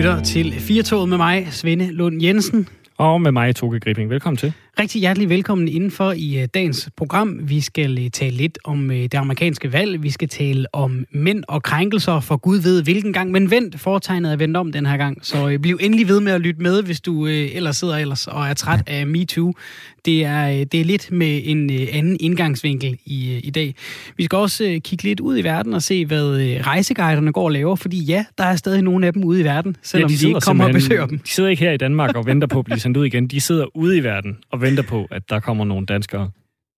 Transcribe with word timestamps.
lytter 0.00 0.22
til 0.22 0.52
Firtoget 0.52 1.08
med 1.08 1.16
mig, 1.16 1.48
Svende 1.50 1.92
Lund 1.92 2.22
Jensen. 2.22 2.68
Og 2.98 3.20
med 3.20 3.32
mig, 3.32 3.56
Toge 3.56 3.80
Gripping. 3.80 4.10
Velkommen 4.10 4.36
til. 4.36 4.52
Rigtig 4.80 5.00
hjertelig 5.00 5.28
velkommen 5.28 5.68
indenfor 5.68 6.12
i 6.12 6.42
uh, 6.42 6.44
dagens 6.54 6.90
program. 6.96 7.40
Vi 7.42 7.60
skal 7.60 7.98
uh, 7.98 8.06
tale 8.12 8.36
lidt 8.36 8.58
om 8.64 8.90
uh, 8.90 8.96
det 8.96 9.14
amerikanske 9.14 9.72
valg. 9.72 10.02
Vi 10.02 10.10
skal 10.10 10.28
tale 10.28 10.74
om 10.74 11.06
mænd 11.10 11.44
og 11.48 11.62
krænkelser 11.62 12.20
for 12.20 12.36
Gud 12.36 12.58
ved 12.58 12.82
hvilken 12.82 13.12
gang. 13.12 13.30
Men 13.30 13.50
vent, 13.50 13.80
foretegnet 13.80 14.32
er 14.32 14.36
vendt 14.36 14.56
om 14.56 14.72
den 14.72 14.86
her 14.86 14.96
gang. 14.96 15.18
Så 15.22 15.58
bliv 15.62 15.78
endelig 15.80 16.08
ved 16.08 16.20
med 16.20 16.32
at 16.32 16.40
lytte 16.40 16.62
med, 16.62 16.82
hvis 16.82 17.00
du 17.00 17.26
ellers 17.26 17.76
sidder 17.76 17.96
ellers 17.96 18.26
og 18.26 18.48
er 18.48 18.54
træt 18.54 18.82
af 18.86 19.06
MeToo. 19.06 19.52
Det 20.04 20.24
er, 20.24 20.64
det 20.64 20.80
er 20.80 20.84
lidt 20.84 21.12
med 21.12 21.40
en 21.44 21.70
anden 21.70 22.16
indgangsvinkel 22.20 22.98
i, 23.06 23.40
i 23.44 23.50
dag. 23.50 23.74
Vi 24.16 24.24
skal 24.24 24.36
også 24.36 24.80
kigge 24.84 25.04
lidt 25.04 25.20
ud 25.20 25.38
i 25.38 25.44
verden 25.44 25.74
og 25.74 25.82
se, 25.82 26.06
hvad 26.06 26.22
rejseguiderne 26.66 27.32
går 27.32 27.44
og 27.44 27.52
laver. 27.52 27.76
Fordi 27.76 28.04
ja, 28.04 28.24
der 28.38 28.44
er 28.44 28.56
stadig 28.56 28.82
nogle 28.82 29.06
af 29.06 29.12
dem 29.12 29.24
ude 29.24 29.40
i 29.40 29.44
verden, 29.44 29.76
selvom 29.82 30.10
ja, 30.10 30.16
de, 30.16 30.20
de 30.20 30.28
ikke 30.28 30.40
kommer 30.40 30.64
og 30.64 30.72
besøger 30.72 31.06
dem. 31.06 31.18
De 31.18 31.30
sidder 31.30 31.50
ikke 31.50 31.64
her 31.64 31.72
i 31.72 31.76
Danmark 31.76 32.16
og 32.16 32.26
venter 32.26 32.48
på 32.48 32.58
at 32.58 32.64
blive 32.64 32.78
sendt 32.78 32.96
ud 32.96 33.06
igen. 33.06 33.26
De 33.26 33.40
sidder 33.40 33.76
ude 33.76 33.96
i 33.96 34.02
verden 34.02 34.36
og 34.50 34.60
venter 34.60 34.69
på, 34.82 35.06
at 35.10 35.22
der 35.30 35.40
kommer 35.40 35.64
nogle 35.64 35.86
danskere. 35.86 36.30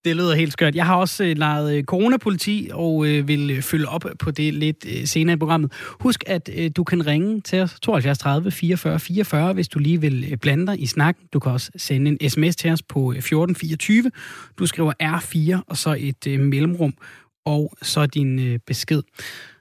Det 0.05 0.15
lyder 0.15 0.35
helt 0.35 0.53
skørt. 0.53 0.75
Jeg 0.75 0.85
har 0.85 0.95
også 0.95 1.23
øh, 1.23 1.37
lejet 1.37 1.77
øh, 1.77 1.83
coronapoliti 1.83 2.69
og 2.73 3.07
øh, 3.07 3.27
vil 3.27 3.51
øh, 3.51 3.61
følge 3.61 3.87
op 3.87 4.05
på 4.19 4.31
det 4.31 4.53
lidt 4.53 4.85
øh, 4.87 5.05
senere 5.05 5.33
i 5.33 5.37
programmet. 5.37 5.71
Husk, 5.99 6.23
at 6.27 6.49
øh, 6.57 6.71
du 6.75 6.83
kan 6.83 7.07
ringe 7.07 7.41
til 7.41 7.61
os 7.61 7.79
72 7.79 8.17
30 8.17 8.51
44 8.51 8.99
44, 8.99 9.53
hvis 9.53 9.67
du 9.67 9.79
lige 9.79 10.01
vil 10.01 10.25
øh, 10.31 10.37
blande 10.37 10.67
dig 10.67 10.81
i 10.81 10.85
snakken. 10.85 11.27
Du 11.33 11.39
kan 11.39 11.51
også 11.51 11.71
sende 11.75 12.17
en 12.21 12.29
sms 12.29 12.55
til 12.55 12.71
os 12.71 12.81
på 12.81 13.11
1424. 13.11 14.11
Du 14.59 14.65
skriver 14.65 14.93
R4 15.03 15.63
og 15.67 15.77
så 15.77 15.95
et 15.99 16.27
øh, 16.27 16.39
mellemrum 16.39 16.93
og 17.45 17.73
så 17.81 18.05
din 18.05 18.39
øh, 18.39 18.59
besked. 18.67 19.01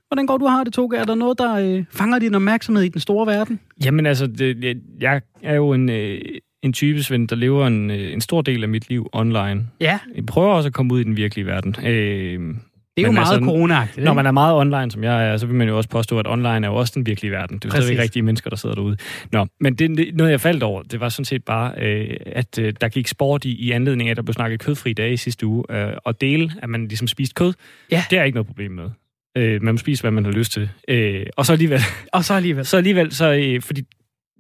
Hvordan 0.08 0.26
går 0.26 0.38
du 0.38 0.46
har 0.46 0.64
det, 0.64 0.72
Toge? 0.72 0.96
Er 0.96 1.04
der 1.04 1.14
noget, 1.14 1.38
der 1.38 1.54
øh, 1.54 1.84
fanger 1.90 2.18
din 2.18 2.34
opmærksomhed 2.34 2.84
i 2.84 2.88
den 2.88 3.00
store 3.00 3.26
verden? 3.26 3.60
Jamen 3.84 4.06
altså, 4.06 4.26
det, 4.26 4.76
jeg 5.00 5.20
er 5.42 5.54
jo 5.54 5.72
en... 5.72 5.90
Øh 5.90 6.20
en 6.62 6.72
type, 6.72 7.02
Svend, 7.02 7.28
der 7.28 7.36
lever 7.36 7.66
en, 7.66 7.90
øh, 7.90 8.12
en 8.12 8.20
stor 8.20 8.42
del 8.42 8.62
af 8.62 8.68
mit 8.68 8.88
liv 8.88 9.08
online. 9.12 9.66
Ja. 9.80 9.98
Jeg 10.16 10.26
prøver 10.26 10.54
også 10.54 10.66
at 10.66 10.72
komme 10.72 10.94
ud 10.94 11.00
i 11.00 11.04
den 11.04 11.16
virkelige 11.16 11.46
verden. 11.46 11.76
Øh, 11.86 12.54
det 12.96 13.02
er 13.02 13.06
jo 13.06 13.12
meget 13.12 13.34
altså, 13.34 13.44
corona 13.44 13.88
Når 13.96 14.14
man 14.14 14.26
er 14.26 14.30
meget 14.30 14.56
online, 14.56 14.90
som 14.90 15.04
jeg 15.04 15.28
er, 15.28 15.36
så 15.36 15.46
vil 15.46 15.54
man 15.54 15.68
jo 15.68 15.76
også 15.76 15.88
påstå, 15.88 16.18
at 16.18 16.26
online 16.28 16.66
er 16.66 16.70
jo 16.70 16.76
også 16.76 16.92
den 16.96 17.06
virkelige 17.06 17.32
verden. 17.32 17.58
Det 17.58 17.74
er 17.74 17.82
jo 17.82 17.88
ikke 17.88 18.02
rigtige 18.02 18.22
mennesker, 18.22 18.50
der 18.50 18.56
sidder 18.56 18.74
derude. 18.74 18.96
Nå, 19.32 19.46
men 19.60 19.74
det, 19.74 20.14
noget, 20.14 20.30
jeg 20.30 20.40
faldt 20.40 20.62
over, 20.62 20.82
det 20.82 21.00
var 21.00 21.08
sådan 21.08 21.24
set 21.24 21.44
bare, 21.44 21.74
øh, 21.78 22.16
at 22.26 22.58
øh, 22.58 22.74
der 22.80 22.88
gik 22.88 23.08
sport 23.08 23.44
i, 23.44 23.54
i 23.54 23.70
anledning 23.70 24.08
af, 24.08 24.10
at 24.10 24.16
der 24.16 24.22
blev 24.22 24.34
snakket 24.34 24.60
kødfri 24.60 24.92
dage 24.92 25.12
i 25.12 25.16
sidste 25.16 25.46
uge. 25.46 25.64
Øh, 25.70 25.92
og 26.04 26.20
dele, 26.20 26.52
at 26.62 26.68
man 26.68 26.88
ligesom 26.88 27.08
spiste 27.08 27.34
kød, 27.34 27.52
ja. 27.90 28.04
det 28.10 28.18
er 28.18 28.24
ikke 28.24 28.36
noget 28.36 28.46
problem 28.46 28.70
med. 28.70 28.90
Øh, 29.36 29.62
man 29.62 29.74
må 29.74 29.78
spise, 29.78 30.02
hvad 30.02 30.10
man 30.10 30.24
har 30.24 30.32
lyst 30.32 30.52
til. 30.52 30.70
Øh, 30.88 31.26
og 31.36 31.46
så 31.46 31.52
alligevel... 31.52 31.80
Og 32.12 32.24
så 32.24 32.34
alligevel... 32.34 32.66
så 32.70 32.76
alligevel, 32.76 33.12
så, 33.12 33.32
øh, 33.32 33.62
fordi 33.62 33.82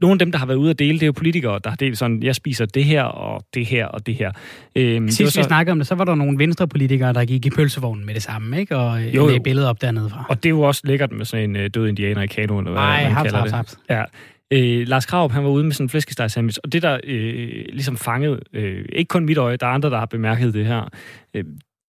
nogle 0.02 0.14
af 0.14 0.18
dem, 0.18 0.32
der 0.32 0.38
har 0.38 0.46
været 0.46 0.58
ude 0.58 0.70
at 0.70 0.78
dele, 0.78 0.92
det 0.92 1.02
er 1.02 1.06
jo 1.06 1.12
politikere, 1.12 1.60
der 1.64 1.70
har 1.70 1.76
delt 1.76 1.98
sådan, 1.98 2.22
jeg 2.22 2.34
spiser 2.34 2.66
det 2.66 2.84
her, 2.84 3.02
og 3.02 3.44
det 3.54 3.66
her, 3.66 3.86
og 3.86 4.06
det 4.06 4.14
her. 4.14 4.32
Øhm, 4.76 5.08
Sidst 5.08 5.18
det 5.18 5.32
så... 5.32 5.40
vi 5.40 5.44
snakkede 5.44 5.72
om 5.72 5.78
det, 5.78 5.86
så 5.86 5.94
var 5.94 6.04
der 6.04 6.14
nogle 6.14 6.38
venstrepolitikere, 6.38 7.12
der 7.12 7.24
gik 7.24 7.46
i 7.46 7.50
pølsevognen 7.50 8.06
med 8.06 8.14
det 8.14 8.22
samme, 8.22 8.60
ikke? 8.60 8.76
Og 8.76 9.02
øh, 9.02 9.14
jo, 9.14 9.26
lagde 9.26 9.40
billeder 9.40 9.68
op 9.68 9.80
dernede 9.80 10.10
fra. 10.10 10.24
Og 10.28 10.36
det 10.36 10.46
er 10.46 10.50
jo 10.50 10.60
også 10.60 10.82
lækkert 10.84 11.12
med 11.12 11.24
sådan 11.24 11.50
en 11.50 11.56
øh, 11.56 11.70
død 11.74 11.88
indianer 11.88 12.22
i 12.22 12.26
kanoen, 12.26 12.66
eller 12.66 12.80
hvad 12.80 12.88
Ej, 12.90 13.02
man 13.02 13.12
haps, 13.12 13.24
kalder 13.26 13.38
haps, 13.38 13.50
haps. 13.52 13.78
det. 13.88 13.94
Ja. 13.94 14.04
Øh, 14.52 14.88
Lars 14.88 15.06
Kraup, 15.06 15.32
han 15.32 15.44
var 15.44 15.50
ude 15.50 15.64
med 15.64 15.72
sådan 15.72 15.84
en 15.84 15.88
flæskesteg 15.88 16.30
sandwich, 16.30 16.58
og 16.64 16.72
det 16.72 16.82
der 16.82 16.98
øh, 17.04 17.64
ligesom 17.72 17.96
fangede, 17.96 18.40
øh, 18.52 18.84
ikke 18.92 19.08
kun 19.08 19.24
mit 19.24 19.38
øje, 19.38 19.56
der 19.56 19.66
er 19.66 19.70
andre, 19.70 19.90
der 19.90 19.98
har 19.98 20.06
bemærket 20.06 20.54
det 20.54 20.66
her, 20.66 20.88
øh, 21.34 21.44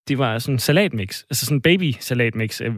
det 0.08 0.18
var 0.18 0.40
sådan 0.40 0.56
en 0.56 0.60
salatmix, 0.60 1.24
altså 1.30 1.46
sådan 1.46 1.58
en 1.58 1.62
baby-salatmix. 1.62 2.62
Er 2.62 2.70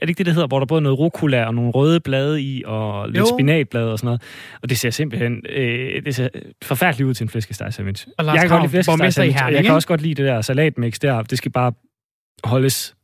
det 0.00 0.08
ikke 0.08 0.18
det, 0.18 0.26
der 0.26 0.32
hedder, 0.32 0.46
hvor 0.46 0.58
der 0.58 0.66
både 0.66 0.78
er 0.78 0.82
noget 0.82 0.98
rucola 0.98 1.44
og 1.44 1.54
nogle 1.54 1.70
røde 1.70 2.00
blade 2.00 2.42
i, 2.42 2.62
og 2.66 3.08
lidt 3.08 3.18
jo. 3.18 3.26
spinatblade 3.36 3.92
og 3.92 3.98
sådan 3.98 4.06
noget? 4.06 4.22
Og 4.62 4.70
det 4.70 4.78
ser 4.78 4.90
simpelthen 4.90 5.42
øh, 5.48 6.04
det 6.04 6.14
ser 6.14 6.28
forfærdeligt 6.62 7.08
ud 7.08 7.14
til 7.14 7.24
en 7.24 7.28
flæskesteg 7.28 7.74
sandwich. 7.74 8.06
jeg 8.18 8.40
kan 8.40 8.48
godt 8.48 8.62
lide 8.62 8.70
flæskesteg 8.70 9.12
sandwich, 9.12 9.38
jeg 9.52 9.64
kan 9.64 9.74
også 9.74 9.88
godt 9.88 10.00
lide 10.00 10.14
det 10.14 10.24
der 10.24 10.40
salatmix 10.40 10.98
der. 10.98 11.22
Det 11.22 11.38
skal 11.38 11.52
bare 11.52 11.72
holdes 12.44 12.94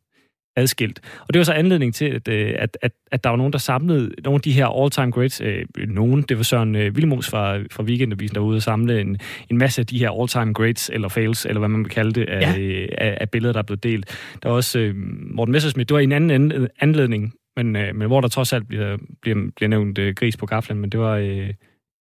adskilt. 0.56 1.00
Og 1.20 1.34
det 1.34 1.38
var 1.38 1.44
så 1.44 1.52
anledning 1.52 1.94
til, 1.94 2.04
at, 2.04 2.28
øh, 2.28 2.54
at, 2.58 2.78
at, 2.82 2.92
at 3.12 3.24
der 3.24 3.30
var 3.30 3.36
nogen, 3.36 3.52
der 3.52 3.58
samlede 3.58 4.14
nogle 4.24 4.34
af 4.34 4.40
de 4.40 4.52
her 4.52 4.82
all-time 4.82 5.10
greats. 5.10 5.40
Øh, 5.40 5.64
nogen, 5.88 6.22
det 6.22 6.36
var 6.36 6.42
Søren 6.42 6.74
øh, 6.74 6.96
Vilmos 6.96 7.30
fra, 7.30 7.58
fra 7.58 7.82
Weekendavisen, 7.82 8.34
der 8.34 8.40
var 8.40 8.48
ude 8.48 8.56
og 8.56 8.62
samle 8.62 9.00
en, 9.00 9.18
en 9.50 9.58
masse 9.58 9.80
af 9.80 9.86
de 9.86 9.98
her 9.98 10.20
all-time 10.20 10.54
greats, 10.54 10.90
eller 10.94 11.08
fails, 11.08 11.44
eller 11.44 11.58
hvad 11.58 11.68
man 11.68 11.80
vil 11.80 11.90
kalde 11.90 12.12
det, 12.12 12.28
af, 12.28 12.40
ja. 12.40 12.86
af, 12.98 13.18
af 13.20 13.30
billeder, 13.30 13.52
der 13.52 13.60
er 13.60 13.64
blevet 13.64 13.82
delt. 13.82 14.06
Der 14.42 14.48
var 14.48 14.56
også 14.56 14.78
øh, 14.78 14.94
Morten 15.30 15.52
Messersmith, 15.52 15.88
det 15.88 15.94
var 15.94 16.00
en 16.00 16.12
anden 16.12 16.68
anledning, 16.80 17.34
men, 17.56 17.76
øh, 17.76 17.94
men 17.94 18.06
hvor 18.06 18.20
der 18.20 18.28
trods 18.28 18.52
alt 18.52 18.68
bliver, 18.68 18.96
bliver, 19.22 19.50
bliver 19.56 19.68
nævnt 19.68 19.98
øh, 19.98 20.14
gris 20.14 20.36
på 20.36 20.46
gaflen, 20.46 20.78
men 20.78 20.90
det 20.90 21.00
var 21.00 21.16
øh, 21.16 21.50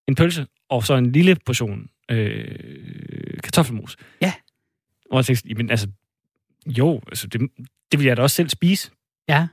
en 0.07 0.15
pølse, 0.15 0.45
og 0.69 0.83
så 0.83 0.95
en 0.95 1.11
lille 1.11 1.37
portion 1.45 1.87
øh, 2.11 2.45
kartoffelmos. 3.43 3.97
Ja. 4.21 4.33
Og 5.11 5.17
jeg 5.17 5.25
tænkte, 5.25 5.49
jamen, 5.49 5.69
altså, 5.69 5.87
jo, 6.67 7.01
altså 7.07 7.27
det, 7.27 7.41
det 7.91 7.99
vil 7.99 8.07
jeg 8.07 8.17
da 8.17 8.21
også 8.21 8.35
selv 8.35 8.49
spise. 8.49 8.91
Ja. 9.29 9.47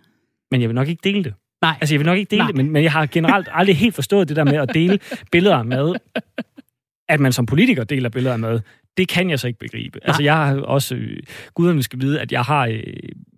Men 0.50 0.60
jeg 0.60 0.68
vil 0.68 0.74
nok 0.74 0.88
ikke 0.88 1.00
dele 1.04 1.24
det. 1.24 1.34
Nej. 1.62 1.76
Altså, 1.80 1.94
jeg 1.94 2.00
vil 2.00 2.06
nok 2.06 2.18
ikke 2.18 2.30
dele 2.30 2.42
Nej. 2.42 2.46
det, 2.46 2.56
men, 2.56 2.70
men 2.70 2.82
jeg 2.82 2.92
har 2.92 3.06
generelt 3.06 3.48
aldrig 3.50 3.76
helt 3.76 3.94
forstået 3.94 4.28
det 4.28 4.36
der 4.36 4.44
med 4.44 4.56
at 4.56 4.70
dele 4.74 4.98
billeder 5.32 5.56
af 5.56 5.64
mad. 5.64 5.94
At 7.08 7.20
man 7.20 7.32
som 7.32 7.46
politiker 7.46 7.84
deler 7.84 8.08
billeder 8.08 8.32
af 8.32 8.38
mad, 8.38 8.60
det 8.96 9.08
kan 9.08 9.30
jeg 9.30 9.40
så 9.40 9.46
ikke 9.46 9.58
begribe. 9.58 9.98
Nej. 9.98 10.06
Altså, 10.06 10.22
jeg 10.22 10.34
har 10.34 10.60
også... 10.60 10.94
Øh, 10.94 11.22
guderne 11.54 11.82
skal 11.82 12.00
vide, 12.00 12.20
at 12.20 12.32
jeg 12.32 12.42
har 12.42 12.66
øh, 12.66 12.82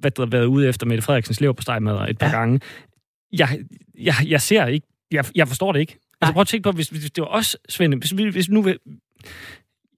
hvad 0.00 0.10
der, 0.10 0.26
været 0.26 0.44
ude 0.44 0.68
efter 0.68 0.86
Mette 0.86 1.02
Frederiksens 1.02 1.40
leverpostejmad 1.40 2.08
et 2.08 2.18
par 2.18 2.26
ja. 2.26 2.32
gange. 2.32 2.60
Jeg, 3.32 3.58
jeg, 3.98 4.14
jeg 4.26 4.40
ser 4.40 4.66
ikke... 4.66 4.86
Jeg, 5.10 5.24
jeg 5.34 5.48
forstår 5.48 5.72
det 5.72 5.80
ikke. 5.80 5.98
Altså, 6.20 6.32
prøv 6.32 6.40
at 6.40 6.46
tænke 6.46 6.62
på, 6.62 6.72
hvis, 6.72 6.88
hvis 6.88 7.10
det 7.10 7.22
var 7.22 7.28
os, 7.28 7.56
Svende, 7.68 7.96
hvis, 7.96 8.10
hvis 8.10 8.48
nu... 8.48 8.66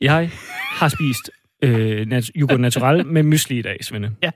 Jeg 0.01 0.31
har 0.79 0.89
spist 0.89 1.31
øh, 1.63 2.07
nat, 2.07 2.31
yoghurt 2.37 2.61
natural 2.69 3.07
med 3.07 3.23
mysli 3.23 3.59
i 3.59 3.63
dag, 3.63 3.85
Svende. 3.85 4.15
Ja. 4.23 4.31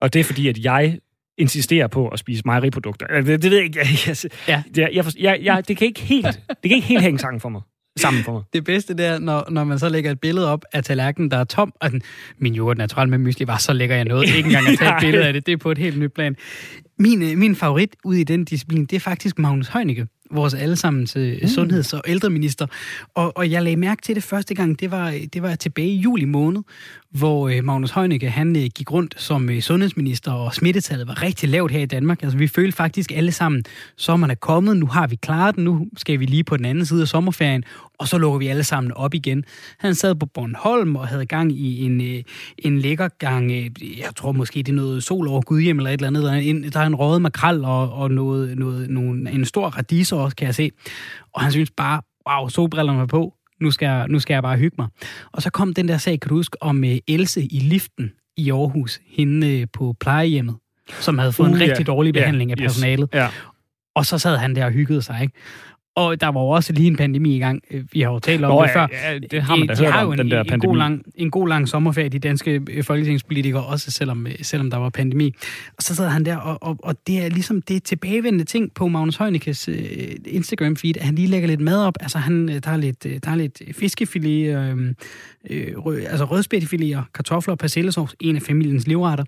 Og 0.00 0.12
det 0.12 0.20
er 0.20 0.24
fordi, 0.24 0.48
at 0.48 0.64
jeg 0.64 0.98
insisterer 1.38 1.86
på 1.86 2.08
at 2.08 2.18
spise 2.18 2.42
mejeriprodukter. 2.44 3.06
Det, 3.06 3.42
det 3.42 3.50
ved 3.50 3.58
jeg 3.58 3.64
ikke. 3.64 3.78
Jeg, 4.06 4.16
ja. 4.48 4.62
jeg, 4.76 4.90
jeg, 4.94 5.04
jeg, 5.18 5.38
jeg, 5.42 5.68
det, 5.68 5.76
kan 5.76 5.86
ikke 5.86 6.00
helt, 6.00 6.26
det 6.48 6.62
kan 6.62 6.72
ikke 6.72 6.86
helt 6.86 7.02
hænge 7.02 7.18
sammen 7.18 7.40
for 7.40 7.48
mig. 7.48 7.62
Sammen 7.98 8.24
for 8.24 8.32
mig. 8.32 8.42
Det 8.52 8.64
bedste 8.64 8.94
det 8.94 9.06
er, 9.06 9.18
når, 9.18 9.46
når 9.50 9.64
man 9.64 9.78
så 9.78 9.88
lægger 9.88 10.10
et 10.10 10.20
billede 10.20 10.52
op 10.52 10.64
af 10.72 10.84
tallerkenen, 10.84 11.30
der 11.30 11.36
er 11.36 11.44
tom, 11.44 11.72
og 11.80 11.90
den, 11.90 12.02
min 12.38 12.56
yoghurt 12.56 12.78
natural 12.78 13.08
med 13.08 13.18
mysli 13.18 13.46
var, 13.46 13.56
så 13.56 13.72
lægger 13.72 13.96
jeg 13.96 14.04
noget. 14.04 14.28
Ikke 14.36 14.46
engang 14.46 14.68
at 14.68 14.78
tage 14.78 14.90
et 14.90 15.00
billede 15.00 15.26
af 15.26 15.32
det. 15.32 15.46
Det 15.46 15.52
er 15.52 15.56
på 15.56 15.70
et 15.70 15.78
helt 15.78 15.98
nyt 15.98 16.12
plan. 16.12 16.36
Min, 16.98 17.22
øh, 17.22 17.38
min 17.38 17.56
favorit 17.56 17.96
ud 18.04 18.14
i 18.14 18.24
den 18.24 18.44
disciplin, 18.44 18.84
det 18.86 18.96
er 18.96 19.00
faktisk 19.00 19.38
Magnus 19.38 19.68
Heunicke 19.68 20.06
vores 20.30 20.54
allesammens 20.54 21.16
mm. 21.16 21.48
sundheds- 21.48 21.92
og 21.92 22.02
ældreminister. 22.06 22.66
Og, 23.14 23.36
og 23.36 23.50
jeg 23.50 23.62
lagde 23.62 23.76
mærke 23.76 24.02
til 24.02 24.14
det 24.14 24.22
første 24.22 24.54
gang, 24.54 24.80
det 24.80 24.90
var, 24.90 25.14
det 25.32 25.42
var 25.42 25.54
tilbage 25.54 25.88
i 25.88 25.96
juli 25.96 26.24
måned, 26.24 26.62
hvor 27.10 27.48
øh, 27.48 27.64
Magnus 27.64 27.90
Heunicke, 27.90 28.30
han 28.30 28.56
øh, 28.56 28.62
gik 28.62 28.92
rundt 28.92 29.14
som 29.20 29.50
øh, 29.50 29.60
sundhedsminister, 29.60 30.32
og 30.32 30.54
smittetallet 30.54 31.08
var 31.08 31.22
rigtig 31.22 31.48
lavt 31.48 31.72
her 31.72 31.80
i 31.80 31.86
Danmark. 31.86 32.22
Altså 32.22 32.38
vi 32.38 32.46
følte 32.46 32.76
faktisk 32.76 33.12
alle 33.12 33.32
sammen, 33.32 33.64
sommeren 33.96 34.30
er 34.30 34.34
kommet, 34.34 34.76
nu 34.76 34.86
har 34.86 35.06
vi 35.06 35.16
klaret 35.16 35.56
den, 35.56 35.64
nu 35.64 35.86
skal 35.96 36.20
vi 36.20 36.26
lige 36.26 36.44
på 36.44 36.56
den 36.56 36.64
anden 36.64 36.86
side 36.86 37.02
af 37.02 37.08
sommerferien, 37.08 37.64
og 38.00 38.08
så 38.08 38.18
lukker 38.18 38.38
vi 38.38 38.46
alle 38.46 38.64
sammen 38.64 38.92
op 38.92 39.14
igen. 39.14 39.44
Han 39.78 39.94
sad 39.94 40.14
på 40.14 40.26
Bornholm 40.26 40.96
og 40.96 41.08
havde 41.08 41.26
gang 41.26 41.52
i 41.52 41.84
en, 41.84 42.00
øh, 42.00 42.22
en 42.58 42.78
lækker 42.78 43.08
gang, 43.08 43.52
øh, 43.52 43.98
jeg 43.98 44.16
tror 44.16 44.32
måske 44.32 44.58
det 44.58 44.68
er 44.68 44.76
noget 44.76 45.02
sol 45.02 45.28
over 45.28 45.40
Gudhjem 45.40 45.78
eller 45.78 45.90
et 45.90 45.94
eller 45.94 46.06
andet, 46.06 46.22
der 46.22 46.32
er 46.32 46.36
en, 46.36 46.62
der 46.62 46.80
er 46.80 46.86
en 46.86 46.94
røget 46.94 47.22
makrel 47.22 47.64
og, 47.64 47.92
og 47.92 48.10
noget, 48.10 48.58
noget, 48.58 48.90
nogle, 48.90 49.30
en 49.30 49.44
stor 49.44 49.68
radiser 49.68 50.16
også, 50.16 50.36
kan 50.36 50.46
jeg 50.46 50.54
se. 50.54 50.70
Og 51.34 51.40
han 51.40 51.52
synes 51.52 51.70
bare, 51.70 52.02
wow, 52.30 52.48
solbrillerne 52.48 52.98
var 52.98 53.06
på, 53.06 53.34
nu 53.60 53.70
skal, 53.70 53.86
jeg, 53.86 54.08
nu 54.08 54.18
skal 54.18 54.34
jeg 54.34 54.42
bare 54.42 54.56
hygge 54.56 54.74
mig. 54.78 54.88
Og 55.32 55.42
så 55.42 55.50
kom 55.50 55.74
den 55.74 55.88
der 55.88 55.98
sag, 55.98 56.20
kan 56.20 56.28
du 56.28 56.34
huske, 56.34 56.62
om 56.62 56.78
uh, 56.78 56.96
Else 57.08 57.42
i 57.42 57.58
liften 57.58 58.12
i 58.36 58.50
Aarhus, 58.50 59.00
hende 59.06 59.66
på 59.66 59.94
plejehjemmet, 60.00 60.56
som 61.00 61.18
havde 61.18 61.32
fået 61.32 61.48
uh, 61.48 61.54
en 61.54 61.60
rigtig 61.60 61.76
yeah. 61.76 61.86
dårlig 61.86 62.12
behandling 62.14 62.50
yeah. 62.50 62.62
af 62.62 62.68
personalet. 62.68 63.08
Yes. 63.14 63.18
Yeah. 63.18 63.32
Og 63.94 64.06
så 64.06 64.18
sad 64.18 64.36
han 64.36 64.56
der 64.56 64.64
og 64.64 64.70
hyggede 64.70 65.02
sig, 65.02 65.18
ikke? 65.22 65.34
Og 66.00 66.20
der 66.20 66.26
var 66.26 66.40
jo 66.40 66.48
også 66.48 66.72
lige 66.72 66.86
en 66.86 66.96
pandemi 66.96 67.36
i 67.36 67.38
gang. 67.38 67.62
Øh, 67.70 67.84
vi 67.92 68.00
har 68.00 68.10
jo 68.10 68.18
talt 68.18 68.44
om 68.44 68.50
Nå, 68.50 68.62
det 68.62 68.70
før. 68.72 68.86
Ja, 68.92 69.18
det 69.18 69.42
har 69.42 69.56
man 69.56 69.66
da 69.66 69.74
de 69.74 69.84
hørt 69.84 69.92
har 69.92 70.04
om, 70.04 70.12
en, 70.12 70.18
den 70.18 70.30
der 70.30 70.42
pandemi. 70.42 70.54
En 70.54 70.70
god, 70.70 70.76
lang, 70.76 71.02
en 71.14 71.30
god 71.30 71.48
lang 71.48 71.68
sommerferie, 71.68 72.08
de 72.08 72.18
danske 72.18 72.60
øh, 72.70 72.84
folketingspolitikere, 72.84 73.64
også 73.64 73.90
selvom, 73.90 74.26
øh, 74.26 74.32
selvom 74.42 74.70
der 74.70 74.78
var 74.78 74.88
pandemi. 74.88 75.34
Og 75.76 75.82
så 75.82 75.94
sad 75.94 76.08
han 76.08 76.24
der, 76.24 76.36
og, 76.36 76.58
og, 76.62 76.76
og 76.82 77.06
det 77.06 77.24
er 77.24 77.28
ligesom 77.28 77.62
det 77.62 77.82
tilbagevendende 77.82 78.44
ting 78.44 78.74
på 78.74 78.88
Magnus 78.88 79.16
Heunicke's 79.16 79.70
uh, 79.70 79.76
Instagram-feed, 80.26 80.92
at 80.96 81.02
han 81.02 81.14
lige 81.14 81.28
lægger 81.28 81.48
lidt 81.48 81.60
mad 81.60 81.84
op. 81.84 81.94
Altså, 82.00 82.18
han, 82.18 82.48
der, 82.48 82.70
er 82.70 82.76
lidt, 82.76 83.04
der 83.04 83.30
er 83.30 83.36
lidt 83.36 83.62
fiskefilet, 83.72 84.56
øh, 84.56 84.94
øh, 85.50 85.78
rød, 85.78 86.00
altså 86.06 86.24
rødspættefileter, 86.24 87.02
kartofler 87.14 87.52
og 87.52 87.58
persillesovs, 87.58 88.16
en 88.20 88.36
af 88.36 88.42
familiens 88.42 88.86
livretter. 88.86 89.24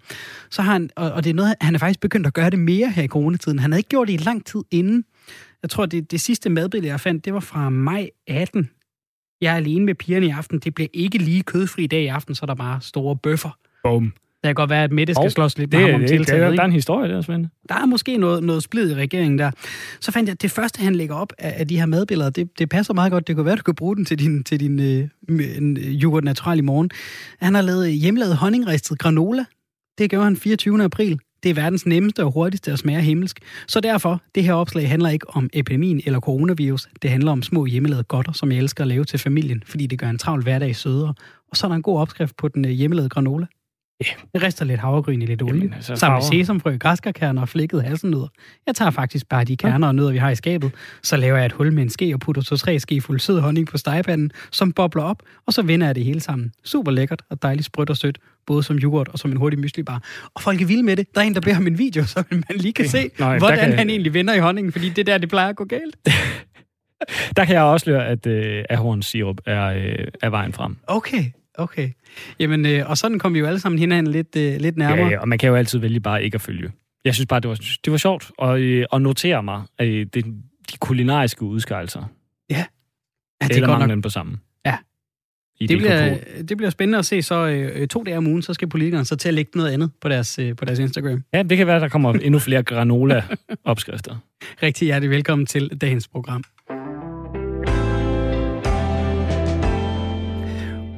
Så 0.51 0.63
har 0.63 0.73
han, 0.73 0.91
og, 0.97 1.13
og 1.13 1.25
det 1.25 1.31
er 1.31 1.35
noget, 1.35 1.55
han 1.61 1.75
er 1.75 1.79
faktisk 1.79 2.01
begyndt 2.01 2.27
at 2.27 2.35
gøre 2.35 2.51
det 2.51 2.59
mere 2.59 2.91
her 2.91 3.03
i 3.03 3.09
coronatiden. 3.09 3.59
Han 3.59 3.73
havde 3.73 3.81
ikke 3.81 3.89
gjort 3.89 4.09
det 4.09 4.15
i 4.15 4.25
lang 4.25 4.47
tid 4.47 4.61
inden, 4.71 5.05
jeg 5.63 5.71
tror, 5.71 5.87
det, 5.87 6.11
det 6.11 6.21
sidste 6.21 6.51
madbillede, 6.51 6.91
jeg 6.91 7.01
fandt, 7.01 7.25
det 7.25 7.35
var 7.35 7.41
fra 7.41 7.71
maj 7.71 8.11
18. 8.27 8.71
Jeg 9.41 9.53
er 9.53 9.57
alene 9.57 9.85
med 9.85 9.95
pigerne 9.95 10.27
i 10.27 10.31
aften. 10.31 10.59
Det 10.59 10.75
bliver 10.75 10.89
ikke 10.93 11.19
lige 11.19 11.43
kødfri 11.43 11.87
dag 11.87 12.03
i 12.03 12.07
aften, 12.07 12.35
så 12.35 12.45
er 12.45 12.47
der 12.47 12.55
bare 12.55 12.81
store 12.81 13.17
bøffer. 13.17 13.59
Boom. 13.85 14.05
Det 14.05 14.49
kan 14.49 14.55
godt 14.55 14.71
være, 14.71 14.85
at 14.85 14.93
Mette 14.93 15.15
skal 15.15 15.23
Hov, 15.23 15.31
slås 15.31 15.59
lidt 15.59 15.73
Det, 15.73 15.79
med 15.79 15.85
det, 15.87 15.93
ham 15.93 16.01
om 16.01 16.01
det, 16.01 16.09
tiltaget. 16.09 16.41
der, 16.41 16.47
ikke? 16.47 16.57
der 16.57 16.63
er 16.63 16.67
en 16.67 16.73
historie 16.73 17.13
der, 17.13 17.21
Svend. 17.21 17.47
Der 17.69 17.75
er 17.75 17.87
måske 17.87 18.17
noget, 18.17 18.43
noget 18.43 18.63
splid 18.63 18.91
i 18.91 18.95
regeringen 18.95 19.39
der. 19.39 19.51
Så 20.01 20.13
fandt 20.13 20.29
jeg, 20.29 20.33
at 20.33 20.43
det 20.43 20.51
første, 20.51 20.83
han 20.83 20.95
lægger 20.95 21.15
op 21.15 21.33
af, 21.39 21.55
af 21.59 21.69
de 21.69 21.79
her 21.79 21.87
madbilleder, 21.87 22.31
det, 22.31 22.59
det 22.59 22.69
passer 22.69 22.95
meget 22.95 23.13
godt. 23.13 23.27
Det 23.27 23.37
kunne 23.37 23.47
være, 23.47 23.57
du 23.57 23.63
kan 23.63 23.75
bruge 23.75 23.97
den 23.97 24.05
til 24.05 24.19
din, 24.19 24.45
til 24.45 24.61
din 24.61 24.81
øh, 24.81 25.09
øh, 25.29 26.03
yoghurt 26.03 26.25
natural 26.25 26.59
i 26.59 26.63
morgen. 26.63 26.91
Han 27.41 27.55
har 27.55 27.63
lavet 27.63 27.93
hjemmelavet 27.93 28.37
honningristet 28.37 28.99
granola. 28.99 29.45
Det 29.99 30.11
gjorde 30.11 30.25
han 30.25 30.37
24. 30.37 30.85
april. 30.85 31.19
Det 31.43 31.51
er 31.51 31.55
verdens 31.55 31.87
nemmeste 31.87 32.25
og 32.25 32.33
hurtigste 32.33 32.73
at 32.73 32.79
smage 32.79 33.03
himmelsk. 33.03 33.41
Så 33.67 33.81
derfor, 33.81 34.21
det 34.35 34.45
her 34.45 34.55
opslag 34.55 34.89
handler 34.89 35.09
ikke 35.09 35.31
om 35.31 35.51
epidemien 35.53 36.03
eller 36.07 36.21
coronavirus. 36.21 36.89
Det 37.03 37.11
handler 37.11 37.33
om 37.33 37.43
små 37.43 37.65
hjemmelavede 37.65 38.05
godter, 38.05 38.33
som 38.33 38.53
jeg 38.53 38.59
elsker 38.59 38.85
at 38.85 38.89
lave 38.89 39.05
til 39.05 39.19
familien, 39.19 39.63
fordi 39.67 39.87
det 39.87 39.99
gør 39.99 40.11
en 40.11 40.19
travl 40.19 40.43
hverdag 40.43 40.77
sødere. 40.77 41.15
Og 41.51 41.57
så 41.57 41.67
er 41.67 41.69
der 41.69 41.77
en 41.77 41.83
god 41.83 41.99
opskrift 41.99 42.37
på 42.37 42.49
den 42.49 42.65
øh, 42.65 42.71
hjemmelavede 42.71 43.09
granola. 43.09 43.47
Ja. 44.07 44.13
Jeg 44.35 44.43
rister 44.43 44.65
lidt 44.65 44.81
havregryn 44.81 45.23
i 45.23 45.27
lidt 45.27 45.43
olie. 45.43 45.55
Jamen, 45.55 45.75
altså, 45.75 45.97
sammen 45.97 46.17
med 46.17 46.23
sesamfrø, 46.23 46.77
græskarkerner 46.77 47.43
og 47.43 47.49
flækkede 47.49 47.83
hasselnødder. 47.83 48.29
Jeg 48.67 48.75
tager 48.75 48.91
faktisk 48.91 49.29
bare 49.29 49.45
de 49.45 49.57
kerner 49.57 49.89
og 49.89 49.95
nødder, 49.95 50.13
vi 50.13 50.19
har 50.19 50.31
i 50.31 50.35
skabet. 50.35 50.71
Så 51.03 51.17
laver 51.17 51.37
jeg 51.37 51.47
et 51.47 51.53
hul 51.53 51.73
med 51.73 51.83
en 51.83 51.91
ske 51.91 52.15
og 52.15 52.21
putter 52.21 52.43
to-tre 52.43 52.79
ske 52.81 53.01
fuld 53.01 53.21
sød 53.21 53.41
honning 53.41 53.67
på 53.67 53.79
stegepanden, 53.79 54.31
som 54.51 54.73
bobler 54.73 55.03
op, 55.03 55.23
og 55.47 55.53
så 55.53 55.63
vender 55.63 55.87
jeg 55.87 55.95
det 55.95 56.05
hele 56.05 56.21
sammen. 56.21 56.53
Super 56.65 56.91
lækkert 56.91 57.23
og 57.31 57.43
dejligt 57.43 57.67
sprødt 57.67 57.91
og 57.91 57.97
sødt, 57.97 58.19
både 58.47 58.63
som 58.63 58.77
yoghurt 58.77 59.09
og 59.09 59.19
som 59.19 59.31
en 59.31 59.37
hurtig 59.37 59.59
myslibar. 59.59 60.03
Og 60.35 60.43
folk 60.43 60.61
er 60.63 60.67
vilde 60.67 60.83
med 60.83 60.97
det. 60.97 61.07
Der 61.15 61.21
er 61.21 61.25
en, 61.25 61.35
der 61.35 61.41
beder 61.41 61.57
om 61.57 61.67
en 61.67 61.79
video, 61.79 62.05
så 62.13 62.25
man 62.31 62.43
lige 62.57 62.73
kan 62.73 62.89
se, 62.89 63.11
der 63.19 63.39
hvordan 63.39 63.59
kan- 63.59 63.79
han 63.79 63.91
egentlig 63.91 64.15
vender 64.15 64.35
i 64.35 64.39
honningen, 64.39 64.73
fordi 64.73 64.89
det 64.89 64.99
er 64.99 65.05
der, 65.05 65.19
det 65.19 65.29
plejer 65.29 65.49
at 65.49 65.57
gå 65.57 65.65
galt. 65.65 65.97
Der 67.37 67.45
kan 67.45 67.55
jeg 67.55 67.63
afsløre, 67.63 68.07
at 68.07 68.27
øh, 68.27 68.65
ahorns 68.71 69.07
sirup 69.07 69.37
er, 69.47 69.65
øh, 69.67 70.07
er 70.23 70.31
vejen 70.31 70.53
frem. 70.53 70.77
Okay, 70.87 71.25
okay. 71.55 71.91
Jamen, 72.41 72.67
øh, 72.67 72.91
og 72.91 72.99
sådan 72.99 73.19
kom 73.19 73.35
vi 73.35 73.39
jo 73.39 73.47
alle 73.47 73.61
sammen 73.61 73.79
hinanden 73.79 74.13
lidt, 74.13 74.37
øh, 74.37 74.61
lidt 74.61 74.77
nærmere. 74.77 75.07
Ja, 75.07 75.11
ja, 75.13 75.21
og 75.21 75.29
man 75.29 75.39
kan 75.39 75.49
jo 75.49 75.55
altid 75.55 75.79
vælge 75.79 76.01
bare 76.01 76.25
ikke 76.25 76.35
at 76.35 76.41
følge. 76.41 76.73
Jeg 77.05 77.15
synes 77.15 77.27
bare, 77.27 77.41
det 77.41 77.49
var, 77.49 77.61
det 77.85 77.91
var 77.91 77.97
sjovt 77.97 78.31
at, 78.43 78.59
øh, 78.61 78.87
at 78.93 79.03
notere 79.03 79.43
mig 79.43 79.63
øh, 79.81 80.07
det, 80.15 80.25
de 80.73 80.77
kulinariske 80.81 81.43
udskejelser. 81.43 82.05
ja 82.51 82.65
det 83.49 83.57
Eller 83.57 83.69
er 83.69 83.79
godt 83.79 83.89
nok 83.89 84.03
på 84.03 84.09
sammen. 84.09 84.41
Ja. 84.67 84.77
I 85.61 85.67
Det 85.67 85.79
bliver, 85.79 86.19
det 86.49 86.57
bliver 86.57 86.71
spændende 86.71 86.99
at 86.99 87.07
se. 87.07 87.23
Så 87.23 87.47
øh, 87.47 87.89
to 87.89 88.03
dage 88.03 88.19
om 88.19 88.27
ugen, 88.27 88.43
så 88.43 88.55
skal 88.55 88.69
politikerne 88.69 89.05
så 89.05 89.17
til 89.17 89.29
at 89.29 89.35
lægge 89.35 89.51
noget 89.55 89.73
andet 89.73 89.91
på 90.01 90.09
deres, 90.09 90.39
øh, 90.39 90.57
på 90.57 90.65
deres 90.65 90.79
Instagram. 90.79 91.25
Ja, 91.35 91.43
det 91.43 91.59
kan 91.59 91.67
være, 91.67 91.81
der 91.81 91.89
kommer 91.89 92.13
endnu 92.13 92.39
flere 92.39 92.63
granola-opskrifter. 92.63 94.17
Rigtig 94.63 94.87
hjertelig 94.87 95.11
velkommen 95.11 95.47
til 95.47 95.69
dagens 95.81 96.09
program. 96.09 96.45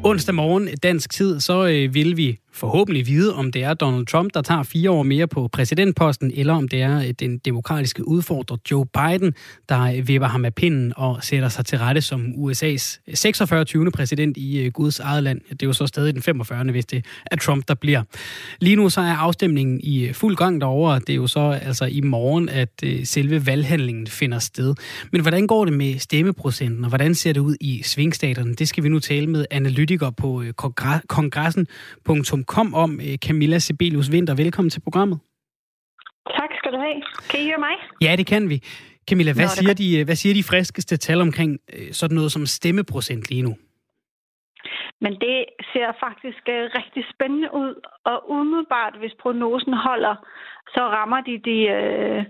Onsdag 0.06 0.34
morgen 0.34 0.68
dansk 0.82 1.10
tid, 1.10 1.40
så 1.40 1.66
øh, 1.66 1.94
vil 1.94 2.16
vi 2.16 2.38
forhåbentlig 2.54 3.06
vide, 3.06 3.34
om 3.34 3.52
det 3.52 3.62
er 3.62 3.74
Donald 3.74 4.06
Trump, 4.06 4.34
der 4.34 4.42
tager 4.42 4.62
fire 4.62 4.90
år 4.90 5.02
mere 5.02 5.26
på 5.26 5.48
præsidentposten, 5.48 6.32
eller 6.34 6.54
om 6.54 6.68
det 6.68 6.82
er 6.82 6.98
øh, 6.98 7.10
den 7.10 7.38
demokratiske 7.38 8.08
udfordrer 8.08 8.56
Joe 8.70 8.86
Biden, 8.86 9.34
der 9.68 9.80
øh, 9.80 10.08
vipper 10.08 10.28
ham 10.28 10.44
af 10.44 10.54
pinden 10.54 10.92
og 10.96 11.24
sætter 11.24 11.48
sig 11.48 11.66
til 11.66 11.78
rette 11.78 12.00
som 12.00 12.26
USA's 12.26 13.00
46. 13.14 13.64
20. 13.64 13.90
præsident 13.90 14.36
i 14.36 14.58
øh, 14.58 14.72
Guds 14.72 15.00
eget 15.00 15.22
land. 15.22 15.40
Det 15.50 15.62
er 15.62 15.66
jo 15.66 15.72
så 15.72 15.86
stadig 15.86 16.14
den 16.14 16.22
45. 16.22 16.64
hvis 16.64 16.86
det 16.86 17.04
er 17.26 17.36
Trump, 17.36 17.68
der 17.68 17.74
bliver. 17.74 18.02
Lige 18.60 18.76
nu 18.76 18.88
så 18.88 19.00
er 19.00 19.14
afstemningen 19.14 19.80
i 19.82 20.12
fuld 20.12 20.36
gang 20.36 20.60
derovre. 20.60 20.98
Det 20.98 21.10
er 21.10 21.14
jo 21.14 21.26
så 21.26 21.58
altså 21.62 21.84
i 21.84 22.00
morgen, 22.00 22.48
at 22.48 22.82
selve 23.04 23.46
valghandlingen 23.46 24.06
finder 24.06 24.38
sted. 24.38 24.74
Men 25.12 25.20
hvordan 25.20 25.46
går 25.46 25.64
det 25.64 25.74
med 25.74 25.98
stemmeprocenten, 25.98 26.84
og 26.84 26.88
hvordan 26.88 27.14
ser 27.14 27.32
det 27.32 27.40
ud 27.40 27.56
i 27.60 27.82
svingstaterne? 27.82 28.54
Det 28.54 28.68
skal 28.68 28.84
vi 28.84 28.88
nu 28.88 28.98
tale 28.98 29.26
med 29.26 29.46
analytiker 29.50 30.10
på 30.10 30.44
kongressen.com 31.08 32.43
kongressen.com 32.44 32.74
om. 32.74 33.00
Øh, 33.00 33.16
Camilla 33.26 33.58
Sibelius 33.58 34.12
Vinter, 34.12 34.34
velkommen 34.34 34.70
til 34.70 34.80
programmet. 34.80 35.18
Tak 36.38 36.50
skal 36.58 36.72
du 36.72 36.78
have. 36.78 37.02
Kan 37.30 37.40
I 37.40 37.44
høre 37.50 37.58
mig? 37.58 37.76
Ja, 38.00 38.16
det 38.16 38.26
kan 38.26 38.48
vi. 38.48 38.56
Camilla, 39.08 39.32
hvad, 39.32 39.44
Nå, 39.44 39.52
er 39.52 39.56
siger, 39.58 39.68
godt. 39.68 39.78
de, 39.78 39.98
øh, 39.98 40.04
hvad 40.04 40.14
siger 40.14 40.34
de 40.34 40.48
friskeste 40.50 40.96
tal 40.96 41.20
omkring 41.20 41.60
øh, 41.74 41.92
sådan 41.92 42.14
noget 42.14 42.32
som 42.32 42.46
stemmeprocent 42.46 43.30
lige 43.30 43.42
nu? 43.42 43.54
Men 45.00 45.12
det 45.12 45.38
ser 45.72 45.88
faktisk 46.06 46.42
rigtig 46.78 47.04
spændende 47.14 47.48
ud, 47.54 47.74
og 48.04 48.30
umiddelbart, 48.30 48.94
hvis 48.98 49.14
prognosen 49.22 49.74
holder, 49.74 50.14
så 50.74 50.80
rammer 50.96 51.20
de 51.20 51.34
de, 51.48 51.58
øh, 51.78 52.20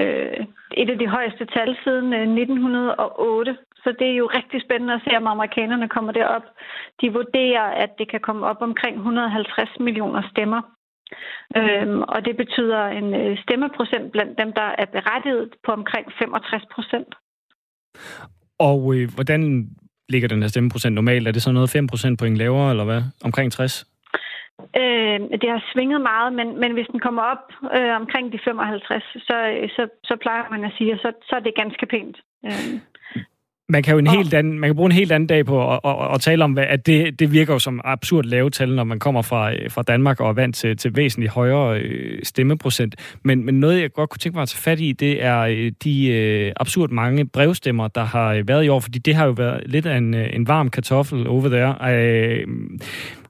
øh, 0.00 0.46
et 0.80 0.90
af 0.90 0.98
de 0.98 1.08
højeste 1.08 1.44
tal 1.46 1.76
siden 1.84 2.12
øh, 2.12 2.22
1908. 2.22 3.56
Så 3.84 3.94
det 3.98 4.08
er 4.10 4.16
jo 4.22 4.26
rigtig 4.38 4.60
spændende 4.62 4.94
at 4.94 5.02
se, 5.04 5.16
om 5.16 5.26
amerikanerne 5.26 5.88
kommer 5.88 6.12
derop. 6.12 6.46
De 7.00 7.12
vurderer, 7.12 7.66
at 7.84 7.90
det 7.98 8.10
kan 8.10 8.20
komme 8.20 8.46
op 8.46 8.60
omkring 8.60 8.96
150 8.96 9.68
millioner 9.80 10.22
stemmer. 10.32 10.60
Øhm, 11.56 12.00
og 12.02 12.24
det 12.24 12.36
betyder 12.36 12.80
en 12.86 13.14
øh, 13.14 13.38
stemmeprocent 13.42 14.12
blandt 14.12 14.38
dem, 14.38 14.52
der 14.52 14.68
er 14.78 14.84
berettiget 14.84 15.50
på 15.64 15.72
omkring 15.72 16.06
65 16.18 16.62
procent. 16.74 17.14
Og 18.58 18.94
øh, 18.94 19.08
hvordan 19.14 19.68
ligger 20.08 20.28
den 20.28 20.42
her 20.42 20.48
stemmeprocent 20.48 20.94
normalt? 20.94 21.28
Er 21.28 21.32
det 21.32 21.42
så 21.42 21.52
noget 21.52 21.70
5 21.70 21.86
procentpoint 21.86 22.36
lavere, 22.36 22.70
eller 22.70 22.84
hvad? 22.84 23.02
Omkring 23.24 23.52
60? 23.52 23.86
Øh, 24.76 25.20
det 25.42 25.48
har 25.54 25.62
svinget 25.72 26.00
meget, 26.00 26.32
men, 26.32 26.60
men 26.60 26.72
hvis 26.72 26.86
den 26.92 27.00
kommer 27.00 27.22
op 27.22 27.44
øh, 27.76 27.94
omkring 28.00 28.32
de 28.32 28.38
55, 28.44 29.04
så, 29.28 29.36
så, 29.76 29.82
så 30.04 30.14
plejer 30.22 30.50
man 30.50 30.64
at 30.64 30.72
sige, 30.78 30.92
at 30.92 30.98
så, 30.98 31.12
så 31.28 31.36
er 31.36 31.40
det 31.40 31.60
ganske 31.62 31.86
pænt. 31.86 32.16
Øh, 32.46 32.74
Man 33.72 33.82
kan 33.82 33.92
jo 33.92 33.98
en 33.98 34.06
helt 34.06 34.34
anden, 34.34 34.58
man 34.58 34.68
kan 34.68 34.76
bruge 34.76 34.86
en 34.86 34.92
helt 34.92 35.12
anden 35.12 35.26
dag 35.26 35.46
på 35.46 35.72
at, 35.72 35.80
at, 35.84 36.14
at 36.14 36.20
tale 36.20 36.44
om, 36.44 36.58
at 36.58 36.86
det, 36.86 37.18
det 37.18 37.32
virker 37.32 37.52
jo 37.52 37.58
som 37.58 37.80
absurd 37.84 38.24
lave 38.24 38.50
tal, 38.50 38.74
når 38.74 38.84
man 38.84 38.98
kommer 38.98 39.22
fra, 39.22 39.52
øh, 39.52 39.70
fra 39.70 39.82
Danmark 39.82 40.20
og 40.20 40.28
er 40.28 40.32
vant 40.32 40.56
til, 40.56 40.76
til 40.76 40.96
væsentligt 40.96 41.32
højere 41.32 41.80
øh, 41.80 42.18
stemmeprocent. 42.22 42.94
Men, 43.24 43.44
men 43.44 43.60
noget, 43.60 43.80
jeg 43.80 43.92
godt 43.92 44.10
kunne 44.10 44.18
tænke 44.18 44.36
mig 44.36 44.42
at 44.42 44.48
tage 44.48 44.60
fat 44.60 44.80
i, 44.80 44.92
det 44.92 45.24
er 45.24 45.38
øh, 45.38 45.72
de 45.84 46.08
øh, 46.08 46.52
absurd 46.56 46.90
mange 46.90 47.26
brevstemmer, 47.26 47.88
der 47.88 48.04
har 48.04 48.42
været 48.46 48.64
i 48.64 48.68
år, 48.68 48.80
fordi 48.80 48.98
det 48.98 49.14
har 49.14 49.26
jo 49.26 49.32
været 49.32 49.62
lidt 49.66 49.86
af 49.86 49.96
en, 49.96 50.14
en 50.14 50.48
varm 50.48 50.70
kartoffel 50.70 51.26
over 51.26 51.48
there. 51.48 51.94
Øh, 51.94 52.46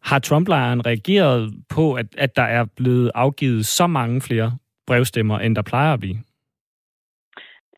har 0.03 0.19
Trump-lejren 0.19 0.87
reageret 0.87 1.53
på, 1.69 1.94
at, 1.94 2.06
at 2.19 2.37
der 2.37 2.43
er 2.43 2.65
blevet 2.77 3.11
afgivet 3.15 3.67
så 3.67 3.87
mange 3.87 4.21
flere 4.21 4.53
brevstemmer, 4.87 5.39
end 5.39 5.56
der 5.56 5.62
plejer 5.62 5.93
at 5.93 6.00
blive? 6.00 6.17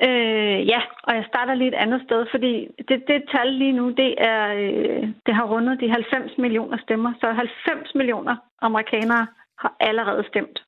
Øh, 0.06 0.58
ja, 0.72 0.80
og 1.02 1.14
jeg 1.14 1.24
starter 1.28 1.54
lige 1.54 1.68
et 1.68 1.82
andet 1.84 2.02
sted, 2.06 2.26
fordi 2.30 2.68
det, 2.88 3.04
det 3.08 3.28
tal 3.32 3.52
lige 3.52 3.72
nu, 3.72 3.90
det, 3.90 4.14
er, 4.18 4.42
øh, 4.62 5.02
det 5.26 5.34
har 5.34 5.44
rundet 5.44 5.80
de 5.80 5.90
90 5.90 6.38
millioner 6.38 6.78
stemmer. 6.78 7.12
Så 7.20 7.32
90 7.32 7.94
millioner 7.94 8.36
amerikanere 8.62 9.26
har 9.58 9.76
allerede 9.80 10.24
stemt. 10.28 10.58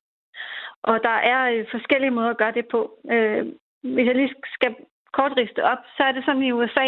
Og 0.83 1.03
der 1.03 1.17
er 1.33 1.51
øh, 1.51 1.65
forskellige 1.71 2.11
måder 2.11 2.29
at 2.29 2.37
gøre 2.37 2.57
det 2.59 2.65
på. 2.71 2.81
Øh, 3.11 3.45
hvis 3.83 4.07
jeg 4.07 4.15
lige 4.15 4.33
skal 4.53 4.75
kort 5.13 5.33
riste 5.37 5.63
op, 5.63 5.81
så 5.97 6.03
er 6.03 6.11
det 6.11 6.25
sådan 6.25 6.43
i 6.43 6.51
USA, 6.51 6.87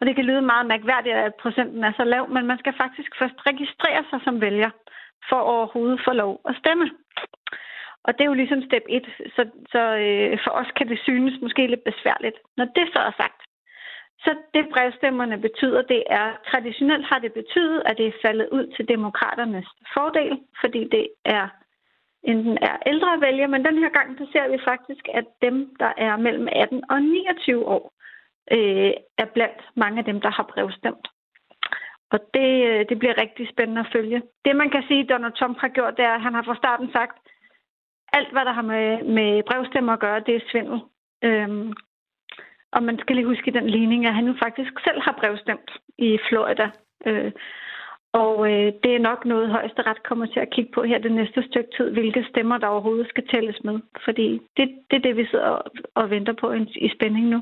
og 0.00 0.06
det 0.06 0.14
kan 0.14 0.24
lyde 0.24 0.42
meget 0.42 0.66
mærkværdigt, 0.66 1.14
at 1.14 1.34
procenten 1.42 1.84
er 1.84 1.92
så 1.96 2.04
lav, 2.04 2.30
men 2.30 2.46
man 2.46 2.58
skal 2.58 2.74
faktisk 2.82 3.10
først 3.18 3.38
registrere 3.46 4.04
sig 4.10 4.20
som 4.24 4.40
vælger, 4.40 4.70
for 5.28 5.36
overhovedet 5.36 6.00
få 6.06 6.12
lov 6.12 6.40
at 6.48 6.54
stemme. 6.60 6.86
Og 8.08 8.14
det 8.14 8.22
er 8.24 8.32
jo 8.32 8.40
ligesom 8.42 8.62
step 8.62 8.84
1, 8.88 9.06
så, 9.36 9.42
så 9.72 9.82
øh, 10.04 10.38
for 10.44 10.50
os 10.60 10.70
kan 10.76 10.88
det 10.88 10.98
synes 11.02 11.34
måske 11.42 11.66
lidt 11.66 11.84
besværligt. 11.84 12.38
Når 12.56 12.64
det 12.64 12.86
så 12.92 13.00
er 13.08 13.14
sagt, 13.22 13.40
så 14.24 14.30
det 14.54 14.68
brevstemmerne 14.72 15.38
betyder, 15.40 15.82
det 15.82 16.02
er, 16.06 16.26
traditionelt 16.50 17.06
har 17.06 17.18
det 17.18 17.32
betydet, 17.32 17.82
at 17.86 17.98
det 17.98 18.06
er 18.06 18.20
faldet 18.24 18.48
ud 18.52 18.66
til 18.76 18.88
demokraternes 18.88 19.68
fordel, 19.94 20.38
fordi 20.60 20.88
det 20.96 21.08
er 21.24 21.48
enten 22.22 22.58
er 22.62 22.76
ældre 22.86 23.20
vælgere, 23.20 23.48
men 23.48 23.64
den 23.64 23.78
her 23.78 23.88
gang, 23.88 24.18
så 24.18 24.26
ser 24.32 24.48
vi 24.48 24.58
faktisk, 24.64 25.08
at 25.14 25.24
dem, 25.42 25.76
der 25.80 25.92
er 25.96 26.16
mellem 26.16 26.48
18 26.52 26.84
og 26.90 27.02
29 27.02 27.66
år, 27.66 27.92
øh, 28.52 28.92
er 29.18 29.28
blandt 29.34 29.60
mange 29.76 29.98
af 29.98 30.04
dem, 30.04 30.20
der 30.20 30.30
har 30.30 30.42
brevstemt. 30.52 31.08
Og 32.10 32.18
det, 32.34 32.66
øh, 32.68 32.84
det 32.88 32.98
bliver 32.98 33.20
rigtig 33.22 33.48
spændende 33.48 33.80
at 33.80 33.92
følge. 33.92 34.22
Det, 34.44 34.56
man 34.56 34.70
kan 34.70 34.84
sige, 34.88 35.06
Donald 35.06 35.32
Trump 35.32 35.58
har 35.58 35.68
gjort, 35.68 35.96
det 35.96 36.04
er, 36.04 36.14
at 36.14 36.22
han 36.22 36.34
har 36.34 36.42
fra 36.42 36.56
starten 36.56 36.92
sagt, 36.92 37.27
alt, 38.12 38.32
hvad 38.32 38.44
der 38.44 38.52
har 38.52 38.62
med, 38.62 39.02
med 39.04 39.42
brevstemmer 39.42 39.92
at 39.92 40.00
gøre, 40.00 40.20
det 40.26 40.34
er 40.36 40.48
svindel. 40.50 40.80
Øhm, 41.24 41.72
og 42.72 42.82
man 42.82 42.98
skal 42.98 43.16
lige 43.16 43.26
huske 43.26 43.48
i 43.50 43.58
den 43.58 43.70
ligning, 43.70 44.06
at 44.06 44.14
han 44.14 44.26
jo 44.26 44.34
faktisk 44.42 44.72
selv 44.86 45.00
har 45.00 45.16
brevstemt 45.20 45.70
i 45.98 46.18
Florida. 46.28 46.70
Øh, 47.06 47.32
og 48.12 48.52
øh, 48.52 48.72
det 48.82 48.94
er 48.94 49.06
nok 49.10 49.24
noget, 49.24 49.50
højesteret 49.50 50.02
kommer 50.02 50.26
til 50.26 50.40
at 50.40 50.50
kigge 50.50 50.72
på 50.74 50.82
her 50.82 50.98
det 50.98 51.12
næste 51.12 51.42
stykke 51.42 51.70
tid, 51.76 51.90
hvilke 51.90 52.26
stemmer 52.30 52.58
der 52.58 52.66
overhovedet 52.66 53.08
skal 53.08 53.26
tælles 53.28 53.64
med. 53.64 53.80
Fordi 54.04 54.40
det, 54.56 54.66
det 54.90 54.96
er 54.96 55.06
det, 55.06 55.16
vi 55.16 55.26
sidder 55.26 55.44
og, 55.44 55.70
og 55.94 56.10
venter 56.10 56.32
på 56.32 56.52
i, 56.52 56.60
i 56.76 56.88
spænding 56.96 57.26
nu. 57.26 57.40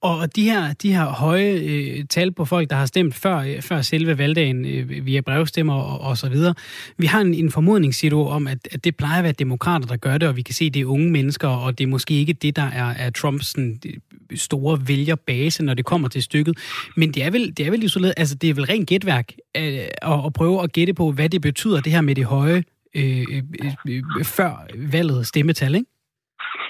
Og 0.00 0.36
de 0.36 0.42
her, 0.42 0.72
de 0.72 0.92
her 0.92 1.04
høje 1.04 1.50
øh, 1.50 2.04
tal 2.04 2.32
på 2.32 2.44
folk, 2.44 2.70
der 2.70 2.76
har 2.76 2.86
stemt 2.86 3.14
før, 3.14 3.36
øh, 3.38 3.62
før 3.62 3.82
selve 3.82 4.18
valgdagen 4.18 4.64
øh, 4.64 5.06
via 5.06 5.20
brevstemmer 5.20 5.74
og, 5.74 6.00
og 6.00 6.18
så 6.18 6.28
videre. 6.28 6.54
Vi 6.98 7.06
har 7.06 7.20
en, 7.20 7.34
en 7.34 7.50
formodning, 7.50 7.94
siger 7.94 8.10
du, 8.10 8.24
om, 8.24 8.46
at, 8.46 8.68
at 8.72 8.84
det 8.84 8.96
plejer 8.96 9.18
at 9.18 9.24
være 9.24 9.32
demokrater, 9.32 9.86
der 9.86 9.96
gør 9.96 10.18
det, 10.18 10.28
og 10.28 10.36
vi 10.36 10.42
kan 10.42 10.54
se, 10.54 10.64
at 10.64 10.74
det 10.74 10.80
er 10.80 10.86
unge 10.86 11.10
mennesker, 11.10 11.48
og 11.48 11.78
det 11.78 11.84
er 11.84 11.88
måske 11.88 12.14
ikke 12.14 12.32
det, 12.32 12.56
der 12.56 12.62
er, 12.62 12.90
er 12.90 13.10
Trumps 13.10 13.46
sådan, 13.46 13.80
øh, 13.86 14.38
store 14.38 14.80
vælgerbase, 14.88 15.64
når 15.64 15.74
det 15.74 15.84
kommer 15.84 16.08
til 16.08 16.22
stykket. 16.22 16.58
Men 16.96 17.12
det 17.12 17.24
er 17.24 17.30
vel, 17.30 17.56
det 17.56 17.66
er 17.66 17.70
vel 17.70 17.82
isoleret, 17.82 18.14
altså 18.16 18.34
det 18.34 18.50
er 18.50 18.54
vel 18.54 18.64
rent 18.64 18.88
gætværk 18.88 19.32
øh, 19.56 19.62
at, 19.62 20.24
at 20.26 20.32
prøve 20.32 20.62
at 20.62 20.72
gætte 20.72 20.94
på, 20.94 21.12
hvad 21.12 21.28
det 21.28 21.40
betyder, 21.40 21.80
det 21.80 21.92
her 21.92 22.00
med 22.00 22.14
det 22.14 22.24
høje 22.24 22.64
øh, 22.94 23.24
øh, 23.30 23.42
øh, 23.88 24.02
øh 24.18 24.24
før 24.24 24.66
valget 24.76 25.26
stemmetal, 25.26 25.74
ikke? 25.74 25.97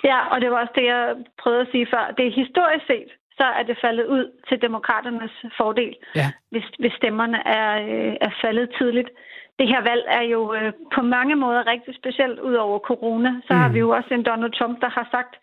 Ja, 0.04 0.18
og 0.32 0.40
det 0.40 0.50
var 0.50 0.60
også 0.60 0.72
det, 0.74 0.84
jeg 0.84 1.16
prøvede 1.42 1.60
at 1.60 1.68
sige 1.72 1.86
før. 1.94 2.14
Det 2.16 2.26
er 2.26 2.40
historisk 2.42 2.86
set, 2.86 3.10
så 3.38 3.44
er 3.58 3.62
det 3.62 3.78
faldet 3.84 4.06
ud 4.06 4.24
til 4.48 4.62
demokraternes 4.62 5.34
fordel, 5.56 5.94
ja. 6.14 6.28
hvis, 6.50 6.66
hvis 6.78 6.92
stemmerne 6.92 7.38
er, 7.46 7.70
øh, 7.88 8.14
er 8.20 8.30
faldet 8.42 8.68
tidligt. 8.78 9.10
Det 9.58 9.68
her 9.68 9.80
valg 9.90 10.04
er 10.08 10.22
jo 10.22 10.54
øh, 10.54 10.72
på 10.94 11.02
mange 11.02 11.36
måder 11.36 11.66
rigtig 11.66 11.94
specielt 11.94 12.38
ud 12.40 12.54
over 12.54 12.78
corona. 12.78 13.30
Så 13.46 13.52
mm. 13.54 13.60
har 13.60 13.68
vi 13.68 13.78
jo 13.78 13.90
også 13.90 14.14
en 14.14 14.22
Donald 14.22 14.52
Trump, 14.52 14.80
der 14.80 14.88
har 14.88 15.08
sagt, 15.10 15.34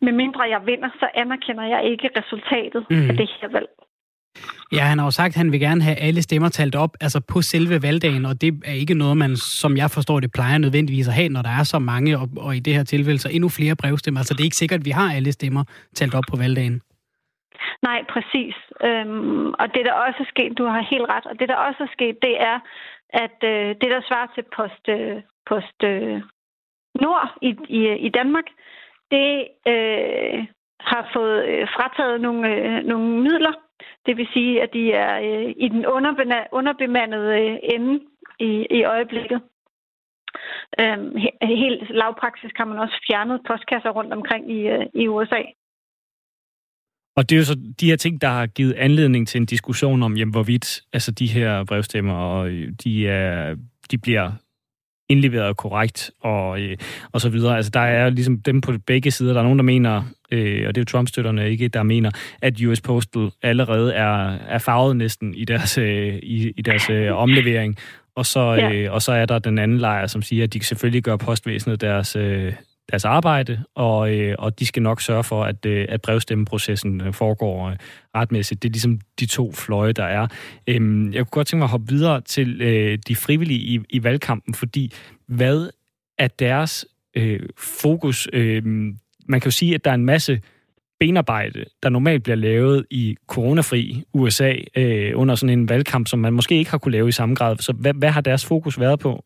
med 0.00 0.12
mindre 0.12 0.42
jeg 0.42 0.66
vinder, 0.66 0.90
så 1.00 1.08
anerkender 1.14 1.64
jeg 1.64 1.84
ikke 1.84 2.10
resultatet 2.16 2.86
mm. 2.90 3.10
af 3.10 3.16
det 3.16 3.30
her 3.40 3.48
valg. 3.48 3.68
Ja, 4.72 4.84
han 4.90 4.98
har 4.98 5.06
jo 5.06 5.10
sagt, 5.10 5.32
at 5.32 5.36
han 5.36 5.52
vil 5.52 5.60
gerne 5.60 5.82
have 5.82 5.96
alle 5.96 6.22
stemmer 6.22 6.48
talt 6.48 6.74
op 6.74 6.92
altså 7.00 7.20
på 7.32 7.42
selve 7.42 7.82
valgdagen, 7.82 8.24
og 8.26 8.40
det 8.40 8.50
er 8.64 8.72
ikke 8.72 8.94
noget, 8.94 9.16
man, 9.16 9.36
som 9.36 9.76
jeg 9.76 9.90
forstår 9.90 10.20
det, 10.20 10.32
plejer 10.32 10.58
nødvendigvis 10.58 11.08
at 11.08 11.14
have, 11.14 11.28
når 11.28 11.42
der 11.42 11.54
er 11.60 11.64
så 11.64 11.78
mange, 11.78 12.18
og, 12.18 12.28
og 12.36 12.56
i 12.56 12.60
det 12.60 12.74
her 12.74 12.84
tilfælde 12.84 13.18
så 13.18 13.28
endnu 13.32 13.48
flere 13.48 13.76
brevstemmer. 13.76 14.20
Altså 14.20 14.34
det 14.34 14.40
er 14.40 14.50
ikke 14.50 14.62
sikkert, 14.62 14.80
at 14.80 14.86
vi 14.86 14.90
har 14.90 15.14
alle 15.16 15.32
stemmer 15.32 15.64
talt 15.94 16.14
op 16.14 16.24
på 16.30 16.36
valgdagen. 16.36 16.80
Nej, 17.82 18.00
præcis. 18.12 18.56
Øhm, 18.88 19.46
og 19.60 19.66
det, 19.74 19.82
der 19.88 19.92
også 19.92 20.18
er 20.24 20.32
sket, 20.34 20.58
du 20.58 20.64
har 20.64 20.82
helt 20.92 21.06
ret, 21.14 21.26
og 21.26 21.38
det, 21.38 21.48
der 21.48 21.56
også 21.66 21.82
er 21.82 21.92
sket, 21.96 22.16
det 22.22 22.34
er, 22.50 22.58
at 23.24 23.38
øh, 23.52 23.68
det, 23.80 23.88
der 23.94 24.00
svarer 24.08 24.28
til 24.34 24.44
post, 24.56 24.84
øh, 24.88 25.16
post 25.50 25.78
øh, 25.84 26.20
Nord 27.02 27.28
i, 27.48 27.50
i, 27.78 27.80
i 28.06 28.08
Danmark, 28.08 28.48
det 29.10 29.30
øh, 29.72 30.38
har 30.90 31.10
fået 31.14 31.38
øh, 31.50 31.68
frataget 31.76 32.20
nogle, 32.20 32.54
øh, 32.54 32.84
nogle 32.84 33.08
midler 33.26 33.54
det 34.06 34.16
vil 34.16 34.28
sige, 34.32 34.62
at 34.62 34.70
de 34.72 34.92
er 34.92 35.12
øh, 35.28 35.50
i 35.64 35.68
den 35.68 35.86
underbemandede 36.58 37.32
øh, 37.40 37.56
ende 37.74 38.00
i, 38.40 38.66
i 38.70 38.84
øjeblikket. 38.84 39.40
Øhm, 40.80 41.16
helt 41.42 41.90
lavpraksis 41.90 42.52
kan 42.52 42.68
man 42.68 42.78
også 42.78 42.96
fjerne 43.06 43.38
postkasser 43.48 43.90
rundt 43.90 44.12
omkring 44.12 44.50
i, 44.50 44.60
øh, 44.74 44.86
i 44.94 45.08
USA. 45.08 45.42
Og 47.16 47.22
det 47.30 47.32
er 47.32 47.40
jo 47.40 47.44
så 47.44 47.56
de 47.80 47.90
her 47.90 47.96
ting, 47.96 48.20
der 48.20 48.28
har 48.28 48.46
givet 48.46 48.74
anledning 48.74 49.28
til 49.28 49.40
en 49.40 49.46
diskussion 49.46 50.02
om, 50.02 50.16
jamen, 50.16 50.32
hvorvidt 50.32 50.82
altså, 50.92 51.10
de 51.12 51.26
her 51.26 51.64
brevstemmer, 51.64 52.14
og 52.14 52.48
øh, 52.48 52.72
de, 52.84 53.08
er, 53.08 53.56
de 53.90 53.98
bliver 53.98 54.30
indleveret 55.08 55.56
korrekt 55.56 56.10
og, 56.20 56.60
øh, 56.60 56.76
og 57.12 57.20
så 57.20 57.28
videre. 57.28 57.56
Altså 57.56 57.70
der 57.70 57.80
er 57.80 58.10
ligesom 58.10 58.38
dem 58.38 58.60
på 58.60 58.72
begge 58.86 59.10
sider. 59.10 59.32
Der 59.32 59.40
er 59.40 59.44
nogen, 59.44 59.58
der 59.58 59.64
mener, 59.64 60.02
øh, 60.30 60.68
og 60.68 60.74
det 60.74 60.80
er 60.80 60.82
jo 60.82 60.84
Trump-støtterne 60.84 61.50
ikke, 61.50 61.68
der 61.68 61.82
mener, 61.82 62.10
at 62.42 62.60
US 62.60 62.80
Postal 62.80 63.30
allerede 63.42 63.94
er, 63.94 64.38
er 64.48 64.58
farvet 64.58 64.96
næsten 64.96 65.34
i 65.34 65.44
deres, 65.44 65.78
øh, 65.78 66.14
i, 66.22 66.52
i 66.56 66.62
deres 66.62 66.90
øh, 66.90 67.16
omlevering. 67.16 67.76
Og 68.16 68.26
så, 68.26 68.52
ja. 68.52 68.72
øh, 68.72 68.92
og 68.92 69.02
så 69.02 69.12
er 69.12 69.26
der 69.26 69.38
den 69.38 69.58
anden 69.58 69.78
lejr, 69.78 70.06
som 70.06 70.22
siger, 70.22 70.44
at 70.44 70.52
de 70.52 70.64
selvfølgelig 70.64 71.02
gør 71.02 71.16
postvæsenet 71.16 71.80
deres, 71.80 72.16
øh, 72.16 72.52
deres 72.90 73.04
arbejde, 73.04 73.62
og, 73.74 74.14
øh, 74.14 74.34
og 74.38 74.58
de 74.58 74.66
skal 74.66 74.82
nok 74.82 75.00
sørge 75.00 75.24
for, 75.24 75.44
at, 75.44 75.66
øh, 75.66 75.86
at 75.88 76.02
brevstemmeprocessen 76.02 77.00
øh, 77.00 77.12
foregår 77.12 77.68
øh, 77.68 77.76
retmæssigt. 78.16 78.62
Det 78.62 78.68
er 78.68 78.72
ligesom 78.72 79.00
de 79.20 79.26
to 79.26 79.52
fløje, 79.52 79.92
der 79.92 80.04
er. 80.04 80.26
Øhm, 80.66 81.12
jeg 81.12 81.18
kunne 81.18 81.30
godt 81.30 81.46
tænke 81.46 81.58
mig 81.58 81.64
at 81.64 81.70
hoppe 81.70 81.88
videre 81.88 82.20
til 82.20 82.62
øh, 82.62 82.98
de 83.08 83.16
frivillige 83.16 83.60
i, 83.60 83.80
i 83.90 84.04
valgkampen, 84.04 84.54
fordi 84.54 84.92
hvad 85.26 85.70
er 86.18 86.28
deres 86.28 86.86
øh, 87.16 87.40
fokus? 87.58 88.28
Øh, 88.32 88.64
man 89.26 89.40
kan 89.40 89.44
jo 89.44 89.50
sige, 89.50 89.74
at 89.74 89.84
der 89.84 89.90
er 89.90 89.94
en 89.94 90.04
masse 90.04 90.40
benarbejde, 91.00 91.64
der 91.82 91.88
normalt 91.88 92.22
bliver 92.22 92.36
lavet 92.36 92.86
i 92.90 93.16
coronafri 93.26 94.04
USA 94.14 94.54
øh, 94.76 95.12
under 95.14 95.34
sådan 95.34 95.58
en 95.58 95.68
valgkamp, 95.68 96.08
som 96.08 96.18
man 96.18 96.32
måske 96.32 96.54
ikke 96.54 96.70
har 96.70 96.78
kunne 96.78 96.92
lave 96.92 97.08
i 97.08 97.12
samme 97.12 97.34
grad. 97.34 97.56
Så 97.56 97.72
hvad, 97.72 97.94
hvad 97.94 98.10
har 98.10 98.20
deres 98.20 98.46
fokus 98.46 98.80
været 98.80 98.98
på? 98.98 99.24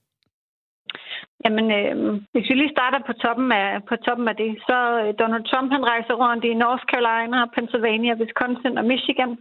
Jamen, 1.45 1.66
øh, 1.78 1.97
hvis 2.33 2.49
vi 2.49 2.55
lige 2.55 2.76
starter 2.76 3.00
på 3.07 3.12
toppen 3.12 3.52
af, 3.52 3.85
på 3.88 3.97
toppen 3.97 4.28
af 4.28 4.37
det, 4.37 4.50
så 4.69 4.78
øh, 5.00 5.14
Donald 5.21 5.45
Trump 5.50 5.73
han 5.73 5.85
rejser 5.93 6.14
rundt 6.14 6.45
i 6.45 6.55
North 6.55 6.85
Carolina, 6.90 7.38
Pennsylvania, 7.55 8.14
Wisconsin 8.21 8.78
og 8.78 8.85
Michigan, 8.85 9.33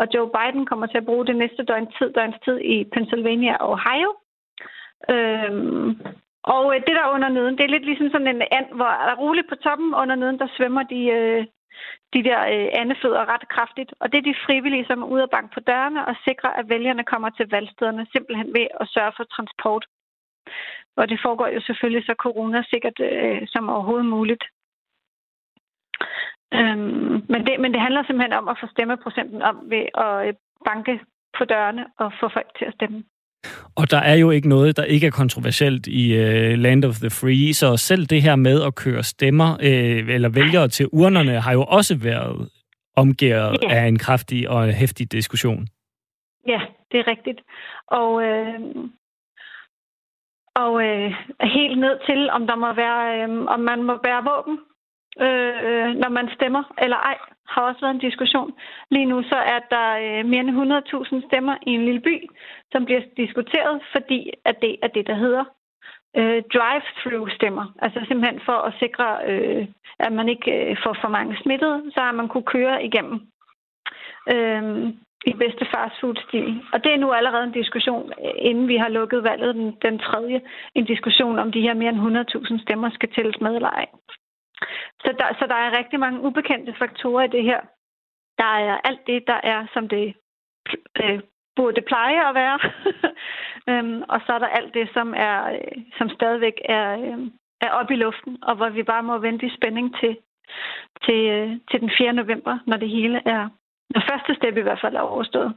og 0.00 0.06
Joe 0.14 0.30
Biden 0.36 0.66
kommer 0.66 0.86
til 0.86 0.98
at 0.98 1.08
bruge 1.08 1.26
det 1.26 1.36
næste 1.36 1.62
døgn 1.64 1.86
tid, 1.98 2.08
døgns 2.12 2.40
tid 2.44 2.58
i 2.74 2.84
Pennsylvania 2.94 3.54
og 3.62 3.68
Ohio. 3.76 4.10
Øh, 5.14 5.52
og 6.54 6.64
øh, 6.74 6.80
det 6.86 6.94
der 6.98 7.14
under 7.14 7.28
neden, 7.28 7.56
det 7.56 7.64
er 7.64 7.74
lidt 7.74 7.86
ligesom 7.86 8.10
sådan 8.10 8.32
en 8.34 8.42
and, 8.58 8.68
hvor 8.78 8.90
er 9.00 9.06
der 9.08 9.22
roligt 9.24 9.48
på 9.48 9.56
toppen 9.56 9.94
under 9.94 10.14
neden, 10.14 10.38
der 10.38 10.48
svømmer 10.56 10.82
de, 10.82 11.00
øh, 11.18 11.46
de 12.14 12.20
der 12.28 12.40
øh, 12.54 12.68
andefødder 12.82 13.30
ret 13.34 13.48
kraftigt. 13.54 13.90
Og 14.00 14.06
det 14.12 14.18
er 14.18 14.28
de 14.30 14.42
frivillige, 14.46 14.86
som 14.86 15.02
er 15.02 15.06
ude 15.14 15.22
og 15.22 15.30
banke 15.30 15.54
på 15.54 15.60
dørene 15.60 16.06
og 16.06 16.14
sikre, 16.28 16.58
at 16.58 16.68
vælgerne 16.68 17.04
kommer 17.04 17.30
til 17.30 17.46
valgstederne, 17.50 18.06
simpelthen 18.12 18.48
ved 18.58 18.66
at 18.80 18.88
sørge 18.94 19.12
for 19.16 19.24
transport. 19.24 19.84
Og 20.96 21.08
det 21.08 21.18
foregår 21.24 21.48
jo 21.56 21.60
selvfølgelig 21.60 22.04
så 22.06 22.14
corona 22.18 22.62
sikkert 22.72 22.98
øh, 23.00 23.42
som 23.46 23.68
overhovedet 23.68 24.06
muligt. 24.06 24.44
Øhm, 26.54 27.24
men, 27.32 27.40
det, 27.46 27.60
men 27.60 27.72
det 27.72 27.80
handler 27.80 28.02
simpelthen 28.02 28.32
om 28.32 28.48
at 28.48 28.56
få 28.60 28.66
stemmeprocenten 28.74 29.42
om 29.42 29.56
ved 29.72 29.84
at 29.94 30.26
øh, 30.26 30.34
banke 30.64 31.00
på 31.38 31.44
dørene 31.44 31.84
og 31.98 32.12
få 32.20 32.28
folk 32.36 32.50
til 32.58 32.64
at 32.64 32.74
stemme. 32.74 33.04
Og 33.76 33.90
der 33.90 33.98
er 33.98 34.14
jo 34.14 34.30
ikke 34.30 34.48
noget, 34.48 34.76
der 34.76 34.84
ikke 34.84 35.06
er 35.06 35.10
kontroversielt 35.10 35.86
i 35.86 36.04
uh, 36.12 36.58
Land 36.58 36.84
of 36.84 36.94
the 36.94 37.10
Free, 37.10 37.54
så 37.54 37.76
selv 37.76 38.06
det 38.06 38.22
her 38.22 38.36
med 38.36 38.62
at 38.62 38.74
køre 38.74 39.02
stemmer 39.02 39.54
uh, 39.54 40.14
eller 40.14 40.28
vælgere 40.28 40.68
til 40.68 40.88
urnerne 40.92 41.40
har 41.40 41.52
jo 41.52 41.62
også 41.62 41.98
været 42.02 42.48
omgået 42.96 43.58
ja. 43.62 43.74
af 43.74 43.86
en 43.86 43.98
kraftig 43.98 44.48
og 44.48 44.72
hæftig 44.72 45.12
diskussion. 45.12 45.66
Ja, 46.46 46.60
det 46.92 47.00
er 47.00 47.06
rigtigt. 47.06 47.40
Og 47.86 48.22
øh, 48.22 48.60
og 50.54 50.72
øh, 50.86 51.12
helt 51.42 51.78
ned 51.78 51.98
til, 52.06 52.30
om 52.30 52.46
der 52.46 52.56
må 52.56 52.72
være, 52.72 53.22
øh, 53.22 53.44
om 53.54 53.60
man 53.60 53.82
må 53.82 53.96
bære 53.96 54.24
våben, 54.24 54.58
øh, 55.20 55.88
når 56.02 56.08
man 56.08 56.28
stemmer 56.36 56.62
eller 56.78 56.96
ej, 56.96 57.18
har 57.48 57.62
også 57.62 57.80
været 57.80 57.94
en 57.94 58.06
diskussion. 58.08 58.52
Lige 58.90 59.06
nu 59.06 59.22
så 59.22 59.36
er 59.36 59.60
der 59.70 59.88
øh, 60.04 60.26
mere 60.26 60.40
end 60.40 61.20
100.000 61.20 61.28
stemmer 61.28 61.56
i 61.66 61.70
en 61.70 61.84
lille 61.84 62.00
by, 62.00 62.16
som 62.72 62.84
bliver 62.84 63.00
diskuteret, 63.16 63.82
fordi 63.92 64.30
at 64.44 64.56
det 64.62 64.76
er 64.82 64.88
det, 64.88 65.06
der 65.06 65.14
hedder 65.14 65.44
øh, 66.16 66.42
drive-through 66.54 67.30
stemmer. 67.36 67.66
Altså 67.82 68.04
simpelthen 68.08 68.40
for 68.44 68.58
at 68.68 68.74
sikre, 68.78 69.08
øh, 69.26 69.66
at 69.98 70.12
man 70.12 70.28
ikke 70.28 70.52
øh, 70.70 70.76
får 70.84 70.96
for 71.00 71.08
mange 71.08 71.36
smittede, 71.42 71.82
så 71.94 72.00
har 72.00 72.12
man 72.12 72.28
kunne 72.28 72.50
køre 72.54 72.84
igennem. 72.84 73.20
Øh, 74.32 74.62
i 75.26 75.32
bedste 75.32 75.66
fastfood-stil. 75.74 76.62
Og 76.72 76.84
det 76.84 76.92
er 76.92 76.96
nu 76.96 77.12
allerede 77.12 77.44
en 77.44 77.52
diskussion, 77.52 78.12
inden 78.36 78.68
vi 78.68 78.76
har 78.76 78.88
lukket 78.88 79.24
valget 79.24 79.54
den, 79.54 79.76
den 79.82 79.98
tredje, 79.98 80.40
en 80.74 80.84
diskussion 80.84 81.38
om 81.38 81.52
de 81.52 81.60
her 81.60 81.74
mere 81.74 81.88
end 81.88 82.52
100.000 82.56 82.62
stemmer 82.62 82.90
skal 82.90 83.12
tælles 83.12 83.40
med 83.40 83.54
eller 83.54 83.68
ej. 83.68 83.86
Så 85.04 85.14
der, 85.18 85.28
så 85.38 85.46
der 85.46 85.54
er 85.54 85.78
rigtig 85.78 86.00
mange 86.00 86.20
ubekendte 86.20 86.74
faktorer 86.78 87.24
i 87.24 87.34
det 87.36 87.44
her. 87.44 87.60
Der 88.38 88.52
er 88.68 88.80
alt 88.84 89.06
det, 89.06 89.26
der 89.26 89.40
er, 89.42 89.66
som 89.74 89.88
det 89.88 90.14
øh, 91.02 91.20
burde 91.56 91.82
pleje 91.82 92.28
at 92.28 92.34
være. 92.34 92.58
øhm, 93.70 94.02
og 94.08 94.20
så 94.26 94.32
er 94.32 94.38
der 94.38 94.46
alt 94.46 94.74
det, 94.74 94.90
som, 94.94 95.14
er, 95.16 95.52
øh, 95.52 95.82
som 95.98 96.08
stadigvæk 96.08 96.60
er, 96.64 96.86
øh, 97.00 97.18
er 97.60 97.70
oppe 97.70 97.94
i 97.94 97.96
luften, 97.96 98.38
og 98.42 98.56
hvor 98.56 98.68
vi 98.68 98.82
bare 98.82 99.02
må 99.02 99.18
vente 99.18 99.46
i 99.46 99.56
spænding 99.56 99.96
til, 100.00 100.16
til, 101.04 101.20
øh, 101.36 101.50
til 101.70 101.80
den 101.80 101.90
4. 101.98 102.12
november, 102.12 102.58
når 102.66 102.76
det 102.76 102.88
hele 102.88 103.20
er 103.26 103.48
når 103.94 104.02
første 104.10 104.34
step 104.38 104.56
i 104.56 104.66
hvert 104.66 104.80
fald 104.82 104.94
er 104.94 105.00
overstået. 105.00 105.52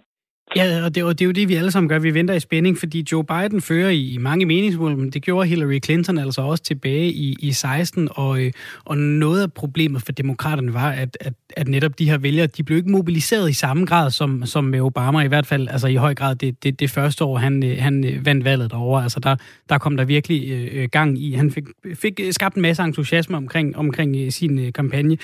Ja, 0.55 0.85
og 0.85 0.95
det, 0.95 1.03
og 1.03 1.19
det 1.19 1.25
er 1.25 1.25
jo 1.25 1.31
det, 1.31 1.49
vi 1.49 1.55
alle 1.55 1.71
sammen 1.71 1.89
gør. 1.89 1.99
Vi 1.99 2.13
venter 2.13 2.33
i 2.33 2.39
spænding, 2.39 2.77
fordi 2.77 3.05
Joe 3.11 3.23
Biden 3.23 3.61
fører 3.61 3.89
i, 3.89 4.13
i 4.13 4.17
mange 4.17 4.45
meningsmål, 4.45 4.97
men 4.97 5.09
det 5.09 5.23
gjorde 5.23 5.47
Hillary 5.47 5.79
Clinton 5.85 6.17
altså 6.17 6.41
også 6.41 6.63
tilbage 6.63 7.07
i, 7.07 7.35
i 7.39 7.51
16, 7.51 8.09
og, 8.11 8.43
øh, 8.43 8.51
og 8.85 8.97
noget 8.97 9.41
af 9.41 9.53
problemet 9.53 10.01
for 10.05 10.11
demokraterne 10.11 10.73
var, 10.73 10.91
at, 10.91 11.17
at, 11.21 11.33
at 11.57 11.67
netop 11.67 11.99
de 11.99 12.09
her 12.09 12.17
vælgere, 12.17 12.47
de 12.47 12.63
blev 12.63 12.77
ikke 12.77 12.91
mobiliseret 12.91 13.49
i 13.49 13.53
samme 13.53 13.85
grad 13.85 14.11
som, 14.11 14.45
som 14.45 14.63
med 14.63 14.81
Obama, 14.81 15.19
i 15.19 15.27
hvert 15.27 15.45
fald 15.45 15.67
altså 15.67 15.87
i 15.87 15.95
høj 15.95 16.15
grad 16.15 16.35
det, 16.35 16.63
det, 16.63 16.79
det 16.79 16.89
første 16.89 17.23
år, 17.23 17.37
han, 17.37 17.63
øh, 17.63 17.77
han 17.79 18.05
øh, 18.05 18.25
vandt 18.25 18.45
valget 18.45 18.71
derovre. 18.71 19.03
Altså 19.03 19.19
der, 19.19 19.35
der 19.69 19.77
kom 19.77 19.97
der 19.97 20.05
virkelig 20.05 20.69
øh, 20.73 20.89
gang 20.91 21.17
i. 21.19 21.33
Han 21.33 21.51
fik, 21.51 21.63
fik 21.95 22.21
skabt 22.31 22.55
en 22.55 22.61
masse 22.61 22.83
entusiasme 22.83 23.37
omkring, 23.37 23.77
omkring 23.77 24.33
sin 24.33 24.59
øh, 24.59 24.73
kampagne. 24.73 25.17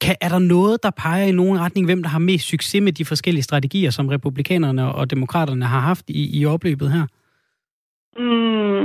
Kan, 0.00 0.16
er 0.20 0.28
der 0.28 0.38
noget, 0.38 0.82
der 0.82 0.90
peger 0.90 1.26
i 1.26 1.32
nogen 1.32 1.60
retning, 1.60 1.86
hvem 1.86 2.02
der 2.02 2.10
har 2.10 2.18
mest 2.18 2.46
succes 2.48 2.82
med 2.82 2.92
de 2.92 3.04
forskellige 3.04 3.42
strategier, 3.42 3.90
som 3.90 4.08
republikanerne 4.08 4.94
og 4.94 5.10
demokraterne 5.10 5.64
har 5.64 5.80
haft 5.80 6.10
i, 6.10 6.40
i 6.40 6.46
opløbet 6.46 6.92
her? 6.92 7.06
Mm, 8.18 8.84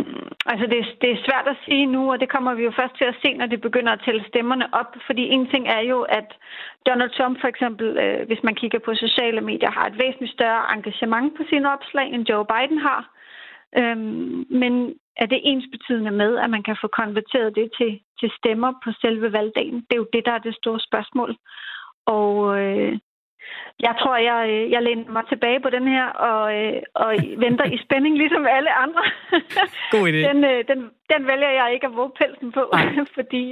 altså 0.52 0.66
det, 0.72 0.80
det 1.02 1.10
er 1.12 1.26
svært 1.28 1.48
at 1.54 1.62
sige 1.66 1.86
nu, 1.86 2.12
og 2.12 2.20
det 2.20 2.30
kommer 2.30 2.54
vi 2.54 2.64
jo 2.64 2.74
først 2.80 2.96
til 2.98 3.08
at 3.12 3.20
se, 3.24 3.30
når 3.34 3.46
det 3.46 3.62
begynder 3.62 3.92
at 3.94 4.04
tælle 4.06 4.24
stemmerne 4.28 4.74
op. 4.74 4.92
Fordi 5.08 5.24
en 5.36 5.48
ting 5.50 5.64
er 5.68 5.84
jo, 5.92 6.02
at 6.02 6.30
Donald 6.88 7.12
Trump 7.18 7.36
for 7.42 7.48
eksempel, 7.48 7.88
øh, 8.04 8.28
hvis 8.28 8.44
man 8.44 8.56
kigger 8.56 8.80
på 8.86 8.92
sociale 8.96 9.42
medier, 9.42 9.72
har 9.72 9.86
et 9.88 10.00
væsentligt 10.04 10.34
større 10.38 10.64
engagement 10.76 11.30
på 11.38 11.44
sine 11.50 11.74
opslag, 11.74 12.08
end 12.14 12.28
Joe 12.30 12.46
Biden 12.52 12.80
har. 12.88 13.02
Øhm, 13.80 14.46
men 14.62 14.74
er 15.22 15.26
det 15.26 15.40
ens 15.44 15.68
betydende 15.72 16.12
med, 16.12 16.32
at 16.44 16.50
man 16.50 16.64
kan 16.64 16.78
få 16.82 16.88
konverteret 17.02 17.56
det 17.56 17.68
til, 17.80 17.92
til 18.22 18.32
stemmer 18.40 18.72
på 18.84 18.90
selve 19.02 19.34
valgdagen? 19.34 19.76
Det 19.76 19.94
er 19.94 20.04
jo 20.04 20.14
det, 20.14 20.26
der 20.26 20.32
er 20.32 20.46
det 20.48 20.56
store 20.56 20.80
spørgsmål. 20.80 21.36
Og 22.06 22.60
øh, 22.62 22.94
jeg 23.80 23.96
tror, 24.00 24.16
jeg, 24.18 24.50
øh, 24.50 24.72
jeg 24.72 24.82
læner 24.84 25.12
mig 25.12 25.24
tilbage 25.30 25.60
på 25.60 25.70
den 25.70 25.88
her 25.88 26.06
og, 26.06 26.44
øh, 26.60 26.82
og 26.96 27.10
venter 27.46 27.66
i 27.66 27.78
spænding, 27.86 28.18
ligesom 28.18 28.46
alle 28.48 28.74
andre. 28.74 29.04
God 29.96 30.08
idé. 30.10 30.22
Den, 30.30 30.44
øh, 30.52 30.60
den, 30.68 30.80
den 31.12 31.28
vælger 31.28 31.52
jeg 31.60 31.74
ikke 31.74 31.88
at 31.88 31.96
våge 31.96 32.12
pelsen 32.20 32.52
på, 32.52 32.64
fordi 33.18 33.44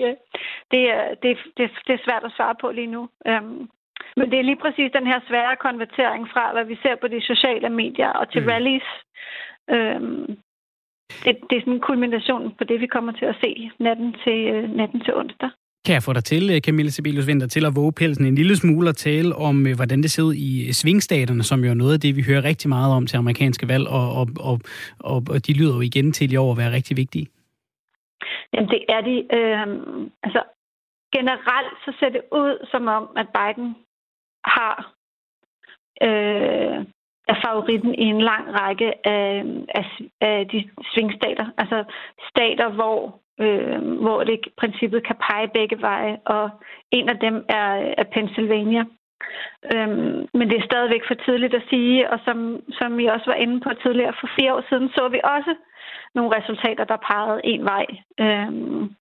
det, 0.71 0.81
det, 1.23 1.37
det, 1.57 1.71
det 1.87 1.93
er 1.93 2.05
svært 2.05 2.23
at 2.23 2.35
svare 2.35 2.55
på 2.61 2.71
lige 2.71 2.93
nu. 2.95 3.09
Øhm, 3.27 3.69
men 4.17 4.31
det 4.31 4.39
er 4.39 4.43
lige 4.43 4.63
præcis 4.63 4.91
den 4.91 5.07
her 5.07 5.19
svære 5.27 5.55
konvertering 5.55 6.29
fra, 6.33 6.53
hvad 6.53 6.65
vi 6.65 6.75
ser 6.83 6.95
på 6.95 7.07
de 7.07 7.21
sociale 7.21 7.69
medier 7.69 8.09
og 8.09 8.31
til 8.31 8.41
mm. 8.41 8.47
rallies. 8.47 8.89
Øhm, 9.69 10.37
det, 11.23 11.33
det 11.49 11.55
er 11.55 11.61
sådan 11.61 11.73
en 11.73 11.87
kulmination 11.89 12.55
på 12.57 12.63
det, 12.63 12.81
vi 12.81 12.87
kommer 12.87 13.11
til 13.11 13.25
at 13.25 13.37
se 13.41 13.71
natten 13.79 14.15
til, 14.23 14.69
natten 14.69 14.99
til 15.05 15.15
onsdag. 15.15 15.49
Kan 15.85 15.93
jeg 15.93 16.03
få 16.03 16.13
dig 16.13 16.23
til, 16.23 16.43
øh, 16.53 16.61
Camille 16.61 16.91
Sibelius 16.91 17.27
Vinter, 17.27 17.47
til 17.47 17.65
at 17.65 17.75
våge 17.75 17.93
pelsen 17.93 18.25
en 18.25 18.35
lille 18.35 18.55
smule 18.55 18.89
og 18.89 18.95
tale 18.95 19.35
om, 19.35 19.67
øh, 19.67 19.75
hvordan 19.75 20.01
det 20.01 20.11
ser 20.11 20.23
ud 20.23 20.33
i 20.33 20.73
svingstaterne, 20.73 21.43
som 21.43 21.63
jo 21.63 21.69
er 21.69 21.81
noget 21.81 21.93
af 21.93 21.99
det, 21.99 22.15
vi 22.15 22.23
hører 22.29 22.43
rigtig 22.43 22.69
meget 22.69 22.95
om 22.97 23.05
til 23.07 23.17
amerikanske 23.17 23.67
valg, 23.67 23.87
og, 23.87 24.07
og, 24.19 24.27
og, 24.39 24.59
og, 24.99 25.23
og 25.33 25.47
de 25.47 25.53
lyder 25.53 25.75
jo 25.75 25.81
igen 25.81 26.11
til 26.11 26.33
i 26.33 26.35
år 26.35 26.51
at 26.51 26.57
være 26.57 26.71
rigtig 26.71 26.97
vigtige. 26.97 27.27
Jamen 28.53 28.69
det 28.69 28.81
er 28.89 29.01
de. 29.01 29.15
Øh, 29.37 29.67
altså 30.23 30.41
generelt 31.17 31.75
så 31.85 31.91
ser 31.99 32.09
det 32.09 32.21
ud 32.31 32.67
som 32.71 32.87
om, 32.87 33.03
at 33.21 33.27
Biden 33.37 33.75
har 34.45 34.75
øh, 36.07 36.85
er 37.31 37.37
favoritten 37.45 37.95
i 37.95 38.05
en 38.15 38.21
lang 38.21 38.45
række 38.59 39.07
af, 39.07 39.43
af, 39.79 39.85
af 40.21 40.47
de 40.51 40.69
svingstater. 40.93 41.47
Altså 41.57 41.83
stater, 42.31 42.69
hvor 42.69 43.19
øh, 43.39 43.81
hvor 44.03 44.23
det 44.23 44.33
i 44.33 44.49
princippet 44.57 45.07
kan 45.07 45.15
pege 45.27 45.47
begge 45.47 45.81
veje, 45.81 46.17
og 46.25 46.49
en 46.91 47.09
af 47.09 47.17
dem 47.19 47.45
er, 47.49 47.69
er 47.97 48.03
Pennsylvania. 48.13 48.83
Øhm, 49.73 50.27
men 50.33 50.49
det 50.49 50.57
er 50.57 50.69
stadigvæk 50.71 51.03
for 51.07 51.13
tidligt 51.13 51.53
at 51.53 51.67
sige, 51.69 52.09
og 52.11 52.19
som, 52.25 52.61
som 52.71 52.97
vi 52.97 53.05
også 53.05 53.25
var 53.25 53.33
inde 53.43 53.59
på 53.61 53.69
tidligere, 53.83 54.13
for 54.19 54.27
fire 54.39 54.53
år 54.53 54.63
siden 54.69 54.89
så 54.89 55.07
vi 55.07 55.19
også 55.23 55.55
nogle 56.15 56.37
resultater, 56.37 56.83
der 56.83 57.05
pegede 57.09 57.41
en 57.43 57.63
vej. 57.63 57.85
Øhm, 58.19 58.95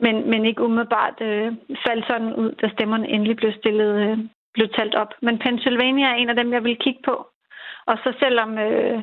men, 0.00 0.30
men 0.30 0.44
ikke 0.44 0.62
umiddelbart 0.62 1.20
øh, 1.20 1.52
faldt 1.86 2.06
sådan 2.06 2.34
ud, 2.34 2.52
da 2.52 2.68
stemmerne 2.68 3.08
endelig 3.08 3.36
blev 3.36 3.52
stillet, 3.52 3.92
øh, 4.10 4.18
blev 4.54 4.68
talt 4.68 4.94
op. 4.94 5.12
Men 5.22 5.38
Pennsylvania 5.38 6.06
er 6.06 6.14
en 6.14 6.28
af 6.28 6.36
dem, 6.36 6.52
jeg 6.52 6.64
vil 6.64 6.76
kigge 6.84 7.02
på. 7.04 7.26
Og 7.86 7.96
så 8.04 8.14
selvom 8.18 8.58
øh, 8.58 9.02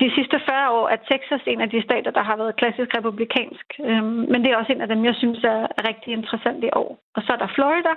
de 0.00 0.14
sidste 0.14 0.40
40 0.48 0.70
år 0.70 0.88
er 0.88 0.96
Texas 1.10 1.42
en 1.46 1.60
af 1.60 1.70
de 1.70 1.82
stater, 1.82 2.10
der 2.10 2.22
har 2.22 2.36
været 2.36 2.56
klassisk 2.56 2.96
republikansk. 2.98 3.66
Øh, 3.80 4.04
men 4.04 4.38
det 4.42 4.50
er 4.50 4.56
også 4.56 4.72
en 4.72 4.80
af 4.80 4.88
dem, 4.88 5.04
jeg 5.04 5.14
synes 5.14 5.44
er 5.44 5.88
rigtig 5.88 6.12
interessant 6.12 6.64
i 6.64 6.70
år. 6.72 6.98
Og 7.14 7.22
så 7.22 7.32
er 7.32 7.36
der 7.36 7.54
Florida, 7.54 7.94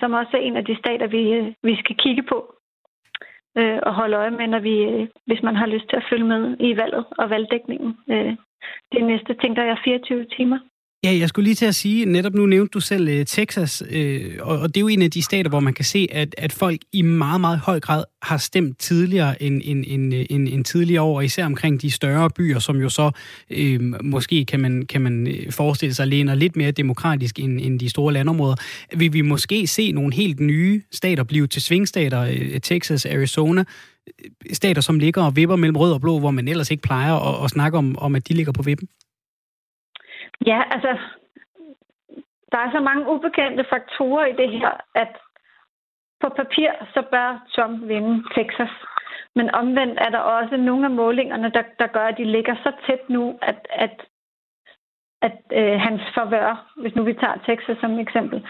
som 0.00 0.12
også 0.12 0.36
er 0.36 0.40
en 0.40 0.56
af 0.56 0.64
de 0.64 0.76
stater, 0.76 1.06
vi, 1.06 1.22
øh, 1.32 1.52
vi 1.62 1.76
skal 1.76 1.96
kigge 1.96 2.22
på 2.22 2.54
øh, 3.58 3.78
og 3.82 3.94
holde 3.94 4.16
øje 4.16 4.30
med, 4.30 4.46
når 4.46 4.58
vi, 4.58 4.76
øh, 4.82 5.08
hvis 5.26 5.42
man 5.42 5.56
har 5.56 5.66
lyst 5.66 5.88
til 5.88 5.96
at 5.96 6.06
følge 6.10 6.24
med 6.24 6.56
i 6.60 6.76
valget 6.76 7.04
og 7.18 7.30
valgdækningen. 7.30 7.98
Øh, 8.10 8.36
det 8.92 9.04
næste, 9.04 9.34
tænker 9.34 9.62
jeg, 9.62 9.78
24 9.84 10.24
timer. 10.24 10.58
Ja, 11.04 11.16
jeg 11.16 11.28
skulle 11.28 11.44
lige 11.44 11.54
til 11.54 11.66
at 11.66 11.74
sige, 11.74 12.04
netop 12.04 12.34
nu 12.34 12.46
nævnte 12.46 12.70
du 12.70 12.80
selv 12.80 13.08
øh, 13.08 13.26
Texas, 13.26 13.82
øh, 13.90 14.36
og, 14.40 14.58
og 14.58 14.68
det 14.68 14.76
er 14.76 14.80
jo 14.80 14.88
en 14.88 15.02
af 15.02 15.10
de 15.10 15.22
stater, 15.22 15.48
hvor 15.48 15.60
man 15.60 15.74
kan 15.74 15.84
se, 15.84 16.08
at, 16.12 16.34
at 16.38 16.52
folk 16.52 16.80
i 16.92 17.02
meget, 17.02 17.40
meget 17.40 17.58
høj 17.58 17.80
grad 17.80 18.04
har 18.22 18.36
stemt 18.36 18.78
tidligere 18.78 19.42
end, 19.42 19.62
end, 19.64 19.84
end, 19.86 20.14
end, 20.30 20.48
end 20.48 20.64
tidligere 20.64 21.02
år, 21.02 21.20
især 21.20 21.46
omkring 21.46 21.82
de 21.82 21.90
større 21.90 22.30
byer, 22.30 22.58
som 22.58 22.76
jo 22.76 22.88
så 22.88 23.10
øh, 23.50 24.04
måske 24.04 24.44
kan 24.44 24.60
man, 24.60 24.86
kan 24.86 25.00
man 25.00 25.26
øh, 25.26 25.52
forestille 25.52 25.94
sig 25.94 26.06
læner 26.06 26.34
lidt 26.34 26.56
mere 26.56 26.70
demokratisk 26.70 27.38
end, 27.38 27.60
end 27.60 27.80
de 27.80 27.88
store 27.88 28.12
landområder. 28.12 28.56
Vil 28.96 29.12
vi 29.12 29.20
måske 29.20 29.66
se 29.66 29.92
nogle 29.92 30.14
helt 30.14 30.40
nye 30.40 30.82
stater 30.92 31.24
blive 31.24 31.46
til 31.46 31.62
svingstater, 31.62 32.20
øh, 32.20 32.60
Texas, 32.60 33.06
Arizona, 33.06 33.64
stater, 34.52 34.82
som 34.82 34.98
ligger 34.98 35.22
og 35.22 35.36
vipper 35.36 35.56
mellem 35.56 35.76
rød 35.76 35.92
og 35.92 36.00
blå, 36.00 36.18
hvor 36.18 36.30
man 36.30 36.48
ellers 36.48 36.70
ikke 36.70 36.82
plejer 36.82 37.14
at, 37.14 37.44
at 37.44 37.50
snakke 37.50 37.78
om, 37.78 37.98
om, 37.98 38.14
at 38.14 38.28
de 38.28 38.34
ligger 38.34 38.52
på 38.52 38.62
vippen? 38.62 38.88
Ja, 40.46 40.62
altså, 40.70 40.98
der 42.52 42.58
er 42.58 42.70
så 42.72 42.80
mange 42.80 43.10
ubekendte 43.12 43.64
faktorer 43.70 44.26
i 44.26 44.36
det 44.36 44.50
her, 44.50 44.70
at 44.94 45.16
på 46.22 46.28
papir, 46.28 46.70
så 46.94 47.02
bør 47.10 47.46
Trump 47.54 47.88
vinde 47.88 48.24
Texas. 48.34 48.70
Men 49.34 49.54
omvendt 49.54 49.98
er 50.00 50.10
der 50.10 50.18
også 50.18 50.56
nogle 50.56 50.84
af 50.84 50.90
målingerne, 50.90 51.50
der, 51.50 51.62
der 51.78 51.86
gør, 51.86 52.06
at 52.06 52.18
de 52.18 52.24
ligger 52.24 52.54
så 52.54 52.72
tæt 52.86 53.08
nu, 53.08 53.38
at, 53.42 53.68
at, 53.70 53.96
at 55.22 55.38
øh, 55.52 55.80
hans 55.80 56.02
forvør, 56.14 56.72
hvis 56.76 56.94
nu 56.94 57.02
vi 57.04 57.14
tager 57.14 57.42
Texas 57.46 57.78
som 57.80 57.98
eksempel, 57.98 58.46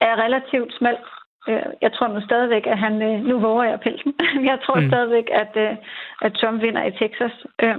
er 0.00 0.22
relativt 0.24 0.74
smalt. 0.74 1.06
Øh, 1.48 1.66
jeg 1.82 1.92
tror 1.92 2.08
nu 2.08 2.20
stadigvæk, 2.20 2.66
at 2.66 2.78
han... 2.78 3.02
Øh, 3.02 3.24
nu 3.24 3.38
våger 3.38 3.64
jeg 3.64 3.80
pelsen. 3.80 4.14
jeg 4.50 4.58
tror 4.64 4.80
mm. 4.80 4.88
stadigvæk, 4.88 5.28
at, 5.32 5.56
øh, 5.56 5.76
at 6.22 6.32
Trump 6.34 6.62
vinder 6.62 6.84
i 6.84 6.90
Texas. 6.90 7.46
Øh, 7.62 7.78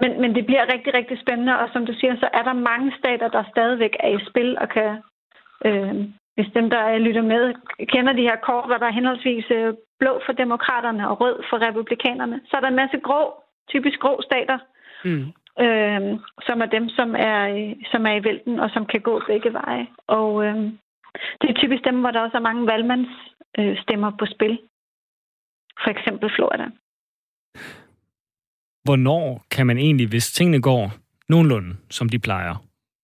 men, 0.00 0.20
men 0.20 0.34
det 0.34 0.46
bliver 0.46 0.72
rigtig, 0.72 0.94
rigtig 0.94 1.18
spændende, 1.20 1.58
og 1.58 1.68
som 1.72 1.86
du 1.86 1.92
siger, 2.00 2.14
så 2.16 2.28
er 2.32 2.42
der 2.42 2.52
mange 2.52 2.92
stater, 2.98 3.28
der 3.28 3.50
stadigvæk 3.50 3.96
er 4.00 4.08
i 4.08 4.24
spil 4.30 4.58
og 4.58 4.68
kan, 4.68 5.02
øh, 5.64 5.94
hvis 6.34 6.54
dem, 6.54 6.70
der 6.70 6.98
lytter 6.98 7.22
med, 7.22 7.54
kender 7.92 8.12
de 8.12 8.28
her 8.28 8.36
kort, 8.36 8.66
hvor 8.66 8.76
der 8.76 8.86
er 8.86 8.98
henholdsvis 8.98 9.50
øh, 9.50 9.74
blå 9.98 10.20
for 10.26 10.32
demokraterne 10.32 11.08
og 11.10 11.20
rød 11.20 11.36
for 11.50 11.58
republikanerne, 11.68 12.40
så 12.48 12.56
er 12.56 12.60
der 12.60 12.68
en 12.68 12.82
masse 12.82 12.98
grå, 12.98 13.42
typisk 13.68 13.98
grå 13.98 14.22
stater, 14.22 14.58
mm. 15.04 15.26
øh, 15.64 16.18
som 16.46 16.60
er 16.60 16.66
dem, 16.76 16.88
som 16.88 17.14
er, 17.18 17.74
som 17.92 18.06
er 18.06 18.14
i 18.14 18.24
vælten 18.24 18.60
og 18.60 18.70
som 18.70 18.86
kan 18.86 19.00
gå 19.00 19.22
begge 19.26 19.52
veje. 19.52 19.86
Og 20.06 20.44
øh, 20.44 20.56
det 21.40 21.50
er 21.50 21.60
typisk 21.60 21.84
dem, 21.84 22.00
hvor 22.00 22.10
der 22.10 22.20
også 22.20 22.36
er 22.36 22.48
mange 22.48 22.66
valgmandsstemmer 22.66 24.10
øh, 24.12 24.18
på 24.18 24.26
spil. 24.26 24.58
For 25.82 25.90
eksempel 25.90 26.30
Florida 26.36 26.66
hvornår 28.84 29.44
kan 29.50 29.66
man 29.66 29.78
egentlig, 29.78 30.08
hvis 30.08 30.32
tingene 30.32 30.62
går 30.62 30.92
nogenlunde, 31.28 31.76
som 31.90 32.08
de 32.08 32.18
plejer, 32.18 32.54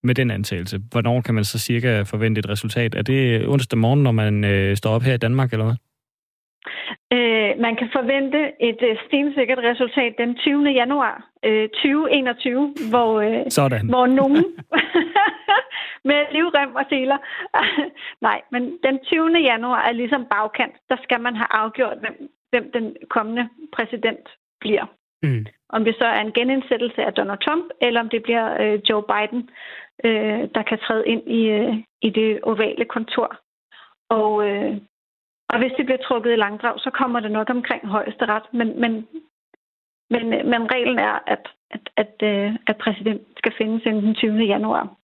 med 0.02 0.14
den 0.14 0.30
antagelse, 0.30 0.80
hvornår 0.92 1.20
kan 1.20 1.34
man 1.34 1.44
så 1.44 1.58
cirka 1.58 2.02
forvente 2.02 2.38
et 2.38 2.48
resultat? 2.48 2.94
Er 2.94 3.02
det 3.02 3.48
onsdag 3.48 3.78
morgen, 3.78 4.02
når 4.02 4.12
man 4.12 4.44
øh, 4.44 4.76
står 4.76 4.90
op 4.90 5.02
her 5.02 5.14
i 5.14 5.24
Danmark, 5.26 5.52
eller 5.52 5.64
hvad? 5.64 5.76
Øh, 7.12 7.50
man 7.66 7.76
kan 7.76 7.88
forvente 7.98 8.40
et 8.68 8.80
øh, 8.88 8.96
stensikkert 9.06 9.58
resultat 9.58 10.12
den 10.18 10.34
20. 10.34 10.70
januar 10.80 11.14
øh, 11.44 11.68
2021, 11.68 12.74
hvor, 12.90 13.20
øh, 13.20 13.44
Sådan. 13.48 13.88
hvor 13.88 14.06
nogen 14.06 14.44
med 16.08 16.20
livrem 16.32 16.74
og 16.74 16.84
seler. 16.88 17.18
Nej, 18.28 18.38
men 18.52 18.62
den 18.86 18.96
20. 19.04 19.38
januar 19.50 19.82
er 19.88 19.92
ligesom 19.92 20.22
bagkant. 20.34 20.74
Der 20.90 20.96
skal 21.02 21.20
man 21.20 21.34
have 21.36 21.50
afgjort, 21.50 21.98
hvem, 22.02 22.16
hvem 22.50 22.64
den 22.76 22.96
kommende 23.10 23.48
præsident 23.76 24.26
bliver. 24.60 24.86
Mm. 25.26 25.46
Om 25.68 25.84
det 25.84 25.94
så 25.98 26.04
er 26.04 26.20
en 26.20 26.32
genindsættelse 26.32 27.04
af 27.04 27.12
Donald 27.12 27.38
Trump, 27.38 27.64
eller 27.80 28.00
om 28.00 28.08
det 28.08 28.22
bliver 28.22 28.46
øh, 28.62 28.80
Joe 28.88 29.04
Biden, 29.12 29.50
øh, 30.04 30.48
der 30.54 30.62
kan 30.62 30.78
træde 30.78 31.06
ind 31.06 31.22
i, 31.28 31.42
øh, 31.58 31.74
i 32.02 32.10
det 32.10 32.40
ovale 32.42 32.84
kontor. 32.84 33.36
Og, 34.08 34.48
øh, 34.48 34.76
og 35.48 35.58
hvis 35.58 35.72
det 35.76 35.86
bliver 35.86 36.02
trukket 36.06 36.32
i 36.32 36.36
langdrag, 36.36 36.80
så 36.80 36.90
kommer 36.90 37.20
det 37.20 37.30
nok 37.30 37.50
omkring 37.50 37.86
højesteret. 37.88 38.42
Men, 38.52 38.80
men, 38.80 38.92
men, 40.10 40.28
men 40.50 40.72
reglen 40.74 40.98
er, 40.98 41.22
at, 41.26 41.48
at, 41.70 41.90
at, 41.96 42.14
øh, 42.22 42.54
at 42.66 42.76
præsident 42.76 43.22
skal 43.36 43.52
findes 43.58 43.82
inden 43.86 44.02
den 44.04 44.14
20. 44.14 44.44
januar. 44.44 44.96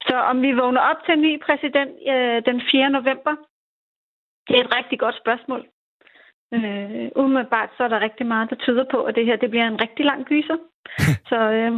Så 0.00 0.16
om 0.16 0.42
vi 0.42 0.52
vågner 0.52 0.80
op 0.80 0.96
til 1.04 1.14
en 1.14 1.22
ny 1.22 1.40
præsident 1.46 1.92
øh, 2.08 2.42
den 2.46 2.62
4. 2.70 2.90
november, 2.90 3.34
det 4.48 4.56
er 4.56 4.64
et 4.64 4.76
rigtig 4.76 4.98
godt 4.98 5.16
spørgsmål. 5.16 5.66
Øh, 6.54 7.08
umiddelbart 7.16 7.70
så 7.76 7.82
er 7.84 7.88
der 7.88 8.00
rigtig 8.00 8.26
meget, 8.26 8.50
der 8.50 8.56
tyder 8.56 8.84
på, 8.90 8.98
at 9.02 9.14
det 9.14 9.26
her 9.26 9.36
det 9.36 9.50
bliver 9.50 9.66
en 9.68 9.80
rigtig 9.80 10.04
lang 10.04 10.24
gyser. 10.24 10.58
så 11.30 11.38
øh, 11.58 11.72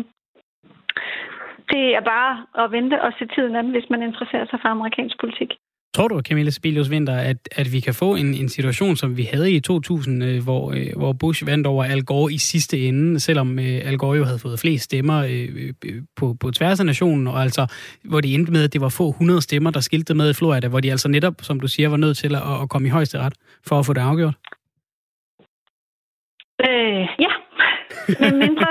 det 1.73 1.85
er 1.99 2.05
bare 2.15 2.33
at 2.63 2.73
vente 2.73 3.03
og 3.03 3.13
se 3.19 3.25
tiden 3.35 3.57
an, 3.57 3.71
hvis 3.71 3.91
man 3.91 4.03
interesserer 4.03 4.47
sig 4.47 4.59
for 4.63 4.69
amerikansk 4.69 5.21
politik. 5.21 5.51
Tror 5.97 6.09
du, 6.09 6.21
Camilla 6.21 6.51
Sibelius 6.51 6.91
Vinter, 6.91 7.17
at, 7.17 7.37
at 7.53 7.73
vi 7.73 7.81
kan 7.81 7.95
få 7.95 8.15
en, 8.15 8.35
en 8.35 8.49
situation, 8.49 8.97
som 8.97 9.17
vi 9.17 9.23
havde 9.23 9.53
i 9.53 9.61
2000, 9.61 10.25
øh, 10.25 10.43
hvor, 10.43 10.73
øh, 10.73 10.87
hvor 10.97 11.13
Bush 11.13 11.47
vandt 11.47 11.67
over 11.67 11.85
Al 11.85 12.05
Gore 12.05 12.33
i 12.33 12.39
sidste 12.39 12.79
ende, 12.79 13.21
selvom 13.21 13.59
øh, 13.59 13.81
Al 13.85 13.99
Gore 13.99 14.17
jo 14.17 14.25
havde 14.25 14.39
fået 14.39 14.61
flest 14.61 14.85
stemmer 14.85 15.19
øh, 15.25 15.73
øh, 15.85 16.03
på, 16.17 16.37
på 16.41 16.51
tværs 16.51 16.81
af 16.81 16.87
nationen, 16.87 17.27
og 17.27 17.43
altså, 17.43 17.67
hvor 18.05 18.21
det 18.21 18.35
endte 18.35 18.53
med, 18.53 18.65
at 18.65 18.73
det 18.73 18.81
var 18.81 18.89
få 18.89 19.09
100 19.09 19.43
stemmer, 19.43 19.71
der 19.71 19.81
skilte 19.81 20.15
med 20.15 20.31
i 20.31 20.35
Florida, 20.35 20.69
hvor 20.69 20.81
de 20.81 20.91
altså 20.91 21.09
netop, 21.09 21.35
som 21.43 21.61
du 21.61 21.69
siger, 21.69 21.89
var 21.89 21.97
nødt 21.97 22.17
til 22.17 22.35
at, 22.35 22.43
at 22.63 22.69
komme 22.69 22.89
i 22.89 22.91
højeste 22.91 23.19
ret 23.19 23.35
for 23.67 23.79
at 23.79 23.87
få 23.87 23.93
det 23.93 24.01
afgjort? 24.01 24.35
Øh, 26.69 27.03
ja, 27.25 27.33
med 28.23 28.33
mindre... 28.45 28.67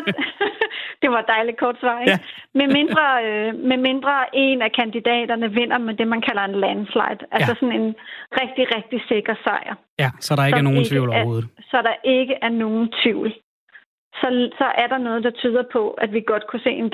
det 1.01 1.09
var 1.11 1.19
et 1.19 1.31
dejligt 1.35 1.57
kort 1.59 1.77
svar, 1.79 1.99
ikke? 1.99 2.11
Ja. 2.11 2.17
med, 2.59 2.67
mindre, 2.77 3.05
øh, 3.25 3.49
med 3.69 3.77
mindre 3.77 4.13
en 4.33 4.61
af 4.61 4.71
kandidaterne 4.71 5.51
vinder 5.51 5.77
med 5.77 5.93
det, 5.93 6.07
man 6.07 6.21
kalder 6.21 6.43
en 6.43 6.59
landslide. 6.65 7.21
Altså 7.35 7.53
ja. 7.53 7.59
sådan 7.59 7.75
en 7.81 7.95
rigtig, 8.41 8.75
rigtig 8.75 8.99
sikker 9.07 9.35
sejr. 9.43 9.75
Ja, 9.99 10.09
så 10.19 10.35
der 10.35 10.45
ikke 10.45 10.57
så 10.57 10.63
er 10.63 10.69
nogen 10.69 10.79
ikke 10.79 10.89
tvivl 10.89 11.09
overhovedet. 11.09 11.47
Er, 11.57 11.61
så 11.71 11.77
der 11.87 11.95
ikke 12.03 12.35
er 12.41 12.49
nogen 12.49 12.93
tvivl. 13.03 13.33
så, 14.19 14.27
så 14.59 14.67
er 14.81 14.87
der 14.87 14.97
noget, 14.97 15.23
der 15.23 15.31
tyder 15.41 15.63
på, 15.71 15.83
at 15.91 16.13
vi 16.13 16.21
godt 16.27 16.47
kunne 16.47 16.63
se 16.67 16.69
en 16.69 16.91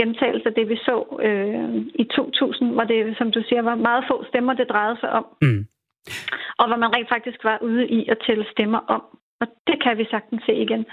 gentagelse 0.00 0.46
af 0.48 0.54
det, 0.54 0.68
vi 0.68 0.76
så 0.76 0.96
øh, 1.26 1.68
i 2.02 2.04
2000, 2.16 2.72
hvor 2.72 2.84
det, 2.84 3.18
som 3.18 3.32
du 3.32 3.42
siger, 3.48 3.62
var 3.62 3.74
meget 3.74 4.04
få 4.10 4.24
stemmer, 4.28 4.52
det 4.54 4.68
drejede 4.68 4.96
sig 5.00 5.10
om. 5.10 5.26
Mm. 5.42 5.66
Og 6.58 6.66
hvor 6.68 6.76
man 6.76 6.94
rent 6.96 7.08
faktisk 7.08 7.44
var 7.44 7.58
ude 7.62 7.88
i 7.88 8.08
at 8.08 8.18
tælle 8.26 8.46
stemmer 8.52 8.78
om. 8.78 9.02
Og 9.40 9.46
det 9.66 9.82
kan 9.82 9.98
vi 9.98 10.04
sagtens 10.10 10.42
se 10.46 10.54
igen. 10.54 10.86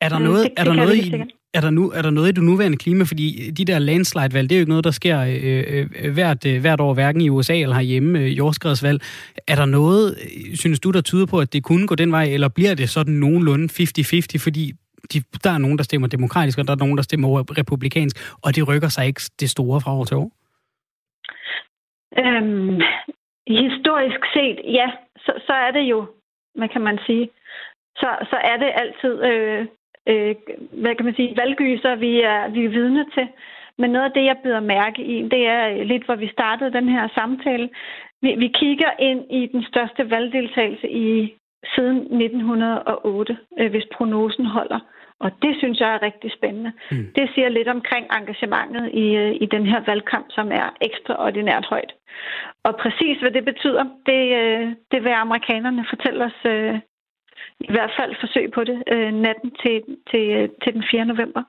Er 0.00 0.08
der 0.08 0.18
noget, 0.18 0.44
det, 0.44 0.52
er 0.56 0.64
der 0.64 0.74
noget 0.74 0.96
i, 0.96 1.12
er 1.54 1.60
der, 1.60 1.70
nu, 1.70 1.90
er 1.90 2.02
der 2.02 2.10
noget 2.10 2.28
i 2.28 2.32
det 2.32 2.42
nuværende 2.42 2.76
klima? 2.76 3.04
Fordi 3.04 3.50
de 3.50 3.64
der 3.64 3.78
landslide-valg, 3.78 4.50
det 4.50 4.56
er 4.56 4.58
jo 4.58 4.62
ikke 4.62 4.70
noget, 4.70 4.84
der 4.84 4.90
sker 4.90 5.20
øh, 5.20 5.86
øh, 6.04 6.14
hvert, 6.14 6.46
øh, 6.46 6.60
hvert 6.60 6.80
år, 6.80 6.94
hverken 6.94 7.20
i 7.20 7.28
USA 7.28 7.56
eller 7.56 7.74
herhjemme, 7.74 8.18
øh, 8.18 8.38
jordskredsvalg. 8.38 9.00
Er 9.48 9.54
der 9.54 9.66
noget, 9.66 10.18
synes 10.54 10.80
du, 10.80 10.90
der 10.90 11.00
tyder 11.00 11.26
på, 11.26 11.38
at 11.38 11.52
det 11.52 11.64
kunne 11.64 11.86
gå 11.86 11.94
den 11.94 12.12
vej, 12.12 12.24
eller 12.24 12.48
bliver 12.48 12.74
det 12.74 12.88
sådan 12.90 13.14
nogenlunde 13.14 13.64
50-50, 13.64 14.44
fordi 14.44 14.72
de, 15.12 15.22
der 15.44 15.50
er 15.50 15.58
nogen, 15.58 15.78
der 15.78 15.84
stemmer 15.84 16.08
demokratisk, 16.08 16.58
og 16.58 16.66
der 16.66 16.72
er 16.72 16.84
nogen, 16.84 16.96
der 16.96 17.02
stemmer 17.02 17.58
republikansk, 17.58 18.16
og 18.44 18.56
det 18.56 18.68
rykker 18.68 18.88
sig 18.88 19.06
ikke 19.06 19.20
det 19.40 19.50
store 19.50 19.80
fra 19.80 19.94
år 19.98 20.04
til 20.04 20.16
år? 20.16 20.30
Øhm, 22.22 22.80
historisk 23.46 24.22
set, 24.34 24.58
ja, 24.78 24.88
så, 25.16 25.32
så 25.46 25.52
er 25.52 25.70
det 25.70 25.82
jo, 25.82 26.06
hvad 26.54 26.68
kan 26.68 26.80
man 26.80 26.98
sige, 27.06 27.30
så, 28.00 28.08
så 28.30 28.36
er 28.50 28.56
det 28.56 28.70
altid 28.82 29.14
øh, 29.30 29.66
øh, 30.10 30.34
hvad 30.82 30.94
kan 30.94 31.04
man 31.04 31.14
sige, 31.14 31.36
valggyser, 31.36 31.94
vi 31.94 32.20
er, 32.20 32.48
vi 32.48 32.64
er 32.64 32.68
vidne 32.68 33.04
til. 33.14 33.28
Men 33.78 33.90
noget 33.90 34.06
af 34.06 34.12
det, 34.12 34.24
jeg 34.24 34.36
byder 34.44 34.60
mærke 34.60 35.02
i, 35.02 35.28
det 35.28 35.46
er 35.46 35.84
lidt, 35.84 36.04
hvor 36.04 36.14
vi 36.14 36.28
startede 36.28 36.72
den 36.72 36.88
her 36.88 37.08
samtale. 37.14 37.68
Vi, 38.22 38.34
vi 38.38 38.48
kigger 38.48 38.90
ind 38.98 39.24
i 39.30 39.46
den 39.46 39.62
største 39.62 40.10
valgdeltagelse 40.10 40.88
i 40.90 41.34
siden 41.74 41.96
1908, 41.96 43.38
øh, 43.58 43.70
hvis 43.70 43.86
prognosen 43.96 44.46
holder. 44.46 44.80
Og 45.20 45.30
det 45.42 45.56
synes 45.58 45.80
jeg 45.80 45.94
er 45.94 46.02
rigtig 46.02 46.32
spændende. 46.32 46.72
Mm. 46.90 47.06
Det 47.16 47.30
siger 47.34 47.48
lidt 47.48 47.68
omkring 47.68 48.06
engagementet 48.16 48.90
i, 48.94 49.16
øh, 49.16 49.32
i 49.40 49.46
den 49.46 49.66
her 49.66 49.80
valgkamp, 49.86 50.26
som 50.30 50.52
er 50.52 50.76
ekstraordinært 50.80 51.66
højt. 51.66 51.92
Og 52.64 52.76
præcis 52.76 53.18
hvad 53.20 53.30
det 53.30 53.44
betyder, 53.44 53.84
det, 54.06 54.22
øh, 54.42 54.72
det 54.92 55.04
vil 55.04 55.10
amerikanerne 55.10 55.86
fortælle 55.88 56.24
os 56.24 56.40
øh, 56.44 56.78
i 57.60 57.70
hvert 57.74 57.92
fald 57.98 58.12
forsøg 58.22 58.46
på 58.56 58.60
det 58.70 58.78
øh, 58.94 59.10
natten 59.26 59.50
til, 59.62 59.76
til, 60.10 60.24
øh, 60.38 60.48
til 60.62 60.70
den 60.76 60.84
4. 60.90 61.04
november. 61.12 61.42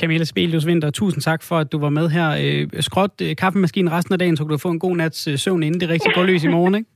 Camilla 0.00 0.24
Spelius 0.24 0.66
Vinter, 0.66 0.90
tusind 0.90 1.22
tak 1.22 1.42
for, 1.42 1.56
at 1.58 1.72
du 1.72 1.78
var 1.78 1.88
med 1.88 2.08
her. 2.08 2.28
Øh, 2.42 2.82
skråt 2.82 3.14
øh, 3.22 3.36
kaffemaskinen 3.36 3.92
resten 3.92 4.12
af 4.12 4.18
dagen, 4.18 4.36
så 4.36 4.44
du 4.44 4.58
få 4.58 4.70
en 4.70 4.78
god 4.78 4.96
nats 4.96 5.40
søvn, 5.42 5.62
inden 5.62 5.80
det 5.80 5.88
rigtig 5.88 6.12
går 6.14 6.22
løs 6.22 6.44
i 6.44 6.48
morgen, 6.48 6.74
ikke? 6.74 6.90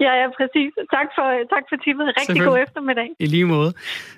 Ja, 0.00 0.12
ja, 0.20 0.26
præcis. 0.38 0.70
Tak 0.96 1.08
for, 1.16 1.26
tak 1.54 1.64
for 1.68 1.76
timet. 1.84 2.06
Rigtig 2.20 2.42
god 2.42 2.58
eftermiddag. 2.66 3.08
I 3.18 3.26
lige 3.26 3.44
måde, 3.44 3.72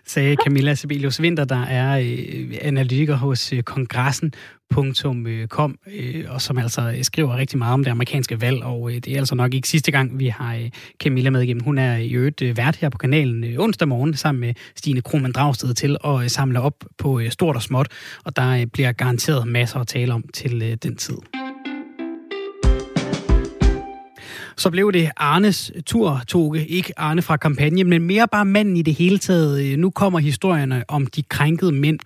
sagde 0.05 0.37
Camilla 0.45 0.75
Sibelius 0.75 1.23
Vinter, 1.23 1.45
der 1.45 1.63
er 1.63 1.99
øh, 1.99 2.59
analytiker 2.63 3.17
hos 3.17 3.53
øh, 3.53 3.63
kongressen.com, 3.63 5.79
øh, 5.87 6.25
og 6.29 6.41
som 6.41 6.59
altså 6.59 6.99
skriver 7.03 7.37
rigtig 7.37 7.59
meget 7.59 7.75
om 7.75 7.85
det 7.85 7.91
amerikanske 7.91 8.41
valg, 8.41 8.65
og 8.65 8.91
øh, 8.91 8.97
det 8.97 9.09
er 9.09 9.19
altså 9.19 9.35
nok 9.35 9.55
ikke 9.55 9.69
sidste 9.69 9.93
gang, 9.93 10.19
vi 10.19 10.27
har 10.27 10.55
øh, 10.55 10.71
Camilla 11.03 11.31
med 11.31 11.43
igennem. 11.43 11.65
Hun 11.65 11.79
er 11.79 11.97
i 11.97 12.13
øvrigt 12.13 12.43
øh, 12.43 12.57
vært 12.57 12.77
her 12.77 12.89
på 12.89 12.99
kanalen 12.99 13.45
øh, 13.45 13.59
onsdag 13.59 13.89
morgen 13.89 14.15
sammen 14.15 14.41
med 14.41 14.55
Stine 14.77 15.03
Krohmann 15.03 15.33
Dragsted 15.33 15.75
til 15.75 15.97
at 16.05 16.23
øh, 16.23 16.29
samle 16.29 16.61
op 16.61 16.85
på 16.99 17.21
øh, 17.21 17.31
stort 17.31 17.57
og 17.57 17.63
småt, 17.63 17.89
og 18.25 18.37
der 18.37 18.61
øh, 18.61 18.67
bliver 18.67 18.93
garanteret 18.93 19.49
masser 19.49 19.81
at 19.81 19.87
tale 19.87 20.15
om 20.15 20.25
til 20.35 20.63
øh, 20.63 20.77
den 20.83 20.97
tid. 20.97 21.17
Så 24.57 24.71
blev 24.71 24.93
det 24.93 25.11
Arnes 25.17 25.73
tur, 25.87 26.23
Toge. 26.29 26.67
Ikke 26.67 26.99
Arne 26.99 27.23
fra 27.23 27.37
kampagnen, 27.37 27.89
men 27.89 28.03
mere 28.03 28.29
bare 28.29 28.45
manden 28.45 28.77
i 28.77 28.83
det 28.83 28.95
hele 28.95 29.19
taget. 29.19 29.65
Øh, 29.65 29.79
nu 29.79 29.91
kommer 29.91 30.19
historierne 30.19 30.85
om 30.89 31.07
de 31.07 31.23
krænkede 31.23 31.73
mænd. 31.73 31.99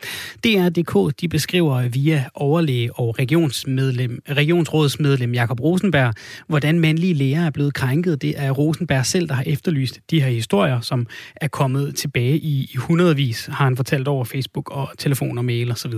DRDK 0.44 1.20
de 1.20 1.28
beskriver 1.28 1.88
via 1.88 2.24
overlæge 2.34 2.92
og 2.92 3.18
regionsmedlem, 3.18 4.22
regionsrådsmedlem 4.30 5.34
Jakob 5.34 5.60
Rosenberg, 5.60 6.14
hvordan 6.46 6.80
mandlige 6.80 7.14
læger 7.14 7.46
er 7.46 7.50
blevet 7.50 7.74
krænket. 7.74 8.22
Det 8.22 8.34
er 8.36 8.50
Rosenberg 8.50 9.06
selv, 9.06 9.28
der 9.28 9.34
har 9.34 9.44
efterlyst 9.46 10.00
de 10.10 10.22
her 10.22 10.28
historier, 10.28 10.80
som 10.80 11.06
er 11.36 11.48
kommet 11.48 11.96
tilbage 11.96 12.38
i, 12.38 12.70
i 12.74 12.76
hundredvis, 12.76 13.46
har 13.46 13.64
han 13.64 13.76
fortalt 13.76 14.08
over 14.08 14.24
Facebook 14.24 14.70
og 14.70 14.88
telefon 14.98 15.38
og 15.38 15.44
mail 15.44 15.70
osv. 15.70 15.92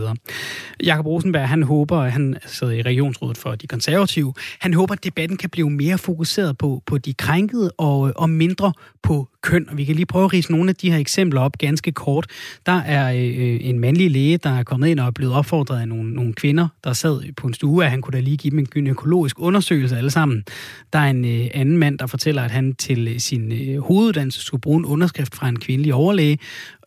Jakob 0.84 1.06
Rosenberg, 1.06 1.48
han 1.48 1.62
håber, 1.62 2.02
han 2.02 2.36
sidder 2.46 2.72
i 2.72 2.82
regionsrådet 2.82 3.38
for 3.38 3.54
de 3.54 3.66
konservative, 3.66 4.34
han 4.58 4.74
håber, 4.74 4.94
at 4.94 5.04
debatten 5.04 5.36
kan 5.36 5.50
blive 5.50 5.70
mere 5.70 5.98
fokuseret 5.98 6.39
fokuseret 6.40 6.58
på, 6.58 6.82
på 6.86 6.98
de 6.98 7.14
krænkede 7.14 7.72
og, 7.78 8.08
øh, 8.08 8.12
og 8.16 8.30
mindre 8.30 8.72
på 9.02 9.28
køn. 9.42 9.68
Og 9.70 9.76
vi 9.76 9.84
kan 9.84 9.94
lige 9.94 10.06
prøve 10.06 10.24
at 10.24 10.32
rise 10.32 10.52
nogle 10.52 10.68
af 10.68 10.76
de 10.76 10.90
her 10.90 10.98
eksempler 10.98 11.40
op 11.40 11.58
ganske 11.58 11.92
kort. 11.92 12.26
Der 12.66 12.80
er 12.80 13.12
øh, 13.12 13.58
en 13.60 13.78
mandlig 13.78 14.10
læge, 14.10 14.36
der 14.36 14.50
er 14.50 14.62
kommet 14.62 14.88
ind 14.88 15.00
og 15.00 15.06
er 15.06 15.10
blevet 15.10 15.34
opfordret 15.34 15.80
af 15.80 15.88
nogle, 15.88 16.14
nogle 16.14 16.32
kvinder, 16.32 16.68
der 16.84 16.92
sad 16.92 17.32
på 17.36 17.46
en 17.46 17.54
stue, 17.54 17.84
at 17.84 17.90
han 17.90 18.00
kunne 18.00 18.12
da 18.12 18.20
lige 18.20 18.36
give 18.36 18.50
dem 18.50 18.58
en 18.58 18.66
gynækologisk 18.66 19.40
undersøgelse 19.40 19.96
alle 19.96 20.10
sammen. 20.10 20.44
Der 20.92 20.98
er 20.98 21.10
en 21.10 21.24
øh, 21.24 21.46
anden 21.54 21.76
mand, 21.76 21.98
der 21.98 22.06
fortæller, 22.06 22.42
at 22.42 22.50
han 22.50 22.74
til 22.74 23.08
øh, 23.08 23.18
sin 23.18 23.52
øh, 23.52 23.78
hoveduddannelse 23.80 24.40
skulle 24.40 24.60
bruge 24.60 24.78
en 24.78 24.84
underskrift 24.84 25.34
fra 25.34 25.48
en 25.48 25.58
kvindelig 25.58 25.94
overlæge 25.94 26.38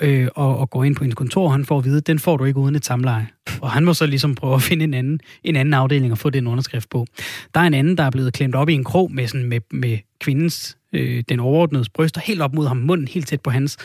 øh, 0.01 0.27
og, 0.35 0.57
og 0.57 0.69
gå 0.69 0.83
ind 0.83 0.95
på 0.95 1.03
hendes 1.03 1.15
kontor, 1.15 1.45
og 1.45 1.51
han 1.51 1.65
får 1.65 1.77
at 1.77 1.85
vide, 1.85 2.01
den 2.01 2.19
får 2.19 2.37
du 2.37 2.45
ikke 2.45 2.59
uden 2.59 2.75
et 2.75 2.85
samleje. 2.85 3.27
Og 3.61 3.71
han 3.71 3.85
må 3.85 3.93
så 3.93 4.05
ligesom 4.05 4.35
prøve 4.35 4.55
at 4.55 4.61
finde 4.61 4.83
en 4.83 4.93
anden, 4.93 5.19
en 5.43 5.55
anden 5.55 5.73
afdeling 5.73 6.11
og 6.11 6.17
få 6.17 6.29
den 6.29 6.47
underskrift 6.47 6.89
på. 6.89 7.05
Der 7.53 7.59
er 7.59 7.67
en 7.67 7.73
anden, 7.73 7.97
der 7.97 8.03
er 8.03 8.09
blevet 8.09 8.33
klemt 8.33 8.55
op 8.55 8.69
i 8.69 8.73
en 8.73 8.83
krog 8.83 9.11
med, 9.11 9.27
sådan, 9.27 9.45
med, 9.45 9.59
med 9.71 9.97
kvindens 10.19 10.77
øh, 10.93 11.23
den 11.29 11.39
overordnede 11.39 11.85
bryster 11.93 12.21
helt 12.21 12.41
op 12.41 12.53
mod 12.53 12.67
ham, 12.67 12.77
munden 12.77 13.07
helt 13.07 13.27
tæt 13.27 13.41
på 13.41 13.49
hans, 13.49 13.77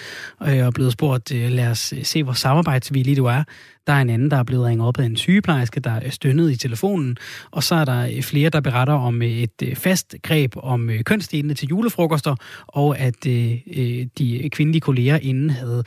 øh, 0.49 0.67
og 0.67 0.75
blevet 0.75 0.93
spurgt, 0.93 1.35
øh, 1.35 1.51
lad 1.51 1.71
os 1.71 1.93
øh, 1.93 2.05
se, 2.05 2.23
hvor 2.23 2.33
samarbejdsvillig 2.33 3.17
du 3.17 3.25
er. 3.25 3.43
Der 3.87 3.93
er 3.93 4.01
en 4.01 4.11
anden, 4.11 4.31
der 4.31 4.37
er 4.37 4.43
blevet 4.43 4.67
ringet 4.67 4.87
op 4.89 4.99
af 4.99 5.05
en 5.05 5.17
sygeplejerske, 5.17 5.81
der 5.81 5.91
er 5.91 6.11
stønnet 6.11 6.51
i 6.51 6.57
telefonen, 6.57 7.17
og 7.51 7.63
så 7.63 7.75
er 7.75 7.85
der 7.85 8.07
øh, 8.07 8.23
flere, 8.23 8.51
der 8.51 8.61
beretter 8.61 8.95
om 8.95 9.23
øh, 9.23 9.29
et 9.29 9.79
fast 9.79 10.15
greb 10.23 10.53
om 10.57 10.91
kønsdelene 11.05 11.55
til 11.55 11.69
julefrokoster, 11.69 12.35
og 12.67 12.99
at 12.99 13.27
øh, 13.27 14.07
de 14.19 14.49
kvindelige 14.53 14.81
kolleger 14.81 15.19
inden 15.23 15.51
havde 15.51 15.85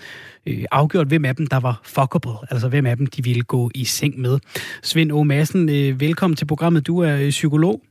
øh, 0.47 0.63
afgjort, 0.71 1.07
hvem 1.07 1.25
af 1.25 1.35
dem, 1.35 1.47
der 1.47 1.59
var 1.59 1.81
fuckable, 1.83 2.51
altså 2.51 2.69
hvem 2.69 2.85
af 2.85 2.97
dem, 2.97 3.05
de 3.05 3.23
ville 3.23 3.43
gå 3.43 3.71
i 3.75 3.83
seng 3.83 4.19
med. 4.19 4.39
Svend 4.83 5.11
O. 5.11 5.23
Madsen, 5.23 5.69
øh, 5.69 5.99
velkommen 5.99 6.37
til 6.37 6.45
programmet. 6.45 6.87
Du 6.87 6.99
er 6.99 7.29
psykolog. 7.29 7.81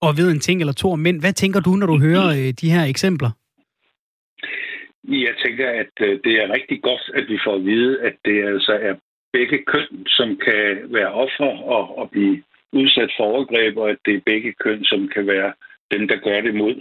Og 0.00 0.16
ved 0.16 0.30
en 0.30 0.40
ting 0.40 0.60
eller 0.60 0.72
to 0.72 0.92
om 0.92 0.98
mænd. 0.98 1.20
Hvad 1.20 1.32
tænker 1.32 1.60
du, 1.60 1.70
når 1.70 1.86
du 1.86 1.98
hører 1.98 2.26
øh, 2.38 2.48
de 2.60 2.70
her 2.70 2.84
eksempler? 2.84 3.30
Jeg 5.08 5.34
tænker, 5.44 5.68
at 5.82 5.94
øh, 6.00 6.20
det 6.24 6.34
er 6.42 6.52
rigtig 6.56 6.82
godt, 6.82 7.04
at 7.14 7.24
vi 7.28 7.38
får 7.44 7.54
at 7.54 7.64
vide, 7.64 8.00
at 8.02 8.14
det 8.24 8.44
altså 8.44 8.72
er 8.72 8.94
begge 9.32 9.58
køn, 9.72 10.06
som 10.06 10.28
kan 10.46 10.62
være 10.96 11.12
ofre 11.12 11.50
og, 11.76 11.98
og 11.98 12.10
blive 12.10 12.42
udsat 12.72 13.10
for 13.16 13.24
overgreb, 13.24 13.76
og 13.76 13.90
at 13.90 13.98
det 14.06 14.14
er 14.14 14.28
begge 14.32 14.52
køn, 14.64 14.84
som 14.84 15.08
kan 15.14 15.26
være 15.26 15.52
dem, 15.90 16.08
der 16.08 16.16
gør 16.16 16.40
det 16.40 16.54
mod 16.54 16.74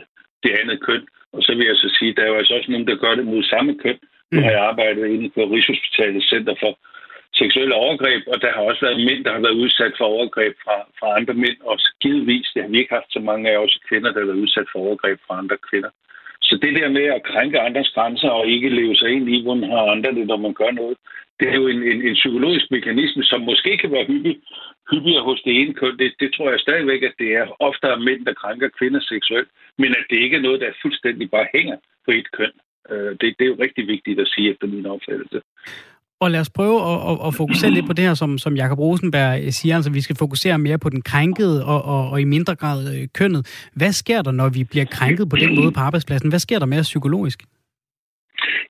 det 0.43 0.51
andet 0.61 0.79
køn. 0.87 1.03
Og 1.33 1.43
så 1.43 1.51
vil 1.55 1.65
jeg 1.65 1.75
så 1.75 1.89
sige, 1.99 2.11
at 2.11 2.17
der 2.17 2.23
er 2.23 2.27
jo 2.27 2.35
altså 2.41 2.53
også 2.53 2.71
nogen, 2.71 2.87
der 2.87 2.95
gør 2.95 3.15
det 3.15 3.25
mod 3.25 3.43
samme 3.43 3.73
køn. 3.83 3.99
Nu 4.31 4.41
har 4.41 4.51
jeg 4.51 4.67
arbejdet 4.71 5.07
inde 5.07 5.29
på 5.29 5.41
Rigshospitalets 5.43 6.29
Center 6.29 6.55
for 6.59 6.71
seksuelle 7.41 7.75
overgreb, 7.83 8.23
og 8.33 8.37
der 8.41 8.51
har 8.55 8.61
også 8.69 8.81
været 8.85 9.05
mænd, 9.07 9.21
der 9.25 9.31
har 9.33 9.43
været 9.45 9.61
udsat 9.63 9.93
for 9.97 10.05
overgreb 10.05 10.53
fra, 10.63 10.77
fra 10.99 11.07
andre 11.17 11.33
mænd, 11.33 11.57
og 11.69 11.75
givetvis, 12.03 12.47
det 12.53 12.61
har 12.63 12.69
vi 12.69 12.77
ikke 12.79 12.97
haft 12.97 13.11
så 13.13 13.19
mange 13.19 13.49
af, 13.49 13.57
også 13.57 13.79
kvinder, 13.89 14.11
der 14.11 14.19
har 14.19 14.31
været 14.31 14.43
udsat 14.45 14.67
for 14.71 14.79
overgreb 14.79 15.17
fra 15.27 15.37
andre 15.41 15.57
kvinder. 15.69 15.91
Så 16.47 16.53
det 16.61 16.75
der 16.79 16.89
med 16.89 17.03
at 17.03 17.23
krænke 17.31 17.59
andres 17.59 17.89
grænser 17.95 18.29
og 18.29 18.47
ikke 18.47 18.69
leve 18.69 18.95
sig 18.95 19.09
ind 19.09 19.29
i, 19.29 19.43
hvordan 19.43 19.69
har 19.71 19.91
andre 19.93 20.11
det, 20.11 20.27
når 20.27 20.37
man 20.37 20.53
gør 20.53 20.71
noget, 20.71 20.97
det 21.39 21.47
er 21.49 21.55
jo 21.55 21.67
en, 21.67 21.83
en, 21.91 21.99
en 22.07 22.13
psykologisk 22.13 22.65
mekanisme, 22.71 23.23
som 23.23 23.41
måske 23.41 23.77
kan 23.77 23.91
være 23.91 24.05
hyppig, 24.05 24.35
hyppigere 24.91 25.23
hos 25.23 25.41
det 25.45 25.61
ene 25.61 25.73
køn. 25.73 25.97
Det, 25.97 26.13
det 26.19 26.33
tror 26.33 26.49
jeg 26.49 26.59
stadigvæk, 26.59 27.03
at 27.03 27.15
det 27.19 27.29
er 27.35 27.55
oftere 27.59 27.99
mænd, 27.99 28.25
der 28.25 28.33
krænker 28.33 28.69
kvinder 28.79 28.99
seksuelt, 28.99 29.49
men 29.77 29.89
at 29.99 30.05
det 30.09 30.17
ikke 30.17 30.37
er 30.37 30.41
noget, 30.41 30.61
der 30.61 30.79
fuldstændig 30.81 31.31
bare 31.31 31.47
hænger 31.55 31.77
på 32.05 32.11
et 32.11 32.31
køn. 32.31 32.53
Øh, 32.91 33.11
det, 33.19 33.35
det 33.37 33.43
er 33.43 33.51
jo 33.53 33.63
rigtig 33.65 33.87
vigtigt 33.87 34.19
at 34.19 34.27
sige 34.27 34.51
efter 34.51 34.67
min 34.67 34.85
opfattelse. 34.85 35.41
Og 36.19 36.31
lad 36.31 36.39
os 36.39 36.49
prøve 36.49 36.77
at, 36.91 36.99
at, 37.11 37.17
at 37.27 37.33
fokusere 37.41 37.71
lidt 37.71 37.87
på 37.87 37.93
det 37.93 38.05
her, 38.05 38.13
som, 38.13 38.37
som 38.37 38.55
Jakob 38.55 38.79
Rosenberg 38.79 39.43
øh, 39.43 39.51
siger, 39.51 39.75
altså 39.75 39.91
vi 39.91 40.01
skal 40.01 40.15
fokusere 40.15 40.57
mere 40.57 40.79
på 40.79 40.89
den 40.89 41.01
krænkede 41.01 41.65
og, 41.65 41.81
og, 41.93 42.09
og 42.11 42.21
i 42.21 42.23
mindre 42.23 42.55
grad 42.55 42.79
øh, 42.93 43.07
kønnet. 43.13 43.69
Hvad 43.75 43.91
sker 43.91 44.21
der, 44.21 44.31
når 44.31 44.49
vi 44.49 44.63
bliver 44.63 44.85
krænket 44.85 45.29
på 45.29 45.35
den 45.35 45.55
måde 45.55 45.71
på 45.71 45.79
arbejdspladsen? 45.79 46.29
Hvad 46.29 46.39
sker 46.39 46.59
der 46.59 46.65
mere 46.65 46.81
psykologisk? 46.81 47.39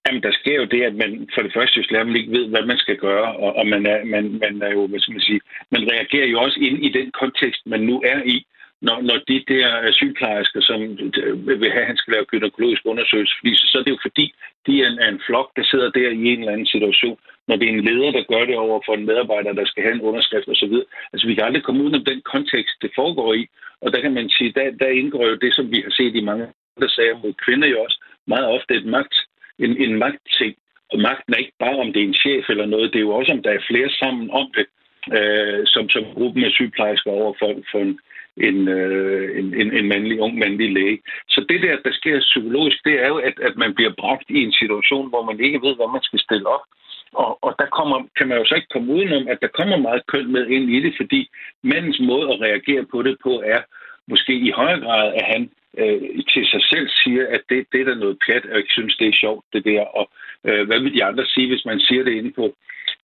Jamen, 0.07 0.23
der 0.23 0.33
sker 0.39 0.55
jo 0.61 0.65
det, 0.75 0.81
at 0.89 0.95
man 1.01 1.11
for 1.35 1.41
det 1.41 1.53
første 1.55 1.77
jo 1.79 1.83
slet 1.83 2.15
ikke 2.19 2.31
ved, 2.37 2.45
hvad 2.53 2.65
man 2.71 2.77
skal 2.77 2.97
gøre, 2.97 3.27
og, 3.43 3.51
og 3.59 3.65
man, 3.73 3.85
er, 3.85 3.99
man, 4.13 4.23
man 4.43 4.53
er 4.67 4.71
jo, 4.77 4.87
hvad 4.87 4.99
skal 4.99 5.13
man 5.17 5.27
sige, 5.29 5.41
man 5.71 5.83
reagerer 5.93 6.27
jo 6.33 6.37
også 6.45 6.59
ind 6.67 6.77
i 6.87 6.89
den 6.97 7.07
kontekst, 7.21 7.61
man 7.65 7.81
nu 7.89 7.95
er 8.13 8.19
i 8.35 8.37
når, 8.81 9.01
når 9.01 9.17
de 9.27 9.43
der 9.53 9.91
sygeplejersker, 9.91 10.61
som 10.61 10.81
øh, 11.23 11.61
vil 11.61 11.71
have, 11.71 11.85
at 11.85 11.91
han 11.91 11.97
skal 11.97 12.13
lave 12.13 12.25
gynækologisk 12.31 12.81
undersøgelse, 12.85 13.33
fordi 13.39 13.55
så, 13.55 13.65
så 13.71 13.77
er 13.79 13.83
det 13.83 13.91
jo 13.91 14.05
fordi, 14.07 14.25
de 14.67 14.81
er 14.81 14.87
en, 14.87 14.99
er 14.99 15.09
en 15.09 15.21
flok, 15.27 15.49
der 15.55 15.63
sidder 15.63 15.89
der 15.89 16.09
i 16.09 16.25
en 16.31 16.39
eller 16.39 16.53
anden 16.53 16.73
situation. 16.75 17.17
Når 17.47 17.55
det 17.55 17.65
er 17.67 17.73
en 17.73 17.85
leder, 17.85 18.11
der 18.11 18.23
gør 18.33 18.45
det 18.45 18.57
over 18.57 18.79
for 18.85 18.93
en 18.93 19.05
medarbejder, 19.05 19.53
der 19.53 19.65
skal 19.65 19.83
have 19.83 19.95
en 19.95 20.07
underskrift 20.09 20.47
osv. 20.47 20.75
Altså, 21.13 21.27
vi 21.27 21.35
kan 21.35 21.43
aldrig 21.43 21.63
komme 21.63 21.83
ud 21.83 21.93
af 21.93 22.05
den 22.05 22.21
kontekst, 22.21 22.75
det 22.81 22.91
foregår 22.95 23.33
i. 23.33 23.47
Og 23.81 23.93
der 23.93 24.01
kan 24.01 24.13
man 24.13 24.29
sige, 24.29 24.51
der, 24.51 24.71
der 24.71 24.87
indgår 24.87 25.27
jo 25.27 25.35
det, 25.35 25.55
som 25.55 25.71
vi 25.71 25.81
har 25.85 25.91
set 25.91 26.15
i 26.15 26.27
mange 26.29 26.47
andre 26.77 26.89
sager 26.89 27.17
mod 27.23 27.33
kvinder 27.45 27.67
jo 27.67 27.81
også, 27.81 27.97
meget 28.27 28.45
ofte 28.45 28.73
et 28.73 28.85
magt, 28.85 29.15
en, 29.59 29.77
en 29.83 29.99
magtting. 29.99 30.55
og 30.91 30.99
magten 30.99 31.33
er 31.33 31.37
ikke 31.37 31.59
bare, 31.59 31.79
om 31.79 31.93
det 31.93 32.01
er 32.01 32.07
en 32.07 32.21
chef 32.23 32.49
eller 32.49 32.65
noget, 32.65 32.93
det 32.93 32.99
er 32.99 33.07
jo 33.07 33.15
også, 33.19 33.31
om 33.31 33.43
der 33.43 33.51
er 33.51 33.67
flere 33.69 33.89
sammen 33.89 34.31
om 34.31 34.51
det, 34.57 34.67
øh, 35.17 35.61
som, 35.65 35.89
som 35.89 36.03
gruppen 36.13 36.43
af 36.43 36.51
sygeplejersker 36.51 37.11
over 37.11 37.33
for, 37.39 37.49
for 37.71 37.79
en, 37.79 37.99
en, 38.37 38.67
øh, 38.67 39.39
en, 39.39 39.53
en, 39.61 39.73
en 39.73 39.87
mandlig, 39.87 40.19
ung 40.19 40.37
mandlig 40.37 40.73
læge. 40.73 40.99
Så 41.29 41.45
det 41.49 41.61
der, 41.61 41.75
der 41.85 41.91
sker 41.91 42.19
psykologisk, 42.19 42.77
det 42.85 43.03
er 43.03 43.07
jo, 43.07 43.17
at, 43.17 43.39
at 43.39 43.55
man 43.55 43.73
bliver 43.75 43.93
bragt 43.97 44.29
i 44.29 44.43
en 44.43 44.51
situation, 44.51 45.09
hvor 45.09 45.23
man 45.23 45.39
ikke 45.39 45.61
ved, 45.61 45.75
hvad 45.75 45.91
man 45.93 46.03
skal 46.03 46.19
stille 46.19 46.47
op. 46.47 46.65
Og, 47.11 47.43
og 47.43 47.55
der 47.59 47.65
kommer, 47.65 47.97
kan 48.17 48.27
man 48.27 48.37
jo 48.37 48.45
så 48.45 48.55
ikke 48.55 48.73
komme 48.73 48.93
udenom, 48.93 49.27
at 49.27 49.37
der 49.41 49.47
kommer 49.47 49.77
meget 49.77 50.07
køn 50.07 50.31
med 50.31 50.47
ind 50.47 50.69
i 50.69 50.79
det, 50.81 50.93
fordi 50.97 51.29
mandens 51.63 51.99
måde 51.99 52.33
at 52.33 52.41
reagere 52.41 52.85
på 52.91 53.01
det 53.01 53.17
på 53.23 53.41
er 53.45 53.61
måske 54.07 54.33
i 54.33 54.51
højere 54.51 54.79
grad, 54.79 55.13
at 55.13 55.25
han 55.33 55.49
øh, 55.77 56.01
til 56.33 56.45
sig 56.45 56.61
selv 56.71 56.87
siger, 56.89 57.27
at 57.35 57.41
det, 57.49 57.65
det 57.71 57.81
er 57.81 57.85
der 57.85 57.95
noget 57.95 58.17
pjat, 58.25 58.45
og 58.51 58.57
ikke 58.57 58.77
synes, 58.77 58.95
det 58.97 59.07
er 59.07 59.21
sjovt, 59.21 59.45
det 59.53 59.65
der. 59.65 59.81
Og 59.81 60.09
øh, 60.47 60.67
hvad 60.67 60.79
vil 60.79 60.93
de 60.93 61.03
andre 61.03 61.25
sige, 61.25 61.47
hvis 61.47 61.65
man 61.65 61.79
siger 61.79 62.03
det 62.03 62.13
inde 62.13 62.31
på 62.31 62.55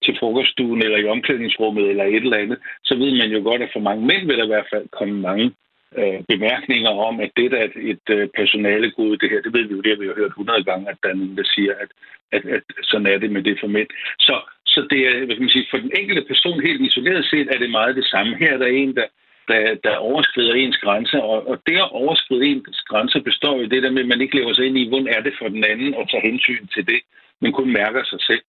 til 0.04 0.18
frokoststuen 0.20 0.82
eller 0.84 0.98
i 0.98 1.08
omklædningsrummet 1.16 1.90
eller 1.90 2.04
et 2.04 2.24
eller 2.24 2.38
andet, 2.38 2.58
så 2.84 2.94
ved 2.96 3.12
man 3.18 3.30
jo 3.36 3.40
godt, 3.50 3.62
at 3.62 3.74
for 3.74 3.80
mange 3.80 4.06
mænd 4.06 4.28
vil 4.28 4.38
der 4.38 4.44
i 4.46 4.54
hvert 4.54 4.70
fald 4.74 4.86
komme 5.00 5.16
mange 5.30 5.52
øh, 6.00 6.20
bemærkninger 6.32 6.90
om, 6.90 7.20
at 7.20 7.32
det 7.38 7.54
er 7.54 7.64
et, 7.64 7.78
et 7.94 8.06
øh, 8.16 8.28
personalegode, 8.40 9.18
det 9.18 9.30
her, 9.30 9.42
det 9.42 9.54
ved 9.54 9.66
vi 9.68 9.74
jo, 9.76 9.82
det 9.82 9.92
har 9.92 10.00
vi 10.02 10.06
jo 10.06 10.16
hørt 10.22 10.38
100 10.38 10.64
gange, 10.64 10.90
at 10.90 10.98
der 11.04 11.10
er 11.10 11.20
nogen, 11.22 11.38
der 11.38 11.48
siger, 11.56 11.74
at, 11.84 11.90
at, 12.36 12.44
at 12.56 12.64
sådan 12.82 13.08
er 13.08 13.18
det 13.18 13.32
med 13.32 13.44
det 13.44 13.58
for 13.60 13.68
mænd. 13.68 13.90
Så, 14.20 14.36
så 14.66 14.88
det 14.92 15.00
er, 15.08 15.26
hvad 15.26 15.36
kan 15.36 15.46
man 15.46 15.56
sige, 15.56 15.68
for 15.72 15.78
den 15.78 15.92
enkelte 16.00 16.24
person 16.32 16.68
helt 16.68 16.82
isoleret 16.82 17.26
set, 17.26 17.48
er 17.54 17.60
det 17.60 17.70
meget 17.72 17.96
det 17.96 18.06
samme. 18.06 18.38
Her 18.38 18.54
er 18.54 18.58
der 18.58 18.72
en, 18.82 18.96
der, 18.96 19.08
der, 19.48 19.76
der 19.84 19.96
overskrider 19.96 20.54
ens 20.54 20.78
grænser, 20.78 21.20
og, 21.20 21.48
og 21.48 21.62
det 21.68 21.78
at 21.78 21.92
overskride 21.92 22.46
ens 22.46 22.82
grænser 22.92 23.20
består 23.20 23.62
i 23.62 23.68
det 23.68 23.84
der 23.84 23.92
med, 23.92 24.02
at 24.02 24.08
man 24.08 24.22
ikke 24.22 24.36
lever 24.36 24.54
sig 24.54 24.66
ind 24.66 24.78
i, 24.78 24.90
hvordan 24.90 25.08
er 25.08 25.22
det 25.22 25.34
for 25.40 25.48
den 25.48 25.64
anden, 25.64 25.94
og 25.94 26.10
tager 26.10 26.30
hensyn 26.30 26.68
til 26.68 26.88
det, 26.88 27.00
men 27.42 27.52
kun 27.54 27.74
mærker 27.74 28.04
sig 28.04 28.22
selv. 28.22 28.44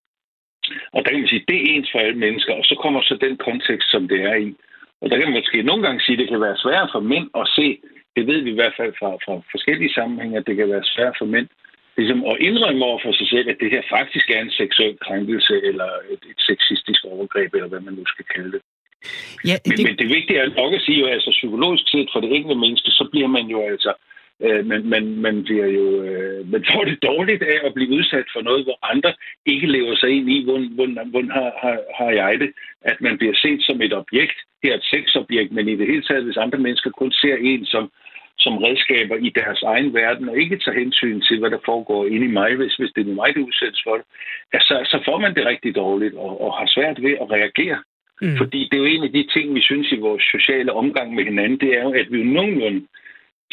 Og 0.95 0.99
der 1.05 1.11
kan 1.11 1.21
man 1.21 1.33
sige, 1.33 1.45
det 1.49 1.57
er 1.57 1.67
ens 1.75 1.89
for 1.93 1.99
alle 1.99 2.19
mennesker, 2.27 2.53
og 2.55 2.65
så 2.65 2.75
kommer 2.83 3.01
så 3.03 3.15
den 3.27 3.37
kontekst, 3.37 3.91
som 3.91 4.09
det 4.09 4.21
er 4.31 4.37
i. 4.47 4.49
Og 5.01 5.11
der 5.11 5.17
kan 5.17 5.27
man 5.29 5.39
måske 5.41 5.63
nogle 5.63 5.83
gange 5.87 6.01
sige, 6.01 6.17
at 6.17 6.21
det 6.23 6.29
kan 6.29 6.41
være 6.41 6.63
svært 6.65 6.89
for 6.93 7.01
mænd 7.01 7.29
at 7.41 7.47
se, 7.57 7.67
det 8.17 8.27
ved 8.27 8.41
vi 8.41 8.51
i 8.51 8.59
hvert 8.61 8.77
fald 8.77 8.93
fra, 8.99 9.11
fra 9.25 9.35
forskellige 9.55 9.95
sammenhænge, 9.99 10.39
at 10.39 10.47
det 10.47 10.57
kan 10.57 10.69
være 10.75 10.85
svært 10.95 11.15
for 11.19 11.27
mænd 11.35 11.49
ligesom 11.97 12.21
at 12.31 12.37
indrømme 12.49 12.85
over 12.85 12.99
for 13.05 13.13
sig 13.19 13.29
selv, 13.35 13.47
at 13.53 13.61
det 13.63 13.71
her 13.75 13.83
faktisk 13.97 14.27
er 14.31 14.41
en 14.41 14.51
seksuel 14.61 14.97
krænkelse 15.07 15.55
eller 15.69 15.89
et, 16.13 16.23
et 16.33 16.41
sexistisk 16.49 17.01
overgreb, 17.05 17.55
eller 17.55 17.69
hvad 17.69 17.81
man 17.81 17.95
nu 17.95 18.05
skal 18.07 18.25
kalde 18.35 18.53
det. 18.55 18.63
Ja, 19.51 19.57
det... 19.65 19.69
Men, 19.71 19.79
men 19.87 19.97
det 20.01 20.09
vigtige 20.17 20.39
er 20.39 20.49
nok 20.63 20.73
at 20.75 20.83
sige, 20.87 21.01
jo, 21.01 21.07
altså 21.07 21.31
psykologisk 21.39 21.85
set 21.95 22.09
for 22.13 22.21
det 22.21 22.31
enkelte 22.37 22.59
menneske, 22.65 22.91
så 22.99 23.05
bliver 23.13 23.31
man 23.37 23.47
jo 23.55 23.59
altså 23.73 23.93
øh, 24.43 24.67
man, 24.67 24.87
man, 24.87 25.05
man 25.27 25.45
bliver 25.45 25.67
jo 25.67 26.03
øh, 26.03 26.25
man 26.53 26.65
får 26.73 26.85
det 26.85 27.03
dårligt 27.03 27.43
af 27.43 27.59
at 27.67 27.75
blive 27.75 27.95
udsat 27.99 28.27
for 28.33 28.43
noget, 28.43 28.65
hvor 28.65 28.79
andre 28.93 29.13
ikke 29.47 29.67
lever 29.67 29.97
sig 29.97 30.11
ind 30.11 30.31
i, 30.31 30.45
hvordan, 30.45 30.69
hvordan, 30.75 31.09
hvordan 31.11 31.31
har, 31.31 31.51
har, 31.63 31.79
har 31.99 32.11
jeg 32.11 32.41
det, 32.41 32.51
at 32.83 33.01
man 33.01 33.19
bliver 33.19 33.35
set 33.35 33.61
som 33.63 33.83
et 33.83 33.93
objekt, 33.93 34.39
her 34.63 34.75
et 34.75 34.85
sexobjekt, 34.85 35.53
men 35.53 35.69
i 35.69 35.77
det 35.77 35.87
hele 35.87 36.03
taget, 36.03 36.25
hvis 36.25 36.37
andre 36.37 36.59
mennesker 36.59 36.91
kun 36.91 37.13
ser 37.13 37.37
en 37.37 37.65
som, 37.67 37.91
som 38.39 38.59
redskaber 38.59 39.17
i 39.17 39.31
deres 39.41 39.63
egen 39.63 39.95
verden, 39.95 40.29
og 40.29 40.39
ikke 40.39 40.59
tager 40.59 40.79
hensyn 40.79 41.21
til, 41.21 41.39
hvad 41.39 41.51
der 41.51 41.59
foregår 41.65 42.07
inde 42.07 42.27
i 42.27 42.37
mig, 42.41 42.55
hvis, 42.57 42.75
hvis 42.75 42.93
det 42.97 43.09
er 43.09 43.15
mig, 43.15 43.35
der 43.35 43.41
udsættes 43.49 43.81
for 43.87 43.95
det, 43.97 44.07
ja, 44.55 44.59
så, 44.61 44.77
så 44.85 44.99
får 45.05 45.19
man 45.19 45.35
det 45.35 45.47
rigtig 45.47 45.77
dårligt, 45.77 46.15
og, 46.15 46.41
og 46.45 46.51
har 46.59 46.67
svært 46.67 47.03
ved 47.03 47.15
at 47.23 47.31
reagere. 47.31 47.79
Mm. 48.23 48.37
Fordi 48.37 48.61
det 48.71 48.75
er 48.77 48.83
jo 48.85 48.93
en 48.95 49.05
af 49.05 49.13
de 49.13 49.27
ting, 49.35 49.55
vi 49.55 49.63
synes 49.63 49.93
i 49.93 50.05
vores 50.07 50.25
sociale 50.37 50.73
omgang 50.73 51.15
med 51.15 51.25
hinanden, 51.25 51.61
det 51.61 51.71
er 51.79 51.83
jo, 51.83 51.93
at 51.93 52.13
vi 52.13 52.19
jo 52.19 52.25
nogenlunde 52.25 52.87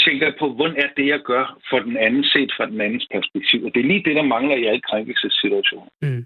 tænker 0.06 0.28
på, 0.42 0.46
hvordan 0.58 0.76
er 0.84 0.90
det, 0.98 1.08
jeg 1.14 1.22
gør 1.32 1.46
for 1.70 1.80
den 1.88 1.96
anden, 2.06 2.24
set 2.34 2.52
fra 2.58 2.66
den 2.72 2.82
andens 2.82 3.08
perspektiv. 3.16 3.60
Og 3.66 3.72
det 3.74 3.80
er 3.82 3.88
lige 3.92 4.04
det, 4.08 4.16
der 4.16 4.26
mangler 4.36 4.56
i 4.62 4.66
alle 4.70 4.82
krænkelsessituationer. 4.90 5.90
Mm. 6.02 6.26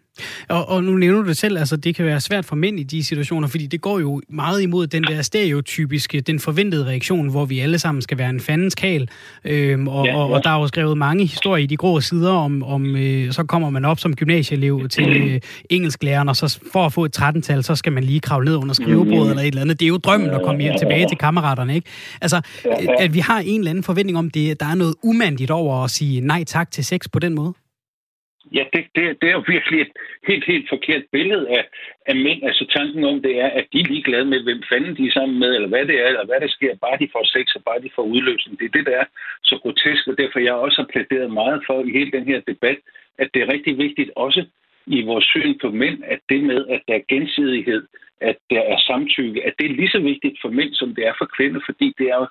Og, 0.50 0.70
og 0.70 0.84
nu 0.84 0.92
nævner 1.04 1.22
du 1.22 1.28
det 1.28 1.38
selv, 1.38 1.58
altså 1.58 1.78
det 1.78 1.96
kan 1.96 2.06
være 2.06 2.22
svært 2.22 2.46
for 2.46 2.56
mænd 2.56 2.80
i 2.80 2.84
de 2.84 3.04
situationer, 3.04 3.48
fordi 3.48 3.66
det 3.66 3.82
går 3.82 4.00
jo 4.00 4.22
meget 4.30 4.62
imod 4.62 4.88
den 4.88 5.04
der 5.04 5.22
stereotypiske, 5.22 6.22
den 6.22 6.40
forventede 6.40 6.86
reaktion, 6.86 7.32
hvor 7.32 7.46
vi 7.46 7.60
alle 7.60 7.80
sammen 7.80 8.02
skal 8.02 8.18
være 8.18 8.30
en 8.30 8.40
fandens 8.40 8.76
kal. 8.76 9.10
Øhm, 9.46 9.88
og, 9.88 10.06
ja, 10.06 10.18
og, 10.18 10.30
og 10.30 10.44
der 10.44 10.50
er 10.50 10.60
jo 10.60 10.68
skrevet 10.68 10.98
mange 10.98 11.26
historier 11.26 11.64
i 11.64 11.68
de 11.68 11.78
grå 11.78 12.00
sider 12.00 12.32
om, 12.32 12.64
om 12.64 12.96
øh, 12.96 13.32
så 13.32 13.44
kommer 13.44 13.70
man 13.70 13.86
op 13.86 14.00
som 14.00 14.16
gymnasieelev 14.16 14.88
til 14.88 15.32
øh, 15.32 15.40
engelsklæreren, 15.70 16.30
og 16.30 16.36
så 16.36 16.60
for 16.74 16.86
at 16.86 16.94
få 16.94 17.06
et 17.06 17.20
13-tal, 17.20 17.64
så 17.64 17.76
skal 17.76 17.92
man 17.94 18.04
lige 18.04 18.20
kravle 18.20 18.46
ned 18.46 18.56
under 18.56 18.74
skrivebordet 18.74 19.26
mm. 19.26 19.30
eller 19.30 19.42
et 19.42 19.48
eller 19.48 19.62
andet. 19.62 19.80
Det 19.80 19.86
er 19.86 19.90
jo 19.90 19.98
drømmen 19.98 20.30
at 20.30 20.42
komme 20.44 20.62
hjem 20.62 20.74
tilbage 20.80 21.08
til 21.08 21.18
kammeraterne, 21.18 21.76
ikke? 21.76 21.90
Altså, 22.22 22.42
at 23.00 23.14
vi 23.14 23.20
har 23.20 23.40
en 23.40 23.64
eller 23.65 23.73
anden 23.73 23.89
forventning 23.91 24.17
om, 24.17 24.30
det, 24.38 24.60
der 24.62 24.67
er 24.73 24.78
noget 24.84 24.95
umandigt 25.10 25.51
over 25.51 25.73
at 25.84 25.91
sige 25.97 26.21
nej 26.21 26.43
tak 26.43 26.71
til 26.71 26.84
sex 26.86 27.01
på 27.13 27.19
den 27.19 27.34
måde? 27.36 27.54
Ja, 28.58 28.63
det, 28.73 28.84
det, 28.95 29.04
det 29.21 29.28
er 29.30 29.36
jo 29.39 29.43
virkelig 29.56 29.82
et 29.82 29.91
helt, 30.28 30.45
helt 30.51 30.67
forkert 30.69 31.04
billede 31.12 31.45
af, 31.58 31.63
af 32.06 32.15
mænd. 32.15 32.43
Altså 32.43 32.63
tanken 32.78 33.04
om 33.04 33.21
det 33.21 33.34
er, 33.41 33.49
at 33.60 33.65
de 33.73 33.80
er 33.80 33.89
ligeglade 33.93 34.25
med, 34.25 34.39
hvem 34.43 34.62
fanden 34.71 34.97
de 34.97 35.08
er 35.08 35.12
sammen 35.12 35.39
med, 35.39 35.51
eller 35.56 35.67
hvad 35.67 35.86
det 35.86 35.95
er, 36.01 36.08
eller 36.08 36.25
hvad 36.25 36.39
der 36.41 36.47
sker, 36.47 36.75
bare 36.86 36.97
de 37.01 37.13
får 37.15 37.25
sex, 37.36 37.45
og 37.58 37.63
bare 37.69 37.82
de 37.86 37.95
får 37.95 38.04
udløsning. 38.15 38.60
Det 38.60 38.65
er 38.65 38.78
det, 38.78 38.86
der 38.86 38.95
er 39.01 39.06
så 39.43 39.56
grotesk, 39.62 40.08
og 40.08 40.17
derfor 40.17 40.39
jeg 40.39 40.54
også 40.54 40.78
har 40.82 40.89
plæderet 40.93 41.32
meget 41.41 41.60
for 41.67 41.78
i 41.84 41.91
hele 41.97 42.12
den 42.12 42.25
her 42.32 42.39
debat, 42.51 42.80
at 43.21 43.30
det 43.34 43.41
er 43.41 43.54
rigtig 43.54 43.78
vigtigt 43.78 44.12
også 44.15 44.45
i 44.88 45.01
vores 45.01 45.25
syn 45.25 45.60
på 45.62 45.69
mænd, 45.69 45.97
at 46.04 46.19
det 46.30 46.43
med, 46.43 46.67
at 46.67 46.82
der 46.88 46.95
er 46.95 47.08
gensidighed, 47.13 47.84
at 48.21 48.38
der 48.49 48.62
er 48.62 48.78
samtykke, 48.88 49.45
at 49.47 49.54
det 49.60 49.65
er 49.65 49.75
lige 49.75 49.89
så 49.89 49.99
vigtigt 49.99 50.38
for 50.41 50.49
mænd, 50.49 50.73
som 50.73 50.95
det 50.95 51.08
er 51.08 51.13
for 51.17 51.30
kvinder, 51.38 51.62
fordi 51.65 51.93
det 51.97 52.08
er 52.08 52.17
jo 52.17 52.28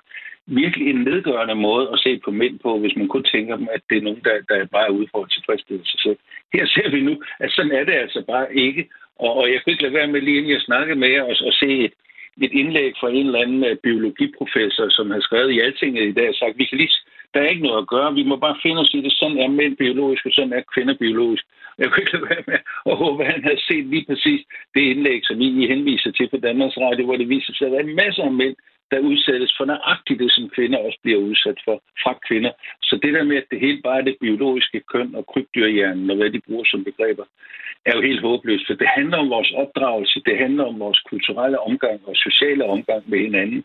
virkelig 0.47 0.89
en 0.89 1.03
nedgørende 1.03 1.55
måde 1.55 1.89
at 1.93 1.99
se 1.99 2.19
på 2.25 2.31
mænd 2.31 2.59
på, 2.59 2.79
hvis 2.79 2.95
man 2.95 3.07
kun 3.07 3.23
tænker 3.23 3.55
dem, 3.57 3.67
at 3.71 3.81
det 3.89 3.97
er 3.97 4.01
nogen, 4.01 4.21
der, 4.23 4.35
der 4.49 4.65
bare 4.65 4.87
er 4.87 4.97
ude 4.97 5.07
for 5.11 5.23
at 5.23 5.31
tilfredsstille 5.31 5.85
sig 5.85 5.99
selv. 5.99 6.17
Her 6.53 6.65
ser 6.65 6.89
vi 6.89 7.01
nu, 7.01 7.21
at 7.39 7.51
sådan 7.51 7.71
er 7.71 7.83
det 7.83 7.93
altså 7.93 8.23
bare 8.27 8.55
ikke. 8.55 8.89
Og, 9.19 9.33
og 9.35 9.51
jeg 9.51 9.59
kunne 9.61 9.73
ikke 9.73 9.83
lade 9.83 9.93
være 9.93 10.07
med, 10.07 10.21
lige 10.21 10.37
inden 10.37 10.51
jeg 10.51 10.61
snakkede 10.61 10.99
med 10.99 11.09
jer, 11.09 11.23
og, 11.23 11.35
og 11.49 11.53
se 11.53 11.69
et, 11.85 11.93
et 12.41 12.53
indlæg 12.53 12.93
fra 12.99 13.09
en 13.09 13.25
eller 13.25 13.41
anden 13.41 13.63
øh, 13.65 13.77
biologiprofessor, 13.83 14.89
som 14.89 15.11
har 15.11 15.19
skrevet 15.19 15.51
i 15.51 15.59
Altinget 15.59 16.03
i 16.07 16.11
dag, 16.11 16.29
og 16.29 16.35
sagt, 16.35 16.57
vi 16.57 16.65
kan 16.65 16.77
lige, 16.77 16.91
der 17.35 17.41
er 17.41 17.49
ikke 17.53 17.67
noget 17.67 17.81
at 17.81 17.87
gøre, 17.87 18.13
vi 18.13 18.23
må 18.23 18.35
bare 18.35 18.61
finde 18.63 18.81
os 18.81 18.93
i 18.93 19.01
det. 19.01 19.13
Sådan 19.13 19.37
er 19.37 19.47
mænd 19.47 19.77
biologisk, 19.77 20.25
og 20.25 20.31
sådan 20.31 20.53
er 20.53 20.71
kvinder 20.73 20.95
biologisk. 21.03 21.43
Jeg 21.77 21.87
kunne 21.87 22.03
ikke 22.03 22.13
lade 22.13 22.29
være 22.29 22.43
med 22.47 22.59
at 22.91 22.95
håbe, 22.97 23.23
at 23.23 23.31
han 23.33 23.43
havde 23.43 23.61
set 23.69 23.85
lige 23.93 24.05
præcis 24.09 24.41
det 24.75 24.81
indlæg, 24.81 25.19
som 25.23 25.41
I 25.41 25.67
henviser 25.67 26.11
til 26.11 26.27
på 26.29 26.37
Danmarks 26.37 26.77
Radio, 26.77 27.05
hvor 27.05 27.17
det 27.17 27.29
viser 27.29 27.53
sig, 27.53 27.65
at 27.67 27.71
der 27.71 27.79
er 27.79 27.99
masser 28.03 28.23
af 28.23 28.31
mænd, 28.31 28.55
der 28.91 28.99
udsættes 28.99 29.53
for 29.57 29.65
nøjagtigt 29.65 30.19
det, 30.19 30.31
som 30.31 30.49
kvinder 30.55 30.79
også 30.79 30.99
bliver 31.03 31.19
udsat 31.19 31.59
for 31.65 31.75
fra 32.03 32.13
kvinder. 32.27 32.51
Så 32.81 32.99
det 33.03 33.13
der 33.13 33.23
med, 33.23 33.37
at 33.37 33.49
det 33.51 33.59
hele 33.59 33.81
bare 33.81 33.99
er 33.99 34.05
det 34.09 34.17
biologiske 34.21 34.79
køn 34.91 35.15
og 35.15 35.25
krybdyrhjernen 35.31 36.09
og 36.09 36.17
hvad 36.17 36.29
de 36.29 36.41
bruger 36.47 36.65
som 36.65 36.83
begreber, 36.83 37.25
er 37.85 37.95
jo 37.95 38.01
helt 38.01 38.21
håbløst. 38.21 38.67
For 38.67 38.73
det 38.73 38.87
handler 38.97 39.17
om 39.17 39.29
vores 39.29 39.51
opdragelse, 39.51 40.21
det 40.25 40.37
handler 40.37 40.65
om 40.65 40.79
vores 40.79 40.99
kulturelle 40.99 41.59
omgang 41.59 41.99
og 42.07 42.15
sociale 42.15 42.65
omgang 42.65 43.03
med 43.09 43.19
hinanden 43.19 43.63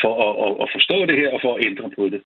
for 0.00 0.12
at, 0.26 0.32
at, 0.46 0.52
at 0.62 0.68
forstå 0.76 1.06
det 1.06 1.16
her 1.16 1.30
og 1.34 1.40
for 1.42 1.54
at 1.54 1.64
ændre 1.66 1.90
på 1.98 2.04
det. 2.08 2.22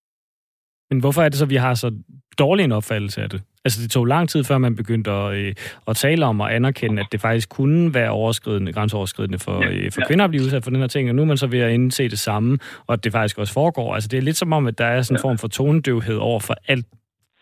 Men 0.90 1.00
hvorfor 1.00 1.22
er 1.22 1.28
det 1.28 1.38
så, 1.38 1.44
at 1.44 1.50
vi 1.50 1.56
har 1.56 1.74
så 1.74 1.92
dårlig 2.38 2.64
en 2.64 2.72
opfattelse 2.72 3.22
af 3.22 3.30
det? 3.30 3.42
Altså, 3.64 3.82
det 3.82 3.90
tog 3.90 4.04
lang 4.06 4.28
tid, 4.28 4.44
før 4.44 4.58
man 4.58 4.76
begyndte 4.76 5.10
at, 5.10 5.34
øh, 5.36 5.54
at 5.88 5.96
tale 5.96 6.26
om 6.26 6.40
og 6.40 6.54
anerkende, 6.54 7.00
at 7.02 7.06
det 7.12 7.20
faktisk 7.20 7.48
kunne 7.48 7.94
være 7.94 8.10
overskridende, 8.10 8.72
grænseoverskridende 8.72 9.38
for, 9.38 9.56
øh, 9.70 9.90
for 9.92 10.00
kvinder 10.08 10.24
at 10.24 10.30
blive 10.30 10.44
udsat 10.44 10.64
for 10.64 10.70
den 10.70 10.80
her 10.80 10.86
ting, 10.86 11.08
og 11.08 11.14
nu 11.14 11.22
er 11.22 11.26
man 11.26 11.36
så 11.36 11.46
ved 11.46 11.60
at 11.60 11.72
indse 11.72 12.08
det 12.08 12.18
samme, 12.18 12.58
og 12.86 12.92
at 12.92 13.04
det 13.04 13.12
faktisk 13.12 13.38
også 13.38 13.52
foregår. 13.52 13.94
Altså, 13.94 14.08
det 14.08 14.16
er 14.18 14.22
lidt 14.22 14.36
som 14.36 14.52
om, 14.52 14.66
at 14.66 14.78
der 14.78 14.86
er 14.86 15.02
sådan 15.02 15.16
en 15.16 15.22
form 15.22 15.38
for 15.38 15.48
tonedøvhed 15.48 16.16
over 16.16 16.40
for 16.40 16.54
alt 16.68 16.86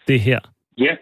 det 0.08 0.20
her. 0.20 0.40
Ja, 0.78 0.94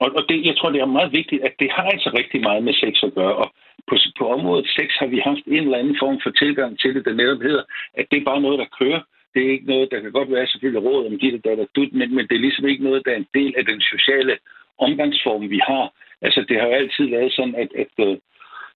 og, 0.00 0.08
og 0.16 0.22
det, 0.28 0.46
jeg 0.46 0.56
tror, 0.56 0.70
det 0.70 0.80
er 0.80 0.96
meget 0.98 1.12
vigtigt, 1.12 1.42
at 1.42 1.54
det 1.60 1.68
har 1.76 1.82
altså 1.82 2.10
rigtig 2.20 2.40
meget 2.40 2.62
med 2.64 2.74
sex 2.74 2.94
at 3.02 3.14
gøre, 3.14 3.36
og 3.36 3.48
på, 3.88 3.94
på 4.18 4.24
området 4.36 4.66
sex 4.78 4.88
har 5.00 5.06
vi 5.06 5.18
haft 5.28 5.44
en 5.46 5.64
eller 5.66 5.78
anden 5.78 5.96
form 6.02 6.18
for 6.24 6.30
tilgang 6.30 6.78
til 6.78 6.94
det, 6.94 7.04
der 7.04 7.14
netop 7.14 7.42
hedder, 7.48 7.64
at 7.94 8.06
det 8.10 8.16
er 8.18 8.24
bare 8.30 8.40
noget, 8.40 8.58
der 8.58 8.74
kører, 8.78 9.00
det 9.36 9.46
er 9.46 9.52
ikke 9.56 9.72
noget, 9.72 9.90
der 9.90 10.00
kan 10.00 10.12
godt 10.12 10.30
være 10.30 10.46
selvfølgelig 10.46 10.82
råd 10.88 11.06
om 11.06 11.18
dit 11.18 11.34
og 11.34 11.44
dat 11.44 11.58
og 11.58 11.68
dut, 11.76 11.92
men, 11.92 12.14
men 12.14 12.24
det 12.28 12.34
er 12.36 12.46
ligesom 12.46 12.66
ikke 12.68 12.84
noget, 12.84 13.04
der 13.04 13.12
er 13.12 13.16
en 13.16 13.32
del 13.34 13.54
af 13.58 13.64
den 13.64 13.80
sociale 13.80 14.34
omgangsform, 14.78 15.50
vi 15.50 15.60
har. 15.70 15.84
Altså, 16.22 16.40
det 16.48 16.56
har 16.60 16.66
jo 16.66 16.72
altid 16.72 17.04
været 17.16 17.32
sådan, 17.32 17.54
at, 17.62 17.70
at 17.82 17.94
øh, 18.06 18.16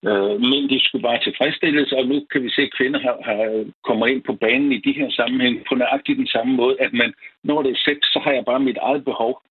øh 0.08 0.34
mænd, 0.50 0.64
de 0.68 0.80
skulle 0.84 1.06
bare 1.08 1.20
tilfredsstilles, 1.22 1.92
og 1.92 2.06
nu 2.06 2.16
kan 2.32 2.42
vi 2.44 2.50
se, 2.50 2.62
at 2.62 2.76
kvinder 2.78 3.00
har, 3.06 3.16
har, 3.28 3.64
kommer 3.88 4.06
ind 4.06 4.22
på 4.22 4.34
banen 4.44 4.72
i 4.72 4.80
de 4.86 4.92
her 4.92 5.10
sammenhæng 5.10 5.56
på 5.68 5.74
nøjagtigt 5.74 6.18
den 6.18 6.30
samme 6.36 6.52
måde, 6.60 6.76
at 6.80 6.92
man, 6.92 7.10
når 7.44 7.62
det 7.62 7.70
er 7.72 7.84
sex, 7.88 7.96
så 8.12 8.18
har 8.24 8.32
jeg 8.32 8.44
bare 8.44 8.60
mit 8.68 8.80
eget 8.88 9.04
behov. 9.04 9.42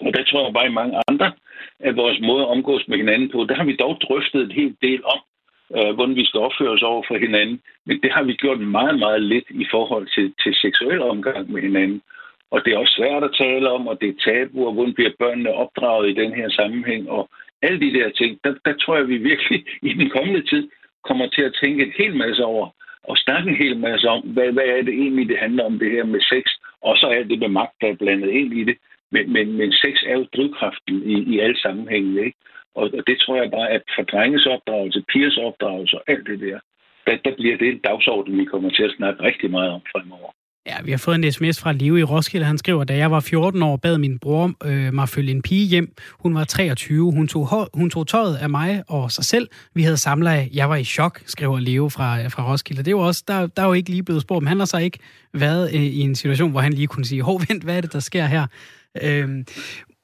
Og 0.00 0.10
der 0.16 0.24
tror 0.24 0.44
jeg 0.44 0.54
bare 0.54 0.70
i 0.70 0.78
mange 0.80 1.02
andre 1.08 1.32
at 1.80 1.96
vores 1.96 2.18
måde 2.20 2.42
at 2.42 2.48
omgås 2.48 2.88
med 2.88 2.96
hinanden 2.96 3.30
på, 3.30 3.44
der 3.44 3.54
har 3.54 3.64
vi 3.64 3.76
dog 3.76 4.00
drøftet 4.00 4.42
en 4.42 4.58
hel 4.60 4.76
del 4.82 5.04
om, 5.04 5.20
øh, 5.76 5.90
hvordan 5.94 6.16
vi 6.16 6.24
skal 6.24 6.40
opføre 6.40 6.74
os 6.76 6.82
over 6.82 7.02
for 7.08 7.18
hinanden. 7.18 7.60
Men 7.86 8.00
det 8.02 8.10
har 8.12 8.22
vi 8.22 8.32
gjort 8.32 8.60
meget, 8.60 8.98
meget 8.98 9.22
lidt 9.22 9.48
i 9.50 9.66
forhold 9.70 10.06
til, 10.14 10.34
til 10.42 10.54
seksuel 10.54 11.00
omgang 11.02 11.52
med 11.52 11.62
hinanden. 11.62 12.02
Og 12.50 12.64
det 12.64 12.72
er 12.72 12.78
også 12.78 12.94
svært 12.98 13.24
at 13.24 13.36
tale 13.38 13.70
om, 13.70 13.88
og 13.88 14.00
det 14.00 14.08
er 14.08 14.22
tabu, 14.24 14.66
og 14.66 14.72
hvordan 14.72 14.94
bliver 14.94 15.10
børnene 15.18 15.52
opdraget 15.52 16.10
i 16.10 16.20
den 16.22 16.32
her 16.32 16.48
sammenhæng, 16.48 17.10
og 17.10 17.28
alle 17.62 17.80
de 17.80 17.98
der 17.98 18.10
ting. 18.10 18.38
Der, 18.44 18.54
der 18.64 18.74
tror 18.74 18.96
jeg, 18.96 19.08
vi 19.08 19.16
virkelig 19.16 19.64
i 19.82 19.92
den 19.94 20.10
kommende 20.10 20.42
tid 20.50 20.68
kommer 21.04 21.26
til 21.26 21.42
at 21.42 21.56
tænke 21.62 21.84
en 21.84 21.92
hel 21.98 22.16
masse 22.16 22.44
over, 22.44 22.68
og 23.02 23.16
snakke 23.16 23.50
en 23.50 23.56
hel 23.56 23.76
masse 23.78 24.08
om, 24.08 24.20
hvad, 24.20 24.52
hvad 24.52 24.64
er 24.64 24.82
det 24.82 24.94
egentlig, 24.94 25.28
det 25.28 25.38
handler 25.38 25.64
om 25.64 25.78
det 25.78 25.90
her 25.90 26.04
med 26.04 26.20
sex, 26.20 26.44
og 26.82 26.96
så 26.96 27.06
er 27.06 27.22
det 27.22 27.38
med 27.38 27.48
magt, 27.48 27.80
der 27.80 27.88
er 27.88 27.96
blandet 28.02 28.30
ind 28.30 28.52
i 28.52 28.64
det. 28.64 28.76
Men, 29.10 29.32
men, 29.32 29.52
men 29.52 29.72
sex 29.72 30.02
er 30.06 30.16
jo 30.18 30.26
drivkraften 30.36 31.02
i, 31.02 31.34
i 31.34 31.38
alle 31.38 31.58
sammenhænge, 31.58 32.24
ikke? 32.24 32.38
Og, 32.80 32.86
og 32.98 33.02
det 33.08 33.16
tror 33.22 33.36
jeg 33.42 33.50
bare, 33.58 33.68
at 33.76 33.82
for 33.96 34.02
drenges 34.12 34.46
opdragelse, 34.54 35.04
pigers 35.12 35.38
opdragelse 35.48 35.94
og 35.98 36.04
alt 36.12 36.26
det 36.30 36.38
der, 36.46 36.58
der, 37.06 37.14
der 37.24 37.32
bliver 37.38 37.56
det 37.56 37.68
en 37.68 37.80
dagsorden, 37.88 38.38
vi 38.38 38.44
kommer 38.44 38.70
til 38.70 38.84
at 38.88 38.96
snakke 38.96 39.22
rigtig 39.28 39.50
meget 39.50 39.70
om 39.76 39.82
fremover. 39.92 40.30
Ja, 40.68 40.76
vi 40.84 40.90
har 40.90 40.98
fået 40.98 41.14
en 41.14 41.32
sms 41.32 41.60
fra 41.62 41.72
Leo 41.72 41.96
i 41.96 42.02
Roskilde. 42.02 42.46
Han 42.46 42.58
skriver, 42.58 42.84
da 42.84 42.96
jeg 42.96 43.10
var 43.10 43.20
14 43.20 43.62
år, 43.62 43.76
bad 43.76 43.98
min 43.98 44.18
bror 44.18 44.52
øh, 44.64 44.94
mig 44.94 45.08
følge 45.08 45.30
en 45.30 45.42
pige 45.42 45.66
hjem. 45.66 45.94
Hun 46.20 46.34
var 46.34 46.44
23. 46.44 47.12
Hun 47.12 47.28
tog, 47.28 47.68
hun 47.74 47.90
tog 47.90 48.06
tøjet 48.06 48.36
af 48.36 48.50
mig 48.50 48.82
og 48.88 49.10
sig 49.10 49.24
selv. 49.24 49.48
Vi 49.74 49.82
havde 49.82 49.96
samlet. 49.96 50.48
Jeg 50.54 50.70
var 50.70 50.76
i 50.76 50.84
chok, 50.84 51.20
skriver 51.26 51.60
Leo 51.60 51.88
fra, 51.88 52.28
fra 52.28 52.52
Roskilde. 52.52 52.82
Det 52.82 52.88
er 52.88 52.92
jo 52.92 52.98
også, 52.98 53.24
der, 53.28 53.46
der 53.46 53.62
er 53.62 53.66
jo 53.66 53.72
ikke 53.72 53.90
lige 53.90 54.02
blevet 54.02 54.22
spurgt, 54.22 54.42
men 54.42 54.48
han 54.48 54.58
har 54.58 54.66
så 54.66 54.78
ikke 54.78 54.98
været 55.34 55.74
øh, 55.74 55.82
i 55.82 56.00
en 56.00 56.14
situation, 56.14 56.50
hvor 56.50 56.60
han 56.60 56.72
lige 56.72 56.86
kunne 56.86 57.04
sige, 57.04 57.22
hov, 57.22 57.40
vent, 57.48 57.64
hvad 57.64 57.76
er 57.76 57.80
det, 57.80 57.92
der 57.92 58.00
sker 58.00 58.26
her? 58.26 58.46
Øh, 59.02 59.28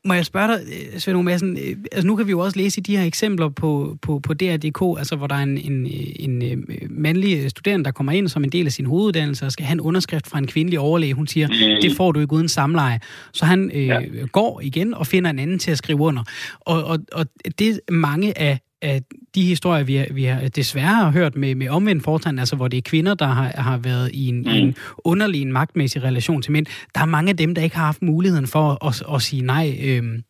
må 0.04 0.14
jeg 0.14 0.26
spørge 0.26 0.48
dig, 0.48 0.60
øh, 0.66 1.00
Svend 1.00 1.22
Madsen, 1.22 1.58
øh, 1.58 1.76
altså 1.92 2.06
nu 2.06 2.16
kan 2.16 2.26
vi 2.26 2.30
jo 2.30 2.38
også 2.38 2.58
læse 2.58 2.80
i 2.80 2.82
de 2.82 2.96
her 2.96 3.04
eksempler 3.04 3.48
på, 3.48 3.96
på, 4.02 4.18
på 4.18 4.34
DR.dk, 4.34 4.98
altså 4.98 5.16
hvor 5.16 5.26
der 5.26 5.34
er 5.34 5.42
en, 5.42 5.58
en, 5.58 5.86
en 6.16 6.42
øh, 6.42 6.58
mandlig 6.90 7.50
studerende, 7.50 7.84
der 7.84 7.90
kommer 7.90 8.12
ind 8.12 8.28
som 8.28 8.44
en 8.44 8.52
del 8.52 8.66
af 8.66 8.72
sin 8.72 8.86
hoveduddannelse 8.86 9.46
og 9.46 9.52
skal 9.52 9.66
have 9.66 9.72
en 9.72 9.80
underskrift 9.80 10.26
fra 10.26 10.38
en 10.38 10.46
kvindelig 10.46 10.78
overlæge. 10.78 11.14
Hun 11.14 11.26
siger, 11.26 11.48
mm. 11.48 11.82
det 11.82 11.96
får 11.96 12.12
du 12.12 12.20
ikke 12.20 12.32
uden 12.32 12.48
samleje. 12.48 13.00
Så 13.32 13.44
han 13.44 13.70
øh, 13.74 13.86
ja. 13.86 14.00
går 14.32 14.60
igen 14.60 14.94
og 14.94 15.06
finder 15.06 15.30
en 15.30 15.38
anden 15.38 15.58
til 15.58 15.70
at 15.70 15.78
skrive 15.78 16.00
under. 16.00 16.22
Og, 16.60 16.84
og, 16.84 16.98
og 17.12 17.26
det 17.58 17.80
mange 17.90 18.38
af 18.38 18.60
af 18.84 19.02
de 19.34 19.42
historier, 19.42 19.84
vi 19.84 19.94
har, 19.94 20.06
vi 20.10 20.24
har 20.24 20.48
desværre 20.48 20.94
har 20.94 21.10
hørt 21.10 21.36
med, 21.36 21.54
med 21.54 21.68
omvendt 21.68 22.04
fortegn, 22.04 22.38
altså 22.38 22.56
hvor 22.56 22.68
det 22.68 22.76
er 22.76 22.82
kvinder, 22.82 23.14
der 23.14 23.26
har, 23.26 23.52
har 23.56 23.78
været 23.78 24.10
i 24.14 24.28
en, 24.28 24.42
mm. 24.42 24.48
en 24.48 24.76
underlig, 24.98 25.42
en 25.42 25.52
magtmæssig 25.52 26.02
relation 26.02 26.42
til 26.42 26.52
mænd, 26.52 26.66
der 26.94 27.00
er 27.00 27.06
mange 27.06 27.30
af 27.30 27.36
dem, 27.36 27.54
der 27.54 27.62
ikke 27.62 27.76
har 27.76 27.84
haft 27.84 28.02
muligheden 28.02 28.46
for 28.46 28.86
at, 28.86 29.02
at, 29.02 29.14
at 29.14 29.22
sige 29.22 29.42
nej. 29.42 29.78
Øhm, 29.82 30.22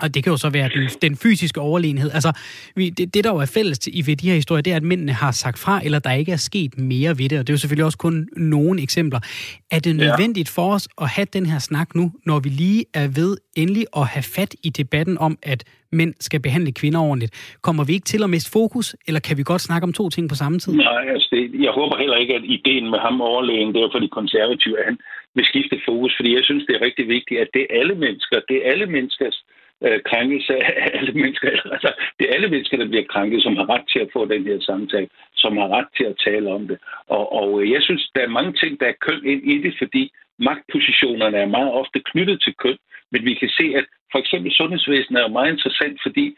og 0.00 0.14
det 0.14 0.24
kan 0.24 0.30
jo 0.30 0.36
så 0.36 0.50
være 0.50 0.68
den, 0.68 0.88
den 1.02 1.16
fysiske 1.16 1.60
overlegenhed. 1.60 2.10
Altså, 2.14 2.32
vi, 2.76 2.90
det, 2.90 3.14
det, 3.14 3.24
der 3.24 3.30
jo 3.30 3.36
er 3.36 3.50
fælles 3.54 3.86
i 3.86 4.02
ved 4.06 4.16
de 4.16 4.28
her 4.28 4.34
historier, 4.34 4.62
det 4.62 4.72
er, 4.72 4.76
at 4.76 4.82
mændene 4.82 5.12
har 5.12 5.30
sagt 5.30 5.58
fra, 5.58 5.80
eller 5.84 5.98
der 5.98 6.12
ikke 6.12 6.32
er 6.32 6.36
sket 6.36 6.78
mere 6.78 7.18
ved 7.18 7.28
det. 7.28 7.38
Og 7.38 7.46
det 7.46 7.52
er 7.52 7.54
jo 7.54 7.58
selvfølgelig 7.58 7.84
også 7.84 7.98
kun 7.98 8.28
nogle 8.36 8.82
eksempler. 8.82 9.20
Er 9.70 9.78
det 9.78 9.96
nødvendigt 9.96 10.48
ja. 10.48 10.60
for 10.60 10.74
os 10.74 10.88
at 11.00 11.08
have 11.08 11.26
den 11.32 11.46
her 11.46 11.58
snak 11.58 11.94
nu, 11.94 12.12
når 12.26 12.38
vi 12.40 12.48
lige 12.48 12.84
er 12.94 13.08
ved 13.20 13.36
endelig 13.56 13.86
at 13.96 14.06
have 14.06 14.26
fat 14.36 14.54
i 14.62 14.70
debatten 14.70 15.18
om, 15.18 15.38
at 15.42 15.64
mænd 15.92 16.14
skal 16.20 16.40
behandle 16.40 16.72
kvinder 16.72 17.00
ordentligt? 17.00 17.58
Kommer 17.62 17.84
vi 17.84 17.92
ikke 17.92 18.04
til 18.12 18.22
at 18.22 18.30
miste 18.30 18.50
fokus, 18.50 18.96
eller 19.08 19.20
kan 19.20 19.36
vi 19.38 19.42
godt 19.42 19.60
snakke 19.60 19.84
om 19.84 19.92
to 19.92 20.10
ting 20.10 20.28
på 20.28 20.34
samme 20.34 20.58
tid? 20.58 20.72
Nej, 20.72 21.04
altså 21.14 21.28
det, 21.32 21.62
jeg 21.66 21.72
håber 21.72 21.96
heller 21.98 22.16
ikke, 22.16 22.34
at 22.34 22.44
ideen 22.44 22.90
med 22.90 22.98
ham 22.98 23.20
overlægen, 23.20 23.74
det 23.74 23.80
er 23.82 23.88
for 23.92 23.98
de 23.98 24.08
konservative, 24.08 24.78
at 24.80 24.84
han 24.84 24.98
vil 25.34 25.44
skifte 25.44 25.76
fokus, 25.88 26.12
fordi 26.16 26.30
jeg 26.34 26.44
synes, 26.44 26.64
det 26.66 26.74
er 26.76 26.86
rigtig 26.88 27.08
vigtigt, 27.08 27.40
at 27.40 27.48
det 27.54 27.62
er 27.62 27.80
alle 27.80 27.94
mennesker, 27.94 28.36
det 28.48 28.56
er 28.56 28.70
alle 28.72 28.86
menneskers 28.86 29.44
øh, 29.86 30.00
krænkelse 30.10 30.54
af 30.56 30.90
alle 30.98 31.12
mennesker. 31.12 31.48
Altså, 31.74 31.90
det 32.18 32.24
er 32.28 32.34
alle 32.34 32.48
mennesker, 32.48 32.76
der 32.76 32.88
bliver 32.88 33.04
krænket, 33.12 33.42
som 33.42 33.56
har 33.56 33.68
ret 33.74 33.86
til 33.92 34.00
at 34.04 34.12
få 34.12 34.24
den 34.24 34.42
her 34.46 34.60
samtale, 34.60 35.08
som 35.34 35.56
har 35.56 35.68
ret 35.68 35.88
til 35.96 36.04
at 36.04 36.20
tale 36.26 36.48
om 36.50 36.68
det. 36.68 36.78
Og, 37.08 37.32
og 37.40 37.62
øh, 37.62 37.70
jeg 37.70 37.82
synes, 37.82 38.10
der 38.14 38.22
er 38.22 38.36
mange 38.38 38.52
ting, 38.52 38.80
der 38.80 38.86
er 38.86 39.02
køn 39.06 39.20
ind 39.32 39.42
i 39.52 39.62
det, 39.62 39.74
fordi 39.78 40.12
magtpositionerne 40.38 41.36
er 41.36 41.54
meget 41.56 41.72
ofte 41.72 42.00
knyttet 42.10 42.42
til 42.42 42.54
køn, 42.54 42.78
men 43.12 43.24
vi 43.24 43.34
kan 43.34 43.48
se, 43.48 43.66
at 43.80 43.86
for 44.12 44.18
eksempel 44.18 44.52
sundhedsvæsenet 44.52 45.18
er 45.18 45.26
jo 45.26 45.36
meget 45.38 45.52
interessant, 45.52 45.96
fordi 46.06 46.36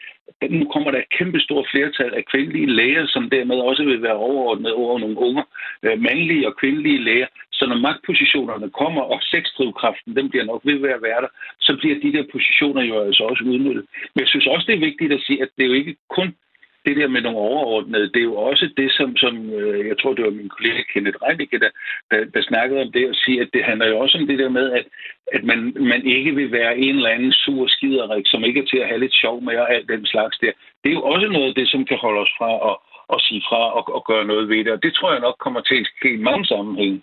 nu 0.50 0.64
kommer 0.72 0.90
der 0.90 0.98
et 0.98 1.14
kæmpe 1.18 1.40
stort 1.40 1.66
flertal 1.72 2.14
af 2.14 2.24
kvindelige 2.32 2.74
læger, 2.78 3.06
som 3.06 3.30
dermed 3.30 3.56
også 3.56 3.84
vil 3.84 4.02
være 4.02 4.22
overordnet 4.28 4.72
over 4.72 4.98
nogle 4.98 5.18
unge 5.18 5.44
øh, 5.82 6.00
mandlige 6.06 6.46
og 6.48 6.56
kvindelige 6.56 7.04
læger. 7.04 7.26
Så 7.58 7.66
når 7.66 7.78
magtpositionerne 7.88 8.70
kommer, 8.70 9.02
og 9.02 9.18
sexdrivkraften, 9.22 10.16
den 10.16 10.30
bliver 10.30 10.44
nok 10.44 10.60
ved 10.64 10.90
at 10.98 11.02
være 11.08 11.20
der, 11.24 11.30
så 11.60 11.76
bliver 11.80 11.96
de 12.04 12.12
der 12.16 12.24
positioner 12.32 12.82
jo 12.82 12.94
altså 13.06 13.22
også 13.30 13.44
udnyttet. 13.44 13.84
Men 14.12 14.20
jeg 14.24 14.28
synes 14.28 14.46
også, 14.46 14.64
det 14.66 14.74
er 14.74 14.88
vigtigt 14.88 15.12
at 15.12 15.24
sige, 15.26 15.42
at 15.42 15.48
det 15.56 15.62
er 15.62 15.68
jo 15.68 15.80
ikke 15.82 15.96
kun 16.16 16.28
det 16.86 16.96
der 16.96 17.08
med 17.08 17.20
nogle 17.22 17.38
overordnede, 17.38 18.12
det 18.14 18.20
er 18.20 18.30
jo 18.32 18.36
også 18.36 18.66
det, 18.76 18.90
som, 18.98 19.16
som 19.16 19.34
øh, 19.58 19.88
jeg 19.88 19.96
tror, 19.98 20.14
det 20.14 20.24
var 20.24 20.30
min 20.40 20.48
kollega 20.48 20.82
Kenneth 20.92 21.18
Reinicke, 21.22 21.58
der, 21.64 21.70
der, 22.10 22.20
der 22.34 22.42
snakkede 22.42 22.80
om 22.84 22.92
det, 22.92 23.08
og 23.08 23.14
sige, 23.14 23.40
at 23.40 23.50
det 23.54 23.64
handler 23.64 23.86
jo 23.88 23.98
også 23.98 24.18
om 24.18 24.26
det 24.26 24.38
der 24.38 24.48
med, 24.48 24.66
at, 24.78 24.86
at 25.32 25.44
man, 25.44 25.58
man 25.92 26.02
ikke 26.06 26.34
vil 26.34 26.52
være 26.52 26.78
en 26.78 26.96
eller 26.96 27.10
anden 27.16 27.32
sur 27.32 27.66
skiderik, 27.66 28.26
som 28.26 28.44
ikke 28.44 28.60
er 28.60 28.66
til 28.66 28.78
at 28.78 28.88
have 28.88 29.00
lidt 29.00 29.14
sjov 29.14 29.42
med 29.42 29.56
og 29.56 29.74
alt 29.74 29.88
den 29.88 30.06
slags 30.06 30.38
der. 30.38 30.52
Det 30.82 30.88
er 30.90 30.98
jo 30.98 31.02
også 31.02 31.28
noget 31.28 31.48
af 31.48 31.54
det, 31.54 31.68
som 31.68 31.84
kan 31.84 31.98
holde 32.04 32.20
os 32.20 32.32
fra 32.38 32.50
at, 32.70 32.76
at 33.14 33.22
sige 33.26 33.42
fra 33.48 33.62
og, 33.78 33.94
og 33.96 34.02
gøre 34.10 34.24
noget 34.24 34.48
ved 34.48 34.64
det, 34.64 34.72
og 34.72 34.82
det 34.82 34.94
tror 34.94 35.12
jeg 35.12 35.20
nok 35.20 35.36
kommer 35.38 35.60
til 35.60 35.74
at 35.80 35.86
ske 35.86 36.10
i 36.14 36.24
mange 36.28 36.46
sammenhænge 36.46 37.02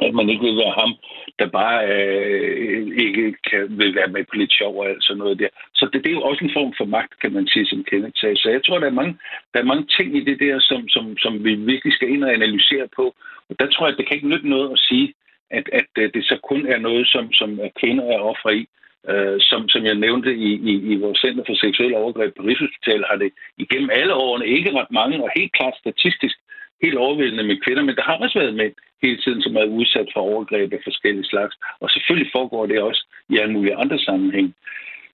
at 0.00 0.14
man 0.14 0.28
ikke 0.28 0.44
vil 0.44 0.56
være 0.56 0.80
ham, 0.82 0.92
der 1.38 1.46
bare 1.60 1.78
øh, 1.94 2.86
ikke 3.06 3.34
kan, 3.50 3.78
vil 3.78 3.94
være 3.94 4.08
med 4.08 4.24
på 4.24 4.34
lidt 4.36 4.52
sjov 4.52 4.78
og 4.78 4.88
alt 4.88 5.04
sådan 5.04 5.18
noget 5.18 5.38
der. 5.38 5.48
Så 5.74 5.88
det, 5.92 6.04
det 6.04 6.10
er 6.10 6.18
jo 6.18 6.22
også 6.22 6.44
en 6.44 6.56
form 6.58 6.74
for 6.78 6.84
magt, 6.84 7.20
kan 7.20 7.32
man 7.32 7.46
sige, 7.46 7.66
som 7.66 7.84
Kenneth 7.90 8.16
sagde. 8.16 8.36
Så 8.36 8.48
jeg 8.50 8.64
tror, 8.64 8.78
der 8.78 8.86
er 8.86 9.00
mange, 9.00 9.16
der 9.54 9.60
er 9.60 9.70
mange 9.72 9.86
ting 9.96 10.16
i 10.16 10.24
det 10.24 10.40
der, 10.40 10.60
som, 10.60 10.88
som, 10.88 11.18
som 11.18 11.44
vi 11.44 11.54
virkelig 11.54 11.92
skal 11.94 12.08
ind 12.10 12.24
og 12.24 12.34
analysere 12.34 12.88
på. 12.96 13.14
Og 13.48 13.54
der 13.58 13.66
tror 13.66 13.86
jeg, 13.86 13.92
at 13.92 13.98
det 13.98 14.06
kan 14.06 14.16
ikke 14.16 14.28
nytte 14.28 14.48
noget 14.48 14.72
at 14.72 14.78
sige, 14.78 15.14
at, 15.50 15.66
at 15.72 15.90
øh, 15.98 16.10
det 16.14 16.24
så 16.24 16.36
kun 16.50 16.66
er 16.66 16.78
noget, 16.78 17.08
som, 17.08 17.32
som 17.32 17.60
kvinder 17.80 18.04
er 18.04 18.18
ofre 18.18 18.56
i. 18.56 18.66
Øh, 19.10 19.40
som, 19.40 19.68
som 19.68 19.84
jeg 19.84 19.94
nævnte 19.94 20.34
i, 20.34 20.50
i, 20.70 20.72
i 20.92 20.94
vores 20.96 21.18
Center 21.18 21.44
for 21.46 21.54
Seksuelle 21.54 21.96
Overgreb 21.96 22.36
på 22.36 22.42
Rigshospitalet, 22.42 23.06
har 23.10 23.16
det 23.16 23.32
igennem 23.58 23.90
alle 23.92 24.14
årene 24.14 24.46
ikke 24.46 24.72
ret 24.78 24.90
mange, 24.90 25.22
og 25.22 25.30
helt 25.36 25.52
klart 25.52 25.74
statistisk 25.78 26.36
helt 26.84 26.98
overvældende 27.06 27.44
med 27.50 27.60
kvinder, 27.64 27.82
men 27.82 27.96
der 27.96 28.04
har 28.08 28.16
også 28.16 28.38
været 28.38 28.54
mænd 28.54 28.74
hele 29.04 29.18
tiden, 29.24 29.42
som 29.42 29.56
er 29.56 29.74
udsat 29.78 30.08
for 30.12 30.20
overgreb 30.20 30.72
af 30.72 30.80
forskellige 30.84 31.30
slags. 31.32 31.54
Og 31.82 31.90
selvfølgelig 31.90 32.30
foregår 32.36 32.66
det 32.66 32.78
også 32.88 33.02
i 33.32 33.38
alle 33.38 33.52
mulige 33.56 33.76
andre 33.82 33.98
sammenhæng. 33.98 34.54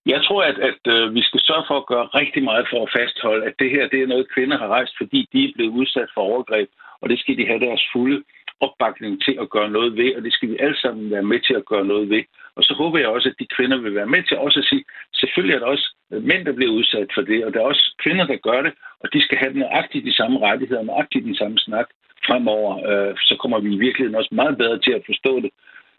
Jeg 0.05 0.19
tror, 0.23 0.41
at, 0.43 0.57
at 0.69 0.81
øh, 0.93 1.15
vi 1.15 1.21
skal 1.21 1.41
sørge 1.47 1.65
for 1.69 1.77
at 1.79 1.89
gøre 1.91 2.05
rigtig 2.21 2.43
meget 2.43 2.65
for 2.71 2.79
at 2.83 2.93
fastholde, 2.97 3.45
at 3.49 3.55
det 3.59 3.69
her 3.75 3.87
det 3.87 3.99
er 4.01 4.11
noget, 4.13 4.33
kvinder 4.35 4.57
har 4.57 4.67
rejst, 4.67 4.93
fordi 5.01 5.19
de 5.33 5.39
er 5.43 5.51
blevet 5.55 5.77
udsat 5.79 6.09
for 6.13 6.21
overgreb, 6.21 6.69
og 7.01 7.09
det 7.09 7.19
skal 7.19 7.37
de 7.37 7.45
have 7.45 7.59
deres 7.59 7.83
fulde 7.93 8.23
opbakning 8.65 9.23
til 9.25 9.35
at 9.41 9.49
gøre 9.49 9.69
noget 9.69 9.91
ved, 9.97 10.15
og 10.15 10.21
det 10.23 10.33
skal 10.33 10.49
vi 10.49 10.57
alle 10.59 10.77
sammen 10.79 11.11
være 11.11 11.29
med 11.31 11.39
til 11.47 11.53
at 11.53 11.65
gøre 11.65 11.85
noget 11.85 12.09
ved. 12.09 12.23
Og 12.55 12.63
så 12.63 12.73
håber 12.73 12.97
jeg 12.99 13.07
også, 13.07 13.29
at 13.29 13.39
de 13.39 13.53
kvinder 13.55 13.77
vil 13.77 13.95
være 13.95 14.13
med 14.15 14.23
til 14.23 14.37
også 14.37 14.59
at 14.59 14.65
sige, 14.65 14.83
selvfølgelig 15.13 15.55
er 15.55 15.59
der 15.59 15.65
også 15.65 15.95
mænd, 16.09 16.45
der 16.45 16.53
bliver 16.53 16.71
udsat 16.71 17.09
for 17.15 17.21
det, 17.21 17.45
og 17.45 17.53
der 17.53 17.59
er 17.59 17.65
også 17.73 17.95
kvinder, 18.03 18.25
der 18.25 18.35
gør 18.47 18.61
det, 18.61 18.73
og 18.99 19.13
de 19.13 19.21
skal 19.21 19.37
have 19.37 19.53
nøjagtigt 19.53 20.05
de 20.05 20.15
samme 20.15 20.39
rettigheder, 20.39 20.83
nøjagtigt 20.83 21.25
den 21.25 21.35
samme 21.35 21.57
snak 21.57 21.87
fremover. 22.27 22.71
Øh, 22.89 23.13
så 23.29 23.35
kommer 23.41 23.59
vi 23.59 23.69
i 23.73 23.83
virkeligheden 23.85 24.19
også 24.19 24.33
meget 24.41 24.57
bedre 24.57 24.79
til 24.79 24.93
at 24.97 25.03
forstå 25.09 25.33
det. 25.43 25.51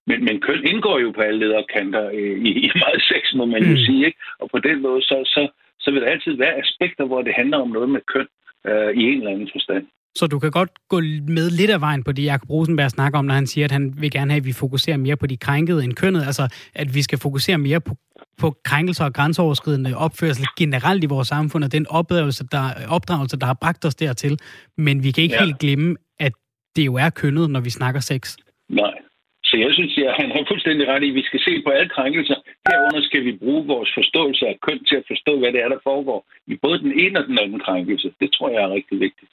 Men, 0.09 0.19
men 0.27 0.41
køn 0.47 0.67
indgår 0.73 0.99
jo 0.99 1.11
på 1.11 1.21
alle 1.21 1.41
lederkanter 1.45 2.05
øh, 2.19 2.37
i, 2.49 2.51
i 2.67 2.69
meget 2.85 3.03
sex, 3.11 3.23
må 3.39 3.45
man 3.55 3.63
jo 3.63 3.75
mm. 3.77 3.85
sige. 3.87 4.07
Ikke? 4.07 4.19
Og 4.43 4.47
på 4.55 4.59
den 4.59 4.83
måde, 4.83 5.03
så, 5.03 5.17
så, 5.35 5.43
så 5.81 5.91
vil 5.91 6.01
der 6.03 6.09
altid 6.15 6.33
være 6.45 6.61
aspekter, 6.63 7.05
hvor 7.05 7.23
det 7.23 7.35
handler 7.41 7.59
om 7.59 7.69
noget 7.69 7.89
med 7.89 8.01
køn 8.13 8.29
øh, 8.69 8.91
i 9.01 9.03
en 9.11 9.19
eller 9.19 9.31
anden 9.35 9.51
forstand. 9.57 9.85
Så 10.15 10.27
du 10.27 10.39
kan 10.39 10.51
godt 10.51 10.71
gå 10.89 11.01
med 11.39 11.51
lidt 11.51 11.71
af 11.71 11.81
vejen 11.81 12.05
på 12.05 12.13
det, 12.13 12.25
Jacob 12.25 12.51
Rosenberg 12.51 12.91
snakker 12.91 13.19
om, 13.19 13.25
når 13.25 13.35
han 13.35 13.47
siger, 13.47 13.65
at 13.65 13.71
han 13.71 13.95
vil 14.01 14.11
gerne 14.11 14.31
have, 14.31 14.41
at 14.41 14.47
vi 14.47 14.53
fokuserer 14.53 14.97
mere 14.97 15.17
på 15.17 15.27
de 15.27 15.37
krænkede 15.37 15.85
end 15.85 15.93
kønnet. 15.93 16.23
Altså, 16.27 16.55
at 16.75 16.95
vi 16.95 17.03
skal 17.03 17.19
fokusere 17.19 17.59
mere 17.59 17.81
på, 17.81 17.95
på 18.39 18.57
krænkelser 18.65 19.05
og 19.05 19.13
grænseoverskridende 19.13 19.97
opførsel 19.97 20.47
generelt 20.59 21.05
i 21.05 21.07
vores 21.07 21.29
samfund, 21.29 21.65
og 21.65 21.73
den 21.73 21.87
opdragelse, 21.87 22.45
der, 22.53 22.65
opdragelse, 22.89 23.37
der 23.39 23.47
har 23.47 23.59
bragt 23.61 23.85
os 23.85 23.95
dertil. 23.95 24.39
Men 24.77 25.05
vi 25.05 25.11
kan 25.11 25.25
ikke 25.25 25.35
ja. 25.35 25.45
helt 25.45 25.59
glemme, 25.59 25.97
det 26.77 26.85
jo 26.87 26.95
er 27.05 27.11
kønnet, 27.11 27.51
når 27.51 27.61
vi 27.61 27.71
snakker 27.71 28.01
sex. 28.01 28.37
Nej. 28.69 28.95
Så 29.45 29.55
jeg 29.65 29.71
synes, 29.73 29.93
at 29.99 30.15
han 30.21 30.31
har 30.35 30.45
fuldstændig 30.51 30.85
ret 30.89 31.03
i, 31.03 31.09
at 31.09 31.15
vi 31.15 31.25
skal 31.29 31.41
se 31.47 31.53
på 31.65 31.71
alle 31.71 31.89
krænkelser. 31.97 32.39
Herunder 32.69 33.03
skal 33.09 33.25
vi 33.25 33.33
bruge 33.43 33.67
vores 33.67 33.91
forståelse 33.99 34.45
af 34.47 34.57
køn 34.67 34.85
til 34.89 34.97
at 35.01 35.05
forstå, 35.13 35.33
hvad 35.39 35.53
det 35.53 35.61
er, 35.65 35.69
der 35.69 35.81
foregår 35.91 36.21
i 36.53 36.55
både 36.63 36.79
den 36.79 36.93
ene 37.03 37.19
og 37.21 37.27
den 37.31 37.39
anden 37.43 37.61
krænkelse. 37.67 38.09
Det 38.21 38.29
tror 38.33 38.49
jeg 38.51 38.63
er 38.63 38.75
rigtig 38.79 39.01
vigtigt. 39.01 39.33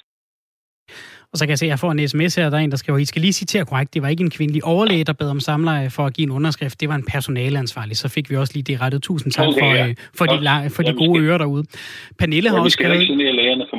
Og 1.32 1.38
så 1.38 1.46
kan 1.46 1.50
jeg 1.50 1.60
se, 1.60 1.66
at 1.66 1.70
jeg 1.70 1.80
får 1.80 1.92
en 1.92 2.08
sms 2.08 2.36
her, 2.36 2.50
der 2.50 2.58
er 2.58 2.62
en, 2.62 2.72
der 2.72 2.78
skriver, 2.78 3.00
I 3.00 3.06
skal 3.06 3.22
lige 3.22 3.34
citere 3.34 3.66
korrekt, 3.66 3.94
det 3.94 4.02
var 4.02 4.08
ikke 4.08 4.24
en 4.24 4.30
kvindelig 4.30 4.64
overlæge, 4.64 5.04
der 5.04 5.14
bad 5.14 5.30
om 5.30 5.40
samleje 5.40 5.90
for 5.90 6.06
at 6.06 6.14
give 6.14 6.26
en 6.26 6.32
underskrift, 6.32 6.82
det 6.82 6.90
var 6.90 6.96
en 6.96 7.06
personaleansvarlig. 7.06 7.98
Så 7.98 8.10
fik 8.10 8.30
vi 8.30 8.36
også 8.36 8.54
lige 8.54 8.64
det 8.64 8.82
rettet. 8.82 9.04
Tusind 9.04 9.32
tak 9.32 9.48
okay, 9.48 9.60
for, 9.60 9.74
ja. 9.76 9.88
Øh, 9.88 9.96
for, 10.18 10.26
de, 10.26 10.70
for 10.70 10.84
de 10.84 10.94
gode 10.94 11.24
ører 11.24 11.38
derude. 11.38 11.64
Pernille 12.20 12.50
har 12.50 12.60
også 12.60 12.76
skrevet... 12.76 12.98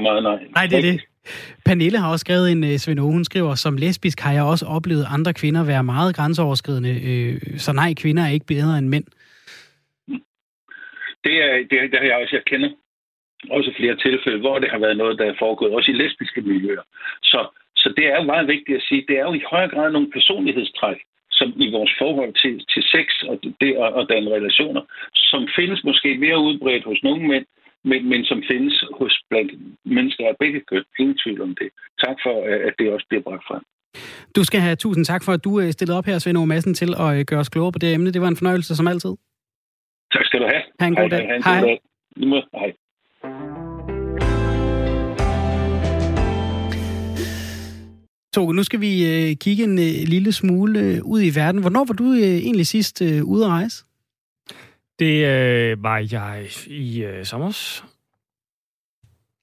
meget, 0.01 0.23
nej. 0.23 0.39
Nej, 0.55 0.67
det 0.67 0.79
er 0.79 0.83
det. 0.83 1.01
Pernille 1.67 1.99
har 1.99 2.11
også 2.13 2.25
skrevet 2.27 2.53
en, 2.53 2.65
uh, 2.65 2.77
Svend 2.77 2.99
hun 2.99 3.25
skriver, 3.25 3.55
som 3.55 3.77
lesbisk 3.77 4.21
har 4.21 4.33
jeg 4.33 4.43
også 4.43 4.67
oplevet 4.67 5.07
andre 5.17 5.33
kvinder 5.33 5.67
være 5.67 5.85
meget 5.85 6.17
grænseoverskridende, 6.17 6.95
øh, 7.11 7.59
så 7.59 7.73
nej, 7.73 7.95
kvinder 7.95 8.23
er 8.23 8.33
ikke 8.37 8.47
bedre 8.47 8.79
end 8.79 8.89
mænd. 8.89 9.05
Det 11.25 11.35
er, 11.47 11.53
det, 11.71 11.77
er, 11.81 11.87
det 11.91 11.99
har 11.99 12.07
jeg 12.07 12.17
også, 12.23 12.37
jeg 12.37 12.45
kender 12.45 12.71
også 13.51 13.71
flere 13.77 13.97
tilfælde, 13.97 14.41
hvor 14.41 14.59
det 14.59 14.71
har 14.71 14.79
været 14.79 14.97
noget, 14.97 15.19
der 15.19 15.25
er 15.25 15.35
foregået, 15.39 15.73
også 15.73 15.91
i 15.91 15.95
lesbiske 15.95 16.41
miljøer. 16.41 16.83
Så, 17.23 17.41
så 17.77 17.93
det 17.97 18.07
er 18.07 18.17
jo 18.17 18.23
meget 18.23 18.47
vigtigt 18.49 18.77
at 18.77 18.87
sige, 18.89 19.05
det 19.09 19.17
er 19.19 19.25
jo 19.29 19.33
i 19.33 19.49
højere 19.51 19.71
grad 19.75 19.93
nogle 19.93 20.11
personlighedstræk, 20.11 20.99
som 21.31 21.53
i 21.57 21.71
vores 21.73 21.93
forhold 21.99 22.33
til, 22.43 22.55
til 22.73 22.83
sex 22.95 23.07
og, 23.29 23.41
det, 23.61 23.77
og, 23.77 23.89
og 23.99 24.09
den 24.09 24.25
relationer, 24.37 24.83
som 25.15 25.49
findes 25.57 25.85
måske 25.85 26.19
mere 26.19 26.39
udbredt 26.39 26.85
hos 26.85 27.03
nogle 27.03 27.29
mænd, 27.29 27.47
men, 27.85 28.09
men 28.09 28.25
som 28.25 28.43
findes 28.51 28.85
hos 28.99 29.15
blandt 29.31 29.53
mennesker 29.85 30.25
af 30.29 30.37
begge 30.41 30.61
køn. 30.61 30.85
Ingen 30.99 31.17
tvivl 31.25 31.41
om 31.43 31.55
det. 31.61 31.69
Tak 32.05 32.17
for, 32.25 32.35
øh, 32.49 32.61
at 32.69 32.75
det 32.79 32.93
også 32.93 33.07
bliver 33.09 33.23
bragt 33.23 33.45
frem. 33.49 33.63
Du 34.37 34.45
skal 34.45 34.61
have 34.61 34.77
tusind 34.77 35.05
tak 35.05 35.25
for, 35.25 35.33
at 35.33 35.45
du 35.45 35.61
øh, 35.61 35.73
stillede 35.73 35.99
op 35.99 36.07
her, 36.07 36.19
Svend 36.19 36.39
Aage 36.39 36.47
Madsen, 36.47 36.75
til 36.75 36.95
at 37.05 37.19
øh, 37.19 37.25
gøre 37.25 37.41
os 37.41 37.49
klogere 37.49 37.73
på 37.73 37.79
det 37.79 37.95
emne. 37.95 38.13
Det 38.13 38.21
var 38.21 38.29
en 38.29 38.37
fornøjelse, 38.37 38.77
som 38.77 38.89
altid. 38.89 39.15
Tak 40.13 40.25
skal 40.25 40.41
du 40.41 40.47
have. 40.53 40.63
Ha' 40.81 40.87
en 40.87 40.95
god 40.95 41.11
hej, 41.11 41.19
dag. 41.19 41.27
Hej. 41.27 41.39
hej. 41.45 41.61
Dag. 41.61 41.81
Måde, 42.17 42.45
hej. 42.55 42.73
Så 48.35 48.53
nu 48.53 48.63
skal 48.63 48.81
vi 48.81 48.93
kigge 49.41 49.65
en 49.65 49.77
lille 50.15 50.33
smule 50.33 51.01
ud 51.05 51.21
i 51.23 51.31
verden. 51.35 51.61
Hvornår 51.61 51.85
var 51.85 51.95
du 51.95 52.13
egentlig 52.15 52.67
sidst 52.67 53.03
ude 53.25 53.45
at 53.45 53.51
rejse? 53.51 53.85
Det 55.01 55.27
øh, 55.27 55.83
var 55.83 55.99
jeg 56.13 56.47
i 56.67 57.03
øh, 57.05 57.25
sommers. 57.25 57.85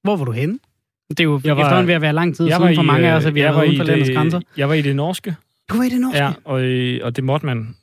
Hvor 0.04 0.16
var 0.18 0.26
du 0.26 0.32
henne? 0.32 0.60
Det 1.10 1.20
er 1.20 1.24
jo 1.24 1.42
Jeg 1.44 1.58
var- 1.58 1.64
efterhånden 1.64 1.88
ved 1.88 1.94
at 1.94 2.02
være 2.02 2.14
lang 2.14 2.36
tid 2.36 2.46
Jeg 2.46 2.56
siden 2.58 2.76
for 2.76 2.84
i, 2.84 2.86
mange 2.86 3.08
af 3.12 3.16
os, 3.16 3.24
øh, 3.24 3.28
at 3.28 3.36
vi 3.36 3.40
har 3.40 3.54
været 3.54 3.66
uden 3.68 3.78
for 3.78 3.84
landets 3.84 4.08
det- 4.10 4.16
grænser. 4.18 4.42
Jeg 4.58 4.70
var 4.70 4.74
i 4.76 4.82
det 4.82 4.96
norske. 4.96 5.36
Du 5.70 5.78
var 5.78 5.84
i 5.84 5.90
det 5.90 6.02
norske? 6.02 6.18
Ja, 6.24 6.32
og, 6.46 6.62
øh, 6.62 7.00
og 7.04 7.16
det 7.16 7.24
måtte 7.24 7.46
man 7.46 7.76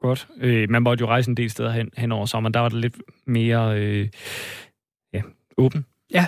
godt. 0.00 0.28
Øh, 0.40 0.70
man 0.70 0.82
måtte 0.82 1.02
jo 1.02 1.08
rejse 1.08 1.30
en 1.30 1.36
del 1.36 1.50
steder 1.50 1.70
hen, 1.72 1.90
hen 1.96 2.12
over 2.12 2.26
sommeren. 2.26 2.54
Der 2.54 2.60
var 2.60 2.68
det 2.68 2.80
lidt 2.80 2.96
mere 3.26 3.80
øh, 3.80 4.08
ja, 5.12 5.22
åben. 5.58 5.86
Ja. 6.14 6.26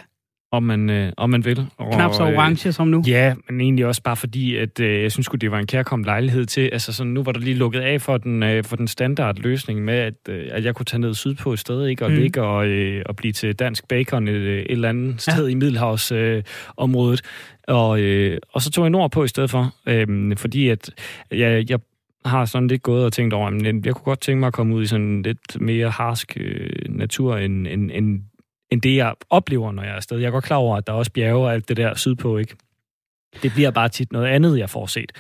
Om 0.53 0.63
man, 0.63 0.91
øh, 0.91 1.13
om 1.17 1.31
man 1.31 1.45
vil. 1.45 1.67
Og, 1.77 1.93
Knap 1.93 2.15
så 2.15 2.31
øh, 2.31 2.37
orange 2.37 2.73
som 2.73 2.89
nu. 2.89 3.03
Ja, 3.07 3.35
men 3.51 3.61
egentlig 3.61 3.87
også 3.87 4.03
bare 4.03 4.17
fordi, 4.17 4.57
at 4.57 4.81
øh, 4.81 5.03
jeg 5.03 5.13
synes 5.13 5.29
det 5.41 5.51
var 5.51 5.59
en 5.59 5.67
kærkommen 5.67 6.05
lejlighed 6.05 6.47
til. 6.47 6.71
Altså 6.73 6.93
sådan, 6.93 7.13
nu 7.13 7.23
var 7.23 7.33
der 7.33 7.41
lige 7.41 7.57
lukket 7.57 7.81
af 7.81 8.01
for 8.01 8.17
den, 8.19 8.43
øh, 8.43 8.65
for 8.65 8.77
den 8.77 8.89
standard 8.89 9.37
løsning 9.37 9.85
med, 9.85 9.95
at, 9.95 10.15
øh, 10.29 10.47
at 10.51 10.65
jeg 10.65 10.75
kunne 10.75 10.85
tage 10.87 11.01
ned 11.01 11.15
sydpå 11.15 11.53
et 11.53 11.59
sted, 11.59 11.87
ikke? 11.87 12.05
Og 12.05 12.11
Mm. 12.11 12.17
mm. 12.17 12.23
ligge 12.23 12.43
og, 12.43 12.67
øh, 12.69 13.03
og 13.07 13.17
blive 13.17 13.33
til 13.33 13.55
dansk 13.55 13.89
bacon 13.89 14.29
et, 14.29 14.35
øh, 14.35 14.59
et 14.63 14.71
eller 14.71 14.89
andet 14.89 15.21
sted 15.23 15.45
ja. 15.47 15.51
i 15.51 15.55
Middelhavsområdet. 15.55 16.37
Øh, 16.37 16.43
området. 16.77 17.21
og, 17.69 18.01
øh, 18.01 18.39
og 18.53 18.63
så 18.63 18.71
tog 18.71 18.85
jeg 18.85 18.91
nordpå 18.91 19.25
i 19.25 19.29
stedet 19.29 19.51
for, 19.51 19.75
øh, 19.87 20.37
fordi 20.37 20.69
at 20.69 20.91
jeg, 21.31 21.71
jeg 21.71 21.79
har 22.25 22.45
sådan 22.45 22.69
lidt 22.69 22.83
gået 22.83 23.05
og 23.05 23.13
tænkt 23.13 23.35
over, 23.35 23.47
at 23.49 23.87
jeg 23.87 23.95
kunne 23.95 24.05
godt 24.05 24.21
tænke 24.21 24.41
mig 24.41 24.47
at 24.47 24.53
komme 24.53 24.75
ud 24.75 24.83
i 24.83 24.87
sådan 24.87 25.23
lidt 25.23 25.61
mere 25.61 25.91
harsk 25.91 26.37
øh, 26.41 26.71
natur, 26.89 27.37
end, 27.37 27.67
end, 27.67 27.91
end, 27.95 28.21
end 28.71 28.83
det, 28.83 28.97
jeg 28.97 29.15
oplever, 29.31 29.73
når 29.73 29.83
jeg 29.83 29.93
er 29.93 29.97
afsted. 29.97 30.19
Jeg 30.19 30.27
er 30.27 30.31
godt 30.31 30.45
klar 30.45 30.57
over, 30.57 30.77
at 30.77 30.87
der 30.87 30.93
er 30.93 30.97
også 30.97 31.13
bjerge 31.13 31.47
og 31.47 31.53
alt 31.53 31.69
det 31.69 31.77
der 31.77 31.95
sydpå, 31.95 32.39
ikke? 32.39 32.57
Det 33.43 33.53
bliver 33.53 33.71
bare 33.71 33.89
tit 33.89 34.13
noget 34.13 34.27
andet, 34.27 34.59
jeg 34.59 34.71
får 34.71 34.87
set. 34.87 35.13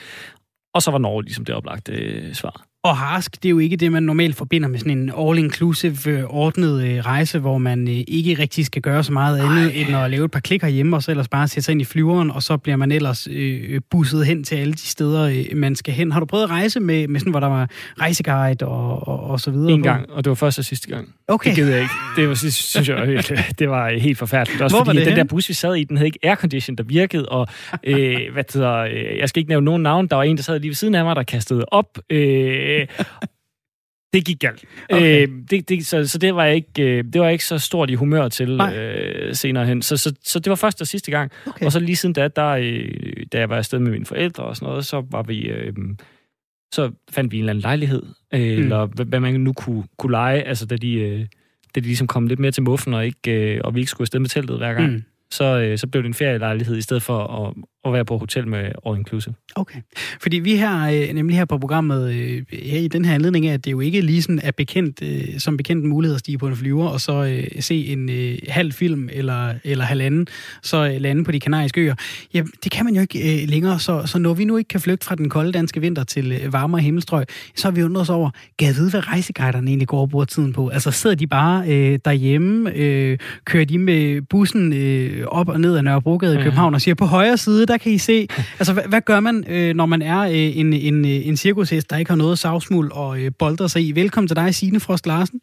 Og 0.74 0.82
så 0.82 0.90
var 0.90 0.98
Norge 0.98 1.22
ligesom 1.22 1.44
det 1.44 1.54
oplagte 1.54 1.92
øh, 1.92 2.34
svar. 2.34 2.67
Og 2.84 2.96
harsk, 2.96 3.42
det 3.42 3.44
er 3.44 3.50
jo 3.50 3.58
ikke 3.58 3.76
det, 3.76 3.92
man 3.92 4.02
normalt 4.02 4.36
forbinder 4.36 4.68
med 4.68 4.78
sådan 4.78 4.98
en 4.98 5.10
all-inclusive 5.10 6.08
øh, 6.08 6.24
ordnet 6.24 6.84
øh, 6.84 6.98
rejse, 7.06 7.38
hvor 7.38 7.58
man 7.58 7.88
øh, 7.88 7.94
ikke 8.08 8.34
rigtig 8.38 8.66
skal 8.66 8.82
gøre 8.82 9.04
så 9.04 9.12
meget 9.12 9.38
andet, 9.38 9.80
end 9.80 9.96
at 9.96 10.10
lave 10.10 10.24
et 10.24 10.30
par 10.30 10.40
klikker 10.40 10.68
hjemme, 10.68 10.96
og 10.96 11.02
så 11.02 11.10
ellers 11.10 11.28
bare 11.28 11.48
sætte 11.48 11.64
sig 11.64 11.72
ind 11.72 11.80
i 11.80 11.84
flyveren, 11.84 12.30
og 12.30 12.42
så 12.42 12.56
bliver 12.56 12.76
man 12.76 12.92
ellers 12.92 13.28
øh, 13.30 13.80
busset 13.90 14.26
hen 14.26 14.44
til 14.44 14.56
alle 14.56 14.72
de 14.72 14.78
steder, 14.78 15.22
øh, 15.22 15.56
man 15.56 15.76
skal 15.76 15.94
hen. 15.94 16.12
Har 16.12 16.20
du 16.20 16.26
prøvet 16.26 16.44
at 16.44 16.50
rejse 16.50 16.80
med, 16.80 17.08
med 17.08 17.20
sådan, 17.20 17.30
hvor 17.30 17.40
der 17.40 17.46
var 17.46 17.68
rejseguide 18.00 18.66
og, 18.66 19.08
og, 19.08 19.20
og 19.30 19.40
så 19.40 19.50
videre? 19.50 19.72
En 19.72 19.82
gang, 19.82 20.10
og 20.10 20.24
det 20.24 20.28
var 20.30 20.34
første 20.34 20.60
og 20.60 20.64
sidste 20.64 20.88
gang. 20.88 21.08
Okay. 21.28 21.48
Det 21.50 21.56
gider 21.56 21.72
jeg 21.72 21.80
ikke. 21.82 21.94
Det 22.16 22.28
var, 22.28 22.34
synes 22.34 22.88
jeg, 22.88 23.06
helt- 23.06 23.32
det 23.58 23.70
var 23.70 23.98
helt 23.98 24.18
forfærdeligt. 24.18 24.62
Også 24.62 24.76
Hvor 24.76 24.80
var 24.80 24.84
fordi 24.84 24.98
det 24.98 25.06
den 25.06 25.16
der 25.16 25.24
bus, 25.24 25.48
vi 25.48 25.54
sad 25.54 25.74
i, 25.74 25.84
den 25.84 25.96
havde 25.96 26.06
ikke 26.08 26.18
aircondition, 26.22 26.76
der 26.76 26.82
virkede, 26.84 27.28
og 27.28 27.46
øh, 27.84 28.16
hvad 28.32 28.44
hedder, 28.54 28.74
øh, 28.76 29.18
jeg 29.18 29.28
skal 29.28 29.40
ikke 29.40 29.48
nævne 29.48 29.64
nogen 29.64 29.82
navn, 29.82 30.06
der 30.06 30.16
var 30.16 30.22
en, 30.22 30.36
der 30.36 30.42
sad 30.42 30.60
lige 30.60 30.68
ved 30.68 30.74
siden 30.74 30.94
af 30.94 31.04
mig, 31.04 31.16
der 31.16 31.22
kastede 31.22 31.64
op. 31.68 31.98
Øh, 32.10 32.67
det 34.12 34.24
gik 34.24 34.38
galt. 34.40 34.64
Okay. 34.90 35.28
Øh, 35.28 35.34
det, 35.50 35.68
det, 35.68 35.86
så, 35.86 36.08
så 36.08 36.18
det 36.18 36.34
var 36.34 36.44
jeg 36.44 36.54
ikke, 36.54 36.82
øh, 36.82 37.04
det 37.04 37.20
var 37.20 37.26
jeg 37.26 37.32
ikke 37.32 37.44
så 37.44 37.58
stort 37.58 37.90
i 37.90 37.94
humør 37.94 38.28
til 38.28 38.56
Nej. 38.56 38.76
øh, 38.76 39.34
senere 39.34 39.66
hen. 39.66 39.82
Så, 39.82 39.96
så, 39.96 40.14
så 40.24 40.38
det 40.38 40.50
var 40.50 40.56
første 40.56 40.82
og 40.82 40.86
sidste 40.86 41.10
gang. 41.10 41.32
Okay. 41.46 41.66
Og 41.66 41.72
så 41.72 41.80
lige 41.80 41.96
siden 41.96 42.12
da, 42.12 42.28
der, 42.28 42.48
øh, 42.48 43.26
da 43.32 43.38
jeg 43.38 43.48
var 43.48 43.56
afsted 43.56 43.78
med 43.78 43.90
mine 43.90 44.06
forældre 44.06 44.44
og 44.44 44.56
sådan 44.56 44.68
noget, 44.68 44.86
så 44.86 45.04
var 45.10 45.22
vi... 45.22 45.40
Øh, 45.40 45.72
så 46.74 46.90
fandt 47.10 47.32
vi 47.32 47.36
en 47.36 47.42
eller 47.42 47.52
anden 47.52 47.62
lejlighed, 47.62 48.02
øh, 48.34 48.40
mm. 48.40 48.62
eller 48.62 48.86
hvad, 48.86 49.06
hvad 49.06 49.20
man 49.20 49.40
nu 49.40 49.52
kunne, 49.52 49.84
kunne 49.98 50.10
lege, 50.10 50.42
altså 50.42 50.66
da 50.66 50.76
de, 50.76 50.94
øh, 50.94 51.20
da 51.74 51.80
de 51.80 51.86
ligesom 51.86 52.06
kom 52.06 52.26
lidt 52.26 52.40
mere 52.40 52.50
til 52.50 52.62
muffen, 52.62 52.94
og, 52.94 53.06
ikke, 53.06 53.54
øh, 53.54 53.60
og 53.64 53.74
vi 53.74 53.80
ikke 53.80 53.90
skulle 53.90 54.04
afsted 54.04 54.20
med 54.20 54.28
teltet 54.28 54.58
hver 54.58 54.74
gang. 54.74 54.92
Mm. 54.92 55.02
så, 55.30 55.44
øh, 55.44 55.78
så 55.78 55.86
blev 55.86 56.02
det 56.02 56.08
en 56.08 56.14
ferielejlighed, 56.14 56.76
i 56.76 56.82
stedet 56.82 57.02
for 57.02 57.46
at, 57.46 57.54
at 57.84 57.92
være 57.92 58.04
på 58.04 58.18
hotel 58.18 58.48
med 58.48 58.58
all 58.86 58.98
inclusive. 58.98 59.34
Okay. 59.54 59.78
Fordi 60.20 60.36
vi 60.38 60.56
har 60.56 60.90
øh, 60.90 61.08
nemlig 61.14 61.36
her 61.36 61.44
på 61.44 61.58
programmet, 61.58 62.12
øh, 62.14 62.42
her 62.52 62.78
i 62.78 62.88
den 62.88 63.04
her 63.04 63.14
anledning 63.14 63.46
af, 63.46 63.54
at 63.54 63.64
det 63.64 63.70
jo 63.72 63.80
ikke 63.80 64.00
lige 64.00 64.22
sådan 64.22 64.40
er 64.42 64.50
bekendt, 64.50 65.02
øh, 65.02 65.38
som 65.40 65.56
bekendt 65.56 65.84
en 65.84 65.90
mulighed 65.90 66.14
at 66.14 66.20
stige 66.20 66.38
på 66.38 66.46
en 66.48 66.56
flyver, 66.56 66.86
og 66.88 67.00
så 67.00 67.24
øh, 67.24 67.62
se 67.62 67.86
en 67.86 68.10
øh, 68.10 68.38
halv 68.48 68.72
film 68.72 69.08
eller, 69.12 69.54
eller 69.64 69.84
halvanden, 69.84 70.26
så 70.62 70.90
øh, 70.94 71.00
lande 71.00 71.24
på 71.24 71.32
de 71.32 71.40
kanariske 71.40 71.80
øer. 71.80 71.94
Ja, 72.34 72.42
det 72.64 72.72
kan 72.72 72.84
man 72.84 72.94
jo 72.94 73.00
ikke 73.00 73.42
øh, 73.42 73.48
længere, 73.48 73.78
så, 73.78 74.02
så 74.06 74.18
når 74.18 74.34
vi 74.34 74.44
nu 74.44 74.56
ikke 74.56 74.68
kan 74.68 74.80
flygte 74.80 75.06
fra 75.06 75.14
den 75.14 75.28
kolde 75.28 75.52
danske 75.52 75.80
vinter 75.80 76.04
til 76.04 76.32
øh, 76.32 76.52
varmere 76.52 76.80
himmelstrøg, 76.80 77.26
så 77.56 77.66
har 77.68 77.72
vi 77.72 77.82
undret 77.82 78.00
os 78.02 78.10
over, 78.10 78.30
jeg 78.60 78.74
vide, 78.76 78.90
hvad 78.90 79.08
rejseguiderne 79.08 79.68
egentlig 79.70 79.88
går 79.88 80.00
og 80.00 80.08
bruger 80.08 80.24
tiden 80.24 80.52
på? 80.52 80.68
Altså 80.68 80.90
sidder 80.90 81.16
de 81.16 81.26
bare 81.26 81.68
øh, 81.68 81.98
derhjemme, 82.04 82.72
øh, 82.74 83.18
kører 83.44 83.64
de 83.64 83.78
med 83.78 84.22
bussen 84.22 84.72
øh, 84.72 85.26
op 85.26 85.48
og 85.48 85.60
ned 85.60 85.76
ad 85.76 85.82
Nørrebrogade 85.82 86.34
i 86.34 86.36
Mhm. 86.36 86.44
København 86.44 86.74
og 86.74 86.80
siger, 86.80 86.94
på 86.94 87.04
højre 87.04 87.36
side, 87.36 87.66
der 87.68 87.78
kan 87.78 87.92
I 87.92 87.98
se. 87.98 88.26
Altså, 88.60 88.72
hvad, 88.72 88.82
hvad 88.88 89.00
gør 89.00 89.20
man, 89.20 89.44
øh, 89.48 89.74
når 89.74 89.86
man 89.86 90.02
er 90.02 90.20
øh, 90.20 90.58
en, 90.60 90.72
en, 90.72 91.04
øh, 91.04 91.26
en 91.28 91.36
cirkushest, 91.36 91.90
der 91.90 91.96
ikke 91.96 92.10
har 92.10 92.16
noget 92.16 92.38
savsmuld 92.38 92.92
og 92.92 93.20
øh, 93.20 93.30
bolder 93.38 93.66
sig 93.66 93.82
i? 93.88 93.92
Velkommen 93.92 94.28
til 94.28 94.36
dig, 94.36 94.54
Signe 94.54 94.80
Frost 94.80 95.06
Larsen. 95.06 95.40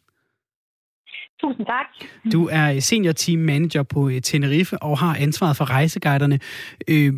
Tusind 1.41 1.65
tak. 1.65 1.85
Du 2.33 2.49
er 2.51 2.73
øh, 2.73 2.81
senior 2.81 3.11
team 3.11 3.39
manager 3.39 3.83
på 3.83 4.09
øh, 4.09 4.21
Tenerife 4.21 4.77
og 4.77 4.99
har 4.99 5.15
ansvaret 5.15 5.57
for 5.57 5.65
rejseguiderne. 5.69 6.39
Øh, 6.87 7.13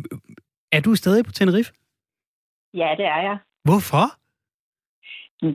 er 0.72 0.80
du 0.80 0.94
stadig 0.94 1.24
på 1.24 1.32
Tenerife? 1.32 1.72
Ja, 2.74 2.88
det 2.98 3.06
er 3.16 3.20
jeg. 3.28 3.38
Hvorfor? 3.64 4.06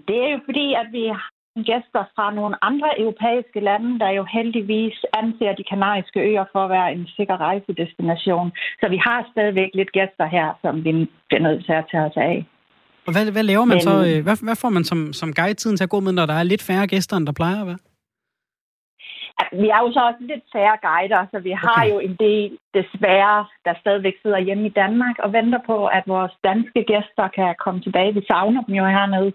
Det 0.07 0.17
er 0.25 0.29
jo 0.35 0.39
fordi, 0.47 0.65
at 0.81 0.87
vi 0.91 1.03
gæster 1.61 2.03
fra 2.15 2.33
nogle 2.33 2.55
andre 2.69 2.99
europæiske 2.99 3.59
lande, 3.59 3.99
der 3.99 4.09
jo 4.09 4.23
heldigvis 4.37 4.97
anser 5.13 5.53
de 5.55 5.63
kanariske 5.63 6.19
øer 6.19 6.45
for 6.51 6.59
at 6.63 6.69
være 6.69 6.93
en 6.93 7.07
sikker 7.17 7.37
rejsedestination. 7.37 8.51
Så 8.81 8.85
vi 8.89 8.97
har 8.97 9.27
stadigvæk 9.31 9.69
lidt 9.73 9.91
gæster 9.91 10.25
her, 10.25 10.47
som 10.61 10.83
vi 10.85 10.91
bliver 11.27 11.41
nødt 11.47 11.65
til 11.65 11.73
at 11.73 11.85
tage 11.91 12.03
os 12.05 12.17
af. 12.17 12.45
Og 13.07 13.11
hvad, 13.13 13.31
hvad 13.31 13.43
laver 13.43 13.65
man 13.65 13.75
Men- 13.75 13.81
så? 13.89 13.93
Øh, 14.09 14.23
hvad, 14.23 14.37
hvad 14.47 14.55
får 14.55 14.69
man 14.69 14.83
som, 14.83 15.13
som 15.13 15.33
guide 15.33 15.53
tiden 15.53 15.77
til 15.77 15.83
at 15.83 15.89
gå 15.95 15.99
med, 15.99 16.11
når 16.13 16.25
der 16.25 16.33
er 16.33 16.43
lidt 16.43 16.63
færre 16.67 16.87
gæster, 16.87 17.17
end 17.17 17.27
der 17.27 17.33
plejer 17.41 17.61
at 17.61 17.67
være? 17.67 17.81
Vi 19.61 19.67
er 19.75 19.79
jo 19.85 19.89
så 19.93 20.01
også 20.09 20.21
lidt 20.31 20.45
færre 20.55 20.77
guider, 20.87 21.21
så 21.31 21.37
vi 21.39 21.51
har 21.51 21.77
Okay. 21.83 21.89
jo 21.91 21.99
en 22.07 22.15
del, 22.25 22.57
desværre, 22.79 23.45
der 23.65 23.73
stadigvæk 23.83 24.15
sidder 24.21 24.39
hjemme 24.47 24.65
i 24.67 24.75
Danmark 24.81 25.15
og 25.19 25.33
venter 25.33 25.59
på, 25.65 25.77
at 25.97 26.03
vores 26.07 26.31
danske 26.43 26.81
gæster 26.91 27.27
kan 27.37 27.55
komme 27.63 27.79
tilbage. 27.81 28.13
Vi 28.13 28.21
savner 28.27 28.61
dem 28.67 28.75
jo 28.75 28.85
hernede. 28.85 29.31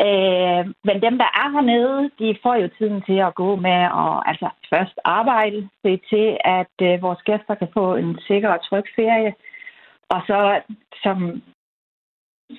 Øh, 0.00 0.64
men 0.84 1.02
dem, 1.02 1.18
der 1.18 1.30
er 1.42 1.48
hernede, 1.54 2.10
de 2.18 2.38
får 2.42 2.54
jo 2.54 2.68
tiden 2.78 3.02
til 3.02 3.18
at 3.18 3.34
gå 3.34 3.56
med 3.56 3.80
og 4.02 4.28
altså 4.28 4.48
først 4.70 4.96
arbejde, 5.04 5.68
se 5.82 6.00
til, 6.10 6.38
at 6.44 6.74
øh, 6.82 7.02
vores 7.02 7.22
gæster 7.22 7.54
kan 7.54 7.68
få 7.74 7.94
en 7.94 8.18
sikker 8.26 8.48
og 8.48 8.64
tryg 8.68 8.84
ferie. 8.96 9.34
Og 10.08 10.20
så, 10.26 10.60
som, 11.02 11.42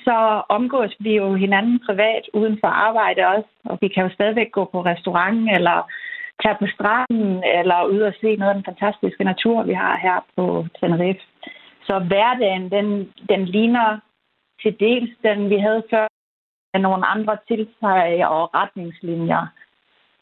så 0.05 0.17
omgås 0.49 0.95
vi 0.99 1.15
jo 1.15 1.35
hinanden 1.35 1.79
privat 1.85 2.23
uden 2.33 2.57
for 2.61 2.67
arbejde 2.67 3.27
også, 3.27 3.49
og 3.65 3.77
vi 3.81 3.87
kan 3.87 4.03
jo 4.03 4.13
stadigvæk 4.13 4.51
gå 4.51 4.65
på 4.65 4.81
restaurant 4.81 5.49
eller 5.57 5.91
tage 6.43 6.57
på 6.59 6.67
stranden 6.75 7.43
eller 7.59 7.85
ud 7.85 8.01
og 8.01 8.13
se 8.21 8.35
noget 8.35 8.51
af 8.51 8.55
den 8.55 8.69
fantastiske 8.71 9.23
natur, 9.23 9.63
vi 9.63 9.73
har 9.73 9.97
her 9.97 10.17
på 10.35 10.65
Tenerife. 10.79 11.25
Så 11.87 11.99
hverdagen, 11.99 12.71
den, 12.71 13.13
den 13.29 13.45
ligner 13.45 13.99
til 14.61 14.79
dels 14.79 15.11
den, 15.23 15.49
vi 15.49 15.57
havde 15.57 15.83
før, 15.89 16.07
med 16.73 16.81
nogle 16.81 17.05
andre 17.05 17.37
tiltag 17.47 18.27
og 18.27 18.53
retningslinjer. 18.53 19.47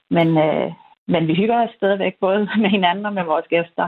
Men, 0.09 0.27
øh, 0.37 0.71
men 1.07 1.27
vi 1.27 1.33
hygger 1.33 1.63
os 1.63 1.69
stadigvæk 1.75 2.13
både 2.21 2.39
med 2.61 2.69
hinanden 2.69 3.05
og 3.05 3.13
med 3.13 3.23
vores 3.23 3.45
gæster. 3.49 3.87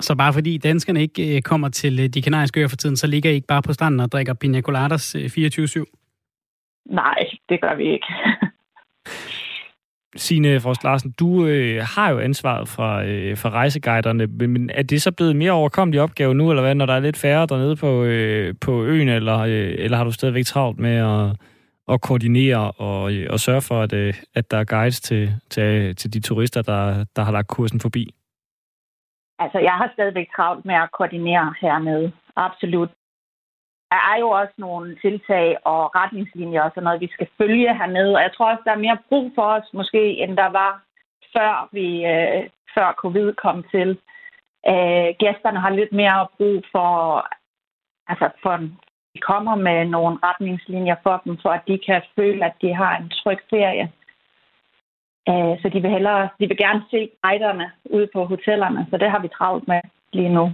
Så 0.00 0.16
bare 0.16 0.32
fordi 0.32 0.58
danskerne 0.58 1.00
ikke 1.00 1.36
øh, 1.36 1.42
kommer 1.42 1.68
til 1.68 2.00
øh, 2.00 2.06
de 2.06 2.22
kanariske 2.22 2.60
øer 2.60 2.68
for 2.68 2.76
tiden, 2.76 2.96
så 2.96 3.06
ligger 3.06 3.30
I 3.30 3.34
ikke 3.34 3.46
bare 3.46 3.62
på 3.62 3.72
stranden 3.72 4.00
og 4.00 4.12
drikker 4.12 4.34
pina 4.34 4.60
coladas 4.60 5.14
øh, 5.14 5.24
24-7? 5.24 5.84
Nej, 6.86 7.18
det 7.48 7.60
gør 7.60 7.74
vi 7.74 7.92
ikke. 7.92 8.06
Signe 10.16 10.60
Frost 10.60 10.84
Larsen, 10.84 11.10
du 11.10 11.46
øh, 11.46 11.82
har 11.96 12.10
jo 12.10 12.18
ansvaret 12.18 12.68
for, 12.68 13.02
øh, 13.06 13.36
for 13.36 13.50
rejseguiderne, 13.50 14.26
men 14.26 14.50
men 14.50 14.70
er 14.74 14.82
det 14.82 15.02
så 15.02 15.12
blevet 15.12 15.36
mere 15.36 15.52
overkommelig 15.52 16.00
opgave 16.00 16.34
nu, 16.34 16.50
eller 16.50 16.62
hvad, 16.62 16.74
når 16.74 16.86
der 16.86 16.94
er 16.94 17.00
lidt 17.00 17.16
færre 17.16 17.46
dernede 17.46 17.76
på, 17.76 18.04
øh, 18.04 18.54
på 18.60 18.84
øen, 18.84 19.08
eller, 19.08 19.38
øh, 19.38 19.74
eller 19.78 19.96
har 19.96 20.04
du 20.04 20.12
stadigvæk 20.12 20.44
travlt 20.44 20.78
med 20.78 20.96
at, 20.96 21.36
at 21.92 22.00
koordinere 22.00 22.72
og, 22.72 23.02
og 23.30 23.38
sørge 23.40 23.62
for, 23.62 23.82
at, 23.82 23.92
øh, 23.92 24.14
at 24.34 24.50
der 24.50 24.58
er 24.58 24.64
guides 24.64 25.00
til, 25.00 25.30
til, 25.50 25.96
til 25.96 26.12
de 26.14 26.20
turister, 26.20 26.62
der, 26.62 27.04
der 27.16 27.22
har 27.22 27.32
lagt 27.32 27.48
kursen 27.48 27.80
forbi? 27.80 28.14
Altså, 29.38 29.58
jeg 29.58 29.72
har 29.72 29.90
stadigvæk 29.92 30.28
travlt 30.36 30.64
med 30.64 30.74
at 30.74 30.92
koordinere 30.92 31.54
hernede. 31.60 32.12
Absolut. 32.36 32.90
Der 33.90 34.00
er 34.12 34.18
jo 34.20 34.28
også 34.28 34.54
nogle 34.56 34.98
tiltag 35.02 35.56
og 35.64 35.94
retningslinjer 35.94 36.62
og 36.62 36.70
sådan 36.70 36.82
noget, 36.82 37.00
vi 37.00 37.10
skal 37.12 37.28
følge 37.38 37.74
hernede. 37.74 38.14
Og 38.16 38.22
jeg 38.22 38.32
tror 38.32 38.50
også, 38.50 38.62
der 38.64 38.72
er 38.72 38.86
mere 38.86 38.98
brug 39.08 39.32
for 39.34 39.42
os 39.42 39.68
måske, 39.72 40.02
end 40.22 40.36
der 40.36 40.46
var 40.60 40.82
før, 41.36 41.68
vi, 41.72 41.86
øh, 42.06 42.50
før 42.74 42.94
covid 43.02 43.32
kom 43.32 43.64
til. 43.70 43.88
Øh, 44.70 45.08
gæsterne 45.22 45.60
har 45.60 45.70
lidt 45.70 45.92
mere 45.92 46.26
brug 46.36 46.64
for, 46.72 46.92
altså 48.08 48.26
for, 48.42 48.54
vi 49.14 49.20
kommer 49.20 49.54
med 49.54 49.84
nogle 49.84 50.18
retningslinjer 50.22 50.96
for 51.02 51.22
dem, 51.24 51.38
for 51.42 51.50
at 51.50 51.62
de 51.68 51.78
kan 51.86 52.02
føle, 52.16 52.44
at 52.44 52.54
de 52.62 52.74
har 52.74 52.96
en 52.96 53.08
tryg 53.08 53.38
ferie. 53.50 53.92
Øh, 55.28 55.54
så 55.60 55.70
de 55.74 55.80
vil, 55.82 55.90
hellere, 55.90 56.28
de 56.40 56.48
vil 56.48 56.56
gerne 56.56 56.82
se 56.90 57.10
guiderne 57.22 57.70
ude 57.84 58.08
på 58.14 58.24
hotellerne, 58.24 58.86
så 58.90 58.96
det 58.96 59.10
har 59.10 59.20
vi 59.22 59.28
travlt 59.28 59.68
med 59.68 59.80
lige 60.12 60.28
nu. 60.28 60.52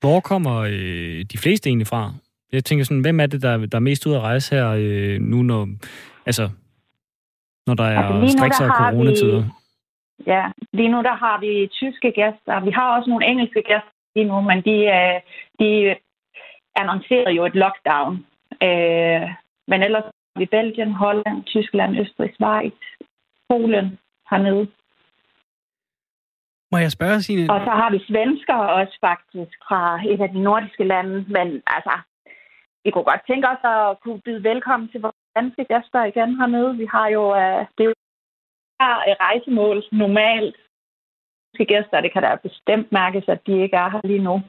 Hvor 0.00 0.20
kommer 0.20 0.56
øh, 0.60 1.24
de 1.32 1.38
fleste 1.38 1.68
egentlig 1.68 1.86
fra? 1.86 2.12
Jeg 2.52 2.64
tænker 2.64 2.84
sådan, 2.84 3.00
hvem 3.00 3.20
er 3.20 3.26
det, 3.26 3.42
der, 3.42 3.66
der 3.66 3.78
er 3.78 3.88
mest 3.88 4.06
ud 4.06 4.14
at 4.14 4.20
rejse 4.20 4.54
her 4.54 4.68
øh, 4.78 5.20
nu, 5.20 5.42
når, 5.42 5.68
altså, 6.26 6.50
når 7.66 7.74
der 7.74 7.84
er 7.84 8.02
altså, 8.02 8.38
strikser 8.38 8.68
coronatider? 8.68 9.42
Vi, 9.42 10.24
ja, 10.26 10.44
lige 10.72 10.88
nu 10.88 11.02
der 11.02 11.16
har 11.24 11.40
vi 11.40 11.68
tyske 11.72 12.10
gæster. 12.10 12.64
Vi 12.64 12.70
har 12.70 12.96
også 12.96 13.10
nogle 13.10 13.26
engelske 13.26 13.62
gæster 13.62 13.94
lige 14.14 14.28
nu, 14.28 14.40
men 14.40 14.58
de, 14.68 14.76
øh, 14.98 15.16
de 15.60 15.94
annoncerede 16.80 17.34
jo 17.38 17.42
et 17.46 17.54
lockdown. 17.54 18.14
Øh, 18.66 19.28
men 19.70 19.82
ellers 19.82 20.04
vi 20.36 20.46
Belgien, 20.46 20.92
Holland, 20.92 21.44
Tyskland, 21.44 21.98
Østrig, 22.00 22.30
Schweiz, 22.34 22.80
Polen 23.48 23.98
hernede. 24.30 24.66
Må 26.72 26.78
jeg 26.78 26.92
spørge, 26.92 27.20
Signe? 27.22 27.52
Og 27.52 27.60
så 27.66 27.70
har 27.80 27.90
vi 27.90 27.98
svensker 28.08 28.54
også 28.54 28.96
faktisk 29.00 29.56
fra 29.68 30.00
et 30.12 30.20
af 30.20 30.28
de 30.28 30.42
nordiske 30.42 30.84
lande. 30.84 31.24
Men 31.36 31.62
altså, 31.76 31.94
vi 32.84 32.90
kunne 32.90 33.04
godt 33.12 33.26
tænke 33.26 33.48
os 33.48 33.64
at 33.64 34.00
kunne 34.02 34.20
byde 34.24 34.42
velkommen 34.44 34.88
til 34.88 35.00
vores 35.00 35.16
danske 35.36 35.64
gæster 35.64 36.04
igen 36.04 36.30
hernede. 36.40 36.76
Vi 36.76 36.86
har 36.94 37.08
jo, 37.08 37.24
uh, 37.30 37.62
det 37.78 37.84
er 37.84 37.88
jo 37.88 37.94
rejsemål 39.26 39.84
normalt. 39.92 40.56
Gæster, 41.68 42.00
det 42.00 42.12
kan 42.12 42.22
da 42.22 42.36
bestemt 42.42 42.92
mærkes, 42.92 43.24
at 43.28 43.46
de 43.46 43.62
ikke 43.62 43.76
er 43.76 43.88
her 43.88 44.00
lige 44.04 44.22
nu. 44.28 44.42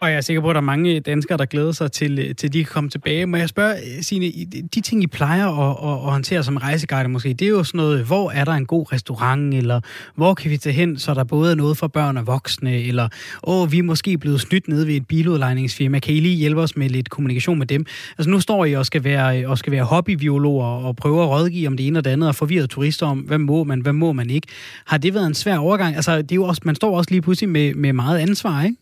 Og 0.00 0.08
jeg 0.10 0.16
er 0.16 0.20
sikker 0.20 0.40
på, 0.40 0.50
at 0.50 0.54
der 0.54 0.60
er 0.60 0.64
mange 0.64 1.00
danskere, 1.00 1.38
der 1.38 1.44
glæder 1.44 1.72
sig 1.72 1.92
til, 1.92 2.18
øh, 2.18 2.34
til 2.34 2.52
de 2.52 2.64
kan 2.64 2.72
komme 2.72 2.90
tilbage. 2.90 3.26
Må 3.26 3.36
jeg 3.36 3.48
spørge, 3.48 3.74
øh, 3.74 4.02
Signe, 4.02 4.26
de 4.74 4.80
ting, 4.80 5.02
I 5.02 5.06
plejer 5.06 5.46
at, 5.48 5.90
at, 5.90 6.06
at 6.06 6.10
håndtere 6.12 6.42
som 6.44 6.56
rejseguide 6.56 7.08
måske, 7.08 7.28
det 7.28 7.42
er 7.42 7.48
jo 7.48 7.64
sådan 7.64 7.78
noget, 7.78 8.04
hvor 8.04 8.30
er 8.30 8.44
der 8.44 8.52
en 8.52 8.66
god 8.66 8.92
restaurant, 8.92 9.54
eller 9.54 9.80
hvor 10.14 10.34
kan 10.34 10.50
vi 10.50 10.56
tage 10.56 10.72
hen, 10.72 10.98
så 10.98 11.14
der 11.14 11.24
både 11.24 11.50
er 11.50 11.54
noget 11.54 11.78
for 11.78 11.86
børn 11.86 12.16
og 12.16 12.26
voksne, 12.26 12.82
eller 12.82 13.08
åh, 13.42 13.72
vi 13.72 13.78
er 13.78 13.82
måske 13.82 14.18
blevet 14.18 14.40
snydt 14.40 14.68
nede 14.68 14.86
ved 14.86 14.94
et 14.94 15.06
biludlejningsfirma, 15.06 15.98
kan 15.98 16.14
I 16.14 16.20
lige 16.20 16.36
hjælpe 16.36 16.60
os 16.60 16.76
med 16.76 16.88
lidt 16.88 17.10
kommunikation 17.10 17.58
med 17.58 17.66
dem? 17.66 17.86
Altså 18.18 18.30
nu 18.30 18.40
står 18.40 18.64
I 18.64 18.72
og 18.72 18.86
skal 18.86 19.04
være, 19.04 19.42
øh, 19.42 19.50
og 19.50 19.58
skal 19.58 19.72
være 19.72 19.84
hobbybiologer 19.84 20.66
og 20.66 20.96
prøve 20.96 21.22
at 21.22 21.28
rådgive 21.28 21.66
om 21.66 21.76
det 21.76 21.86
ene 21.86 21.98
og 21.98 22.04
det 22.04 22.10
andet, 22.10 22.28
og 22.28 22.34
forvirre 22.34 22.66
turister 22.66 23.06
om, 23.06 23.18
hvad 23.18 23.38
må 23.38 23.64
man, 23.64 23.80
hvad 23.80 23.92
må 23.92 24.12
man 24.12 24.30
ikke. 24.30 24.48
Har 24.86 24.98
det 24.98 25.14
været 25.14 25.26
en 25.26 25.34
svær 25.34 25.58
overgang? 25.58 25.96
Altså, 25.96 26.16
det 26.16 26.32
er 26.32 26.36
jo 26.36 26.44
også, 26.44 26.62
man 26.64 26.74
står 26.74 26.96
også 26.98 27.10
lige 27.10 27.22
pludselig 27.22 27.48
med, 27.48 27.74
med 27.74 27.92
meget 27.92 28.18
ansvar, 28.18 28.62
ikke? 28.62 28.76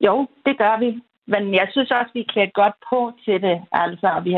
Jo, 0.00 0.26
det 0.46 0.58
gør 0.58 0.78
vi. 0.78 1.02
Men 1.26 1.54
jeg 1.54 1.68
synes 1.70 1.90
også, 1.90 2.10
vi 2.14 2.20
er 2.20 2.32
klædt 2.32 2.52
godt 2.52 2.74
på 2.90 3.12
til 3.24 3.42
det. 3.42 3.62
Altså, 3.72 4.20
vi, 4.24 4.32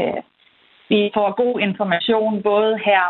vi 0.89 1.11
får 1.15 1.37
god 1.43 1.61
information 1.61 2.43
både 2.43 2.79
her 2.79 3.03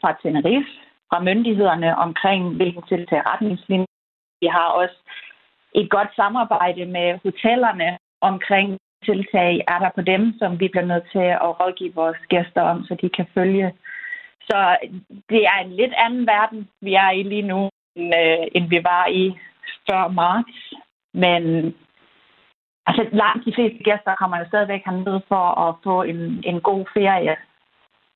fra 0.00 0.16
Tenerife, 0.22 0.72
fra 1.10 1.20
myndighederne 1.20 1.96
omkring, 1.96 2.56
hvilken 2.56 2.82
tiltag 2.82 3.26
retningslinjer. 3.26 3.86
Vi 4.40 4.46
har 4.46 4.68
også 4.68 4.98
et 5.74 5.90
godt 5.90 6.08
samarbejde 6.16 6.84
med 6.86 7.18
hotellerne 7.24 7.98
omkring 8.20 8.78
tiltag, 9.04 9.64
er 9.68 9.78
der 9.78 9.90
på 9.94 10.00
dem, 10.00 10.34
som 10.38 10.60
vi 10.60 10.68
bliver 10.68 10.86
nødt 10.86 11.06
til 11.12 11.26
at 11.46 11.60
rådgive 11.60 11.94
vores 11.94 12.18
gæster 12.28 12.62
om, 12.62 12.84
så 12.84 12.94
de 13.02 13.08
kan 13.08 13.26
følge. 13.34 13.74
Så 14.40 14.76
det 15.28 15.42
er 15.52 15.58
en 15.64 15.72
lidt 15.72 15.94
anden 15.96 16.26
verden, 16.26 16.68
vi 16.80 16.94
er 16.94 17.10
i 17.10 17.22
lige 17.22 17.48
nu, 17.52 17.70
end, 17.96 18.14
øh, 18.14 18.46
end 18.54 18.68
vi 18.68 18.80
var 18.84 19.06
i 19.06 19.38
før 19.90 20.08
marts. 20.08 20.74
Men 21.14 21.74
altså, 22.86 23.08
langt 23.12 23.44
de 23.44 23.54
fleste 23.54 23.84
gæster 23.84 24.14
kommer 24.14 24.38
jo 24.38 24.44
stadigvæk 24.48 24.82
hernede 24.84 25.22
for 25.28 25.44
at 25.68 25.74
få 25.84 26.02
en, 26.02 26.42
en 26.44 26.60
god 26.60 26.84
ferie. 26.94 27.36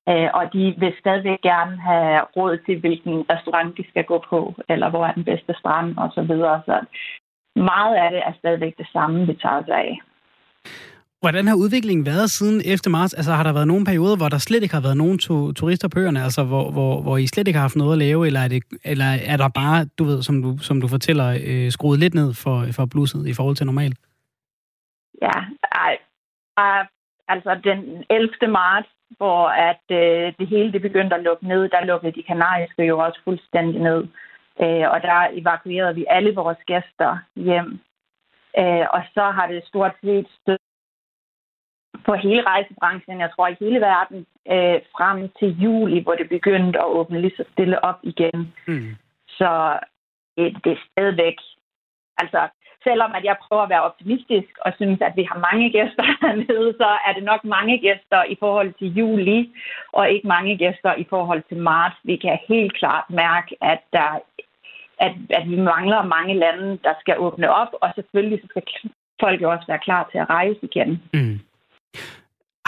Øh, 0.09 0.29
og 0.33 0.53
de 0.53 0.75
vil 0.77 0.93
stadigvæk 0.99 1.41
gerne 1.41 1.77
have 1.81 2.21
råd 2.37 2.57
til, 2.65 2.79
hvilken 2.79 3.25
restaurant 3.29 3.77
de 3.77 3.89
skal 3.89 4.03
gå 4.03 4.23
på, 4.29 4.55
eller 4.69 4.89
hvor 4.89 5.05
er 5.05 5.13
den 5.13 5.23
bedste 5.23 5.53
strand 5.59 5.97
og 5.97 6.11
så 6.15 6.21
videre. 6.21 6.61
Så 6.65 6.85
meget 7.55 7.95
af 7.95 8.11
det 8.11 8.21
er 8.25 8.33
stadigvæk 8.39 8.77
det 8.77 8.87
samme, 8.93 9.27
vi 9.27 9.33
tager 9.33 9.61
os 9.61 9.69
af. 9.69 9.99
Hvordan 11.23 11.47
har 11.47 11.55
udviklingen 11.55 12.05
været 12.05 12.29
siden 12.29 12.61
efter 12.73 12.89
marts? 12.89 13.13
Altså 13.13 13.31
har 13.31 13.43
der 13.43 13.53
været 13.53 13.67
nogle 13.67 13.85
perioder, 13.85 14.17
hvor 14.17 14.29
der 14.29 14.37
slet 14.37 14.63
ikke 14.63 14.75
har 14.75 14.81
været 14.87 14.97
nogen 14.97 15.17
to, 15.17 15.51
turister 15.51 15.87
på 15.89 15.99
øerne, 15.99 16.23
altså 16.27 16.43
hvor, 16.43 16.71
hvor, 16.71 17.01
hvor 17.01 17.17
I 17.17 17.27
slet 17.27 17.47
ikke 17.47 17.57
har 17.59 17.67
haft 17.67 17.75
noget 17.75 17.93
at 17.93 18.03
lave, 18.05 18.27
eller 18.27 18.39
er, 18.39 18.47
det, 18.47 18.63
eller 18.85 19.09
er 19.31 19.37
der 19.37 19.49
bare, 19.61 19.85
du 19.99 20.03
ved, 20.03 20.19
som 20.23 20.35
du, 20.41 20.57
som 20.57 20.81
du 20.81 20.87
fortæller, 20.87 21.27
øh, 21.49 21.71
skruet 21.71 21.99
lidt 21.99 22.13
ned 22.13 22.29
for, 22.43 22.57
for 22.75 22.85
blusset 22.91 23.27
i 23.27 23.33
forhold 23.33 23.55
til 23.55 23.65
normalt? 23.65 23.97
Ja, 25.21 25.37
ej, 25.85 25.97
ej, 26.57 26.87
altså 27.27 27.51
den 27.63 27.79
11. 28.09 28.29
marts, 28.47 28.89
hvor 29.17 29.47
at 29.69 29.85
øh, 29.91 30.33
det 30.39 30.47
hele 30.47 30.71
det 30.71 30.81
begyndte 30.81 31.15
at 31.15 31.23
lukke 31.23 31.47
ned, 31.47 31.69
der 31.69 31.85
lukkede 31.85 32.15
de 32.17 32.23
kanariske 32.23 32.83
jo 32.83 32.99
også 32.99 33.19
fuldstændig 33.23 33.81
ned. 33.81 34.01
Øh, 34.63 34.85
og 34.93 35.01
der 35.07 35.27
evakuerede 35.31 35.95
vi 35.95 36.05
alle 36.09 36.35
vores 36.35 36.57
gæster 36.67 37.17
hjem. 37.35 37.79
Øh, 38.59 38.85
og 38.95 39.01
så 39.13 39.23
har 39.37 39.47
det 39.47 39.67
stort 39.67 39.95
set 40.03 40.27
stået 40.41 40.66
på 42.07 42.13
hele 42.13 42.43
rejsebranchen, 42.51 43.19
jeg 43.19 43.31
tror 43.31 43.47
i 43.47 43.59
hele 43.59 43.79
verden, 43.81 44.19
øh, 44.53 44.79
frem 44.95 45.29
til 45.39 45.49
juli, 45.63 45.99
hvor 46.03 46.15
det 46.15 46.29
begyndte 46.29 46.79
at 46.79 46.91
åbne 46.97 47.21
lige 47.21 47.37
så 47.37 47.43
stille 47.53 47.83
op 47.83 47.99
igen. 48.03 48.53
Mm. 48.67 48.95
Så 49.39 49.79
øh, 50.39 50.51
det 50.63 50.71
er 50.71 50.85
stadigvæk, 50.91 51.37
altså 52.17 52.41
selvom 52.83 53.11
at 53.17 53.23
jeg 53.23 53.35
prøver 53.45 53.63
at 53.63 53.69
være 53.69 53.87
optimistisk 53.89 54.51
og 54.65 54.71
synes, 54.79 54.99
at 55.01 55.13
vi 55.19 55.23
har 55.31 55.39
mange 55.47 55.67
gæster 55.75 56.05
hernede, 56.21 56.69
så 56.81 56.89
er 57.07 57.13
det 57.13 57.23
nok 57.23 57.43
mange 57.43 57.77
gæster 57.85 58.21
i 58.33 58.35
forhold 58.39 58.71
til 58.79 58.87
juli, 58.99 59.39
og 59.97 60.03
ikke 60.11 60.27
mange 60.27 60.57
gæster 60.57 60.93
i 61.03 61.05
forhold 61.09 61.43
til 61.49 61.57
marts. 61.57 61.97
Vi 62.03 62.15
kan 62.15 62.39
helt 62.47 62.73
klart 62.79 63.05
mærke, 63.09 63.51
at 63.61 63.81
der 63.93 64.09
at, 65.05 65.13
at 65.29 65.49
vi 65.49 65.55
mangler 65.55 66.03
mange 66.03 66.33
lande, 66.33 66.79
der 66.83 66.93
skal 66.99 67.15
åbne 67.17 67.49
op, 67.49 67.71
og 67.81 67.89
selvfølgelig 67.95 68.39
så 68.41 68.47
skal 68.49 68.63
folk 69.19 69.41
jo 69.41 69.51
også 69.51 69.67
være 69.67 69.85
klar 69.87 70.09
til 70.11 70.17
at 70.17 70.29
rejse 70.29 70.59
igen. 70.61 70.91
Mm. 71.13 71.39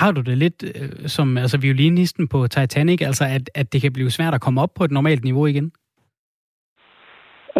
Har 0.02 0.12
du 0.12 0.22
det 0.22 0.38
lidt 0.38 0.64
øh, 0.64 1.08
som 1.16 1.38
altså 1.38 1.58
violinisten 1.58 2.28
på 2.28 2.47
Titanic, 2.47 3.02
altså 3.02 3.26
at, 3.38 3.45
at 3.56 3.74
det 3.74 3.82
kan 3.82 3.93
blive 3.93 4.12
svært 4.12 4.34
at 4.34 4.41
komme 4.41 4.62
op 4.62 4.74
på 4.78 4.84
et 4.84 4.91
normalt 4.91 5.24
niveau 5.24 5.45
igen? 5.45 5.72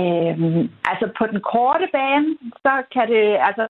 Øhm, 0.02 0.64
altså 0.92 1.06
på 1.18 1.26
den 1.32 1.42
korte 1.54 1.88
bane, 1.96 2.30
så 2.66 2.74
kan 2.94 3.06
det, 3.14 3.26
altså 3.48 3.68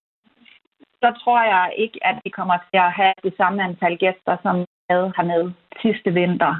så 1.03 1.09
tror 1.23 1.41
jeg 1.53 1.73
ikke, 1.77 1.99
at 2.09 2.15
vi 2.23 2.29
kommer 2.29 2.57
til 2.57 2.79
at 2.87 2.91
have 2.91 3.13
det 3.23 3.33
samme 3.37 3.63
antal 3.63 3.97
gæster, 3.97 4.37
som 4.43 4.55
vi 4.59 4.65
havde 4.89 5.13
hernede 5.17 5.53
sidste 5.81 6.09
vinter. 6.13 6.53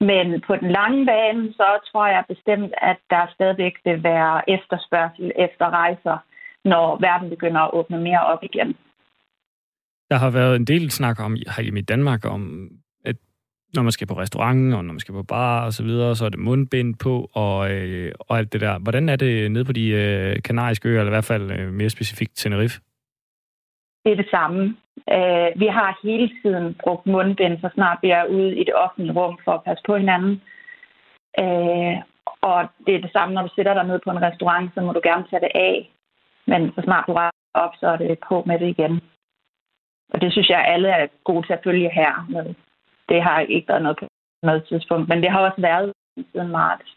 Men 0.00 0.40
på 0.46 0.56
den 0.56 0.70
lange 0.78 1.06
bane, 1.06 1.52
så 1.52 1.68
tror 1.92 2.06
jeg 2.06 2.24
bestemt, 2.28 2.72
at 2.90 2.98
der 3.10 3.32
stadigvæk 3.34 3.74
vil 3.84 4.02
være 4.02 4.50
efterspørgsel 4.50 5.32
efter 5.36 5.66
rejser, 5.70 6.16
når 6.64 6.98
verden 7.00 7.30
begynder 7.30 7.60
at 7.60 7.74
åbne 7.74 7.98
mere 7.98 8.22
op 8.32 8.42
igen. 8.42 8.76
Der 10.12 10.18
har 10.18 10.30
været 10.30 10.56
en 10.56 10.64
del 10.64 10.90
snak 10.90 11.20
om 11.20 11.36
herhjemme 11.56 11.80
i 11.80 11.88
Danmark, 11.92 12.24
om 12.24 12.42
at 13.04 13.16
når 13.74 13.82
man 13.82 13.92
skal 13.92 14.06
på 14.06 14.18
restaurant, 14.18 14.74
og 14.74 14.84
når 14.84 14.92
man 14.92 15.00
skal 15.00 15.14
på 15.14 15.22
bar 15.22 15.64
og 15.66 15.72
så 15.72 15.82
videre, 15.84 16.16
så 16.16 16.24
er 16.24 16.28
det 16.28 16.38
mundbind 16.38 16.94
på, 17.04 17.30
og, 17.32 17.72
øh, 17.72 18.12
og 18.18 18.38
alt 18.38 18.52
det 18.52 18.60
der. 18.60 18.78
Hvordan 18.78 19.08
er 19.08 19.16
det 19.16 19.52
nede 19.52 19.64
på 19.64 19.72
de 19.72 19.86
øh, 19.88 20.42
kanariske 20.42 20.88
øer, 20.88 21.00
eller 21.00 21.12
i 21.12 21.16
hvert 21.16 21.30
fald 21.32 21.50
øh, 21.50 21.72
mere 21.72 21.90
specifikt 21.90 22.36
Tenerife? 22.36 22.80
Det 24.04 24.12
er 24.12 24.16
det 24.16 24.30
samme. 24.30 24.76
Øh, 25.16 25.48
vi 25.62 25.66
har 25.66 26.00
hele 26.02 26.30
tiden 26.42 26.76
brugt 26.82 27.06
mundbind, 27.06 27.58
så 27.60 27.68
snart 27.74 27.98
vi 28.02 28.10
er 28.10 28.24
ude 28.24 28.56
i 28.60 28.64
det 28.64 28.74
offentlige 28.74 29.18
rum 29.18 29.38
for 29.44 29.52
at 29.52 29.64
passe 29.66 29.82
på 29.86 29.96
hinanden. 29.96 30.34
Øh, 31.42 31.94
og 32.50 32.58
det 32.86 32.94
er 32.94 33.00
det 33.00 33.12
samme, 33.12 33.34
når 33.34 33.42
du 33.42 33.50
sætter 33.56 33.74
dig 33.74 33.84
ned 33.86 33.98
på 34.04 34.10
en 34.10 34.22
restaurant, 34.22 34.70
så 34.74 34.80
må 34.80 34.92
du 34.92 35.00
gerne 35.04 35.24
tage 35.30 35.44
det 35.46 35.52
af. 35.54 35.90
Men 36.46 36.72
så 36.74 36.80
snart 36.84 37.04
du 37.08 37.12
rejser 37.12 37.54
op, 37.54 37.74
så 37.80 37.86
er 37.86 37.96
det 37.96 38.18
på 38.28 38.42
med 38.46 38.58
det 38.58 38.68
igen. 38.68 39.00
Og 40.12 40.20
det 40.20 40.32
synes 40.32 40.48
jeg, 40.48 40.64
alle 40.74 40.88
er 40.88 41.06
gode 41.24 41.46
til 41.46 41.52
at 41.52 41.64
følge 41.64 41.90
her. 42.00 42.26
Men 42.34 42.56
det 43.08 43.22
har 43.22 43.40
ikke 43.40 43.68
været 43.68 43.82
noget 43.82 43.98
på 43.98 44.06
noget 44.42 44.64
tidspunkt, 44.68 45.08
men 45.08 45.22
det 45.22 45.30
har 45.30 45.40
også 45.40 45.60
været 45.60 45.92
siden 46.32 46.48
marts. 46.48 46.90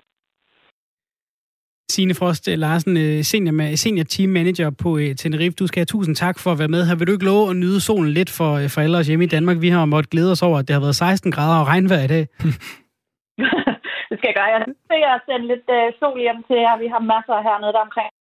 Signe 1.91 2.15
Frost 2.19 2.47
øh, 2.51 2.57
Larsen, 2.57 2.97
øh, 3.05 3.23
senior, 3.31 3.75
senior 3.75 4.03
team 4.03 4.29
manager 4.29 4.69
på 4.83 4.89
øh, 5.01 5.15
Tenerife. 5.21 5.59
Du 5.61 5.67
skal 5.67 5.79
have 5.79 5.93
tusind 5.95 6.15
tak 6.15 6.35
for 6.43 6.49
at 6.51 6.59
være 6.59 6.73
med 6.75 6.81
her. 6.85 6.95
Vil 6.95 7.07
du 7.07 7.15
ikke 7.15 7.29
love 7.31 7.49
at 7.49 7.55
nyde 7.55 7.79
solen 7.87 8.11
lidt 8.19 8.31
for, 8.37 8.51
for 8.73 8.79
alle 8.81 8.97
os 8.97 9.07
hjemme 9.07 9.25
i 9.25 9.33
Danmark? 9.35 9.57
Vi 9.65 9.69
har 9.69 9.85
måttet 9.85 10.11
glæde 10.11 10.31
os 10.31 10.43
over, 10.47 10.57
at 10.59 10.67
det 10.67 10.73
har 10.73 10.85
været 10.85 10.95
16 10.95 11.31
grader 11.35 11.59
og 11.61 11.67
regnvejr 11.71 12.03
i 12.05 12.11
dag. 12.15 12.23
det 14.09 14.15
skal 14.17 14.29
jeg 14.29 14.37
gøre. 14.39 14.51
Jeg 14.53 14.61
jeg 15.05 15.19
sende 15.25 15.47
lidt 15.51 15.67
sol 15.99 16.19
hjem 16.25 16.39
til 16.47 16.57
jer. 16.65 16.81
Vi 16.83 16.87
har 16.93 17.01
masser 17.13 17.45
hernede 17.47 17.73
der 17.75 17.87
omkring 17.87 18.11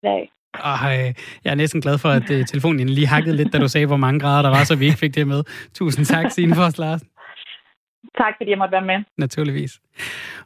i 0.00 0.04
dag. 0.10 0.22
Ej, 0.54 1.14
jeg 1.44 1.50
er 1.50 1.54
næsten 1.54 1.80
glad 1.80 1.98
for, 1.98 2.08
at 2.08 2.30
uh, 2.30 2.46
telefonen 2.46 2.88
lige 2.88 3.06
hakkede 3.06 3.36
lidt, 3.36 3.52
da 3.52 3.58
du 3.58 3.68
sagde, 3.68 3.86
hvor 3.86 3.96
mange 3.96 4.20
grader 4.20 4.42
der 4.42 4.48
var, 4.48 4.64
så 4.64 4.76
vi 4.76 4.84
ikke 4.84 4.98
fik 4.98 5.14
det 5.14 5.26
med. 5.26 5.42
Tusind 5.74 6.06
tak, 6.06 6.30
Signe 6.30 6.54
Fors 6.54 6.78
Larsen. 6.78 7.08
Tak, 8.18 8.34
fordi 8.38 8.50
jeg 8.50 8.58
måtte 8.58 8.72
være 8.72 8.86
med. 8.86 9.04
Naturligvis. 9.18 9.80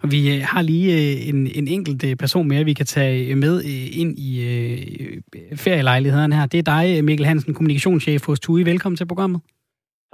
Og 0.03 0.11
vi 0.11 0.37
uh, 0.37 0.43
har 0.43 0.63
lige 0.63 1.21
en, 1.21 1.47
en 1.55 1.69
enkelt 1.69 2.19
person 2.19 2.49
mere, 2.49 2.65
vi 2.65 2.73
kan 2.73 2.87
tage 2.87 3.35
med 3.35 3.63
ind 3.93 4.19
i 4.19 5.21
ferielejligheden 5.57 6.33
her. 6.33 6.47
Det 6.47 6.59
er 6.59 6.63
dig, 6.63 7.05
Mikkel 7.05 7.27
Hansen, 7.27 7.55
kommunikationschef 7.55 8.27
hos 8.27 8.41
TUI. 8.41 8.63
Velkommen 8.63 8.97
til 8.97 9.07
programmet. 9.07 9.41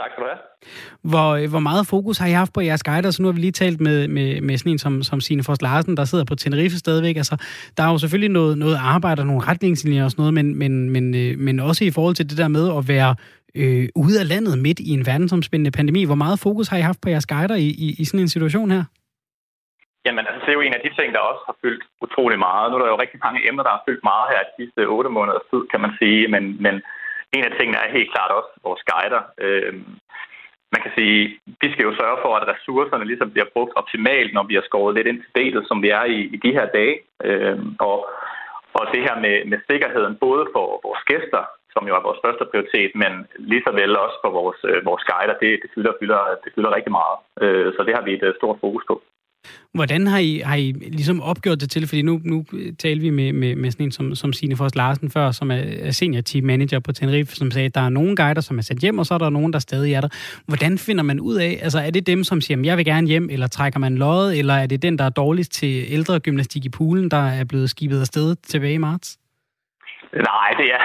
Tak 0.03 0.11
skal 0.13 0.23
du 0.25 0.29
have. 0.33 0.43
Hvor, 1.11 1.51
hvor 1.53 1.65
meget 1.69 1.87
fokus 1.95 2.19
har 2.19 2.29
I 2.33 2.35
haft 2.43 2.53
på 2.55 2.61
jeres 2.61 2.83
guider? 2.83 3.11
Så 3.11 3.23
nu 3.23 3.29
har 3.29 3.33
vi 3.33 3.41
lige 3.41 3.61
talt 3.63 3.81
med, 3.81 4.09
med, 4.17 4.41
med 4.41 4.59
sådan 4.59 4.73
en 4.73 4.79
som, 4.79 5.03
som 5.03 5.21
Signe 5.21 5.45
Fors 5.47 5.63
Larsen, 5.63 5.97
der 5.97 6.05
sidder 6.05 6.25
på 6.25 6.35
Tenerife 6.35 6.77
stadigvæk. 6.85 7.17
Altså, 7.17 7.37
der 7.77 7.83
er 7.83 7.91
jo 7.93 7.99
selvfølgelig 7.99 8.33
noget, 8.39 8.59
noget 8.59 8.77
arbejde 8.95 9.21
og 9.23 9.27
nogle 9.27 9.47
retningslinjer 9.51 10.05
og 10.05 10.11
sådan 10.11 10.23
noget, 10.23 10.35
men, 10.35 10.59
men, 10.63 10.73
men, 10.95 11.05
øh, 11.23 11.39
men 11.47 11.61
også 11.61 11.85
i 11.85 11.91
forhold 11.97 12.15
til 12.15 12.31
det 12.31 12.39
der 12.39 12.49
med 12.49 12.65
at 12.79 12.83
være 12.95 13.11
øh, 13.61 13.89
ude 14.05 14.21
af 14.23 14.29
landet 14.33 14.55
midt 14.67 14.81
i 14.89 14.91
en 14.99 15.07
verdensomspændende 15.11 15.77
pandemi. 15.79 16.05
Hvor 16.05 16.21
meget 16.25 16.43
fokus 16.47 16.69
har 16.69 16.79
I 16.79 16.89
haft 16.91 17.01
på 17.03 17.09
jeres 17.09 17.27
guider 17.27 17.57
i, 17.67 17.69
i, 17.87 17.89
i 18.03 18.05
sådan 18.05 18.21
en 18.21 18.35
situation 18.37 18.71
her? 18.71 18.85
Jamen, 20.07 20.25
altså, 20.29 20.41
det 20.45 20.51
er 20.51 20.59
jo 20.59 20.67
en 20.69 20.79
af 20.79 20.83
de 20.85 20.93
ting, 20.99 21.09
der 21.15 21.29
også 21.31 21.43
har 21.49 21.57
fyldt 21.63 21.85
utrolig 22.05 22.39
meget. 22.47 22.67
Nu 22.67 22.75
er 22.77 22.83
der 22.83 22.93
jo 22.95 23.03
rigtig 23.05 23.21
mange 23.27 23.41
emner, 23.49 23.63
der 23.65 23.75
har 23.77 23.83
fyldt 23.87 24.05
meget 24.11 24.27
her 24.33 24.41
de 24.49 24.53
sidste 24.59 24.81
otte 24.97 25.11
måneders 25.17 25.47
tid, 25.51 25.63
kan 25.73 25.81
man 25.85 25.93
sige. 26.01 26.23
Men, 26.35 26.45
men 26.65 26.75
en 27.37 27.45
af 27.45 27.53
tingene 27.59 27.79
er 27.79 27.97
helt 27.97 28.13
klart 28.15 28.31
også 28.39 28.51
vores 28.67 28.83
guider. 28.91 29.23
Øh, 29.45 29.75
man 30.75 30.83
kan 30.85 30.93
sige, 30.99 31.21
vi 31.63 31.69
skal 31.73 31.87
jo 31.89 31.95
sørge 32.01 32.19
for, 32.25 32.33
at 32.37 32.49
ressourcerne 32.53 33.05
ligesom 33.05 33.31
bliver 33.31 33.53
brugt 33.55 33.73
optimalt, 33.81 34.33
når 34.35 34.45
vi 34.49 34.55
har 34.55 34.65
skåret 34.67 34.95
lidt 34.95 35.07
ind 35.07 35.21
til 35.21 35.33
betet, 35.39 35.63
som 35.69 35.83
vi 35.85 35.89
er 35.89 36.05
i, 36.05 36.19
i 36.35 36.37
de 36.45 36.53
her 36.57 36.67
dage. 36.79 36.97
Øh, 37.29 37.59
og, 37.89 37.97
og 38.79 38.85
det 38.93 39.03
her 39.07 39.17
med, 39.25 39.37
med 39.51 39.59
sikkerheden, 39.71 40.15
både 40.27 40.45
for 40.55 40.67
vores 40.87 41.03
gæster, 41.11 41.43
som 41.75 41.83
jo 41.89 41.93
er 41.97 42.07
vores 42.09 42.23
første 42.25 42.45
prioritet, 42.51 42.91
men 43.03 43.13
lige 43.51 43.65
så 43.67 43.73
vel 43.81 43.93
også 44.05 44.17
for 44.25 44.31
vores, 44.39 44.61
øh, 44.71 44.79
vores 44.91 45.05
guider, 45.11 45.37
det, 45.43 45.51
det, 45.63 45.71
fylder, 45.75 45.93
fylder, 46.01 46.23
det 46.45 46.51
fylder 46.55 46.77
rigtig 46.77 46.93
meget. 47.01 47.17
Øh, 47.43 47.69
så 47.77 47.81
det 47.87 47.95
har 47.97 48.05
vi 48.07 48.13
et 48.15 48.25
øh, 48.29 48.35
stort 48.41 48.59
fokus 48.65 48.85
på. 48.91 48.95
Hvordan 49.75 50.07
har 50.07 50.19
I, 50.19 50.43
har 50.45 50.57
I 50.57 50.73
ligesom 50.73 51.23
opgjort 51.23 51.61
det 51.61 51.71
til? 51.71 51.87
Fordi 51.89 52.03
nu, 52.03 52.21
nu 52.25 52.45
talte 52.79 53.01
vi 53.01 53.11
med, 53.11 53.33
med, 53.33 53.57
med 53.57 53.71
sådan 53.71 53.87
en 53.87 53.93
som, 53.93 54.15
som 54.15 54.33
Signe 54.33 54.57
Fors 54.57 54.75
Larsen 54.75 55.11
før, 55.11 55.31
som 55.31 55.51
er 55.51 55.91
senior 55.91 56.21
team 56.21 56.45
manager 56.45 56.79
på 56.81 56.93
Tenerife, 56.93 57.37
som 57.37 57.51
sagde, 57.51 57.67
at 57.67 57.75
der 57.75 57.81
er 57.81 57.89
nogle 57.89 58.17
guider, 58.17 58.41
som 58.41 58.59
er 58.59 58.63
sendt 58.63 58.83
hjem, 58.83 58.99
og 58.99 59.07
så 59.07 59.15
er 59.15 59.19
der 59.19 59.31
nogen, 59.31 59.53
der 59.53 59.59
stadig 59.59 59.93
er 59.95 60.01
der. 60.01 60.09
Hvordan 60.47 60.79
finder 60.79 61.03
man 61.03 61.21
ud 61.21 61.37
af, 61.37 61.59
altså 61.63 61.79
er 61.79 61.91
det 61.91 62.07
dem, 62.07 62.25
som 62.25 62.41
siger, 62.41 62.63
jeg 62.65 62.77
vil 62.77 62.85
gerne 62.85 63.07
hjem, 63.07 63.29
eller 63.31 63.47
trækker 63.47 63.79
man 63.79 63.99
løjet, 63.99 64.39
eller 64.39 64.55
er 64.55 64.67
det 64.67 64.83
den, 64.83 64.99
der 64.99 65.05
er 65.05 65.11
dårligst 65.11 65.53
til 65.53 65.85
ældre 65.89 66.21
gymnastik 66.21 66.65
i 66.65 66.69
poolen, 66.69 67.11
der 67.11 67.29
er 67.29 67.45
blevet 67.45 67.71
skibet 67.71 68.01
afsted 68.01 68.37
tilbage 68.37 68.75
i 68.75 68.79
marts? 68.79 69.19
Nej, 70.13 70.51
det 70.61 70.69
er, 70.79 70.85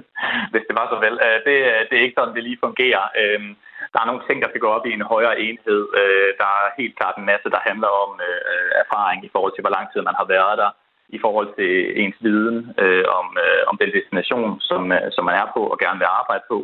hvis 0.52 0.64
det 0.68 0.74
var 0.80 0.86
så 0.92 0.96
vel. 1.06 1.14
Øh, 1.26 1.38
det, 1.46 1.54
det 1.88 1.98
er 1.98 2.02
ikke 2.02 2.18
sådan, 2.18 2.34
det 2.34 2.42
lige 2.42 2.64
fungerer. 2.66 3.04
Øhm, 3.20 3.52
der 3.92 3.98
er 4.00 4.08
nogle 4.08 4.26
ting, 4.26 4.38
der 4.42 4.48
skal 4.50 4.64
gå 4.64 4.70
op 4.76 4.86
i 4.86 4.92
en 4.92 5.10
højere 5.14 5.40
enhed. 5.46 5.80
Øh, 6.00 6.30
der 6.40 6.50
er 6.60 6.76
helt 6.80 6.94
klart 6.98 7.16
en 7.16 7.30
masse, 7.32 7.48
der 7.54 7.66
handler 7.68 7.90
om 8.04 8.10
øh, 8.28 8.70
erfaring 8.82 9.18
i 9.24 9.32
forhold 9.32 9.52
til, 9.54 9.64
hvor 9.64 9.76
lang 9.76 9.86
tid 9.88 10.00
man 10.02 10.18
har 10.20 10.26
været 10.34 10.58
der, 10.62 10.70
i 11.16 11.18
forhold 11.24 11.48
til 11.58 11.72
ens 12.02 12.18
viden 12.26 12.56
øh, 12.82 13.04
om, 13.18 13.26
øh, 13.44 13.62
om 13.70 13.76
den 13.82 13.90
destination, 13.96 14.60
som, 14.60 14.82
øh, 14.96 15.06
som 15.14 15.24
man 15.28 15.36
er 15.42 15.48
på 15.56 15.62
og 15.72 15.78
gerne 15.84 15.98
vil 16.02 16.16
arbejde 16.20 16.44
på, 16.52 16.58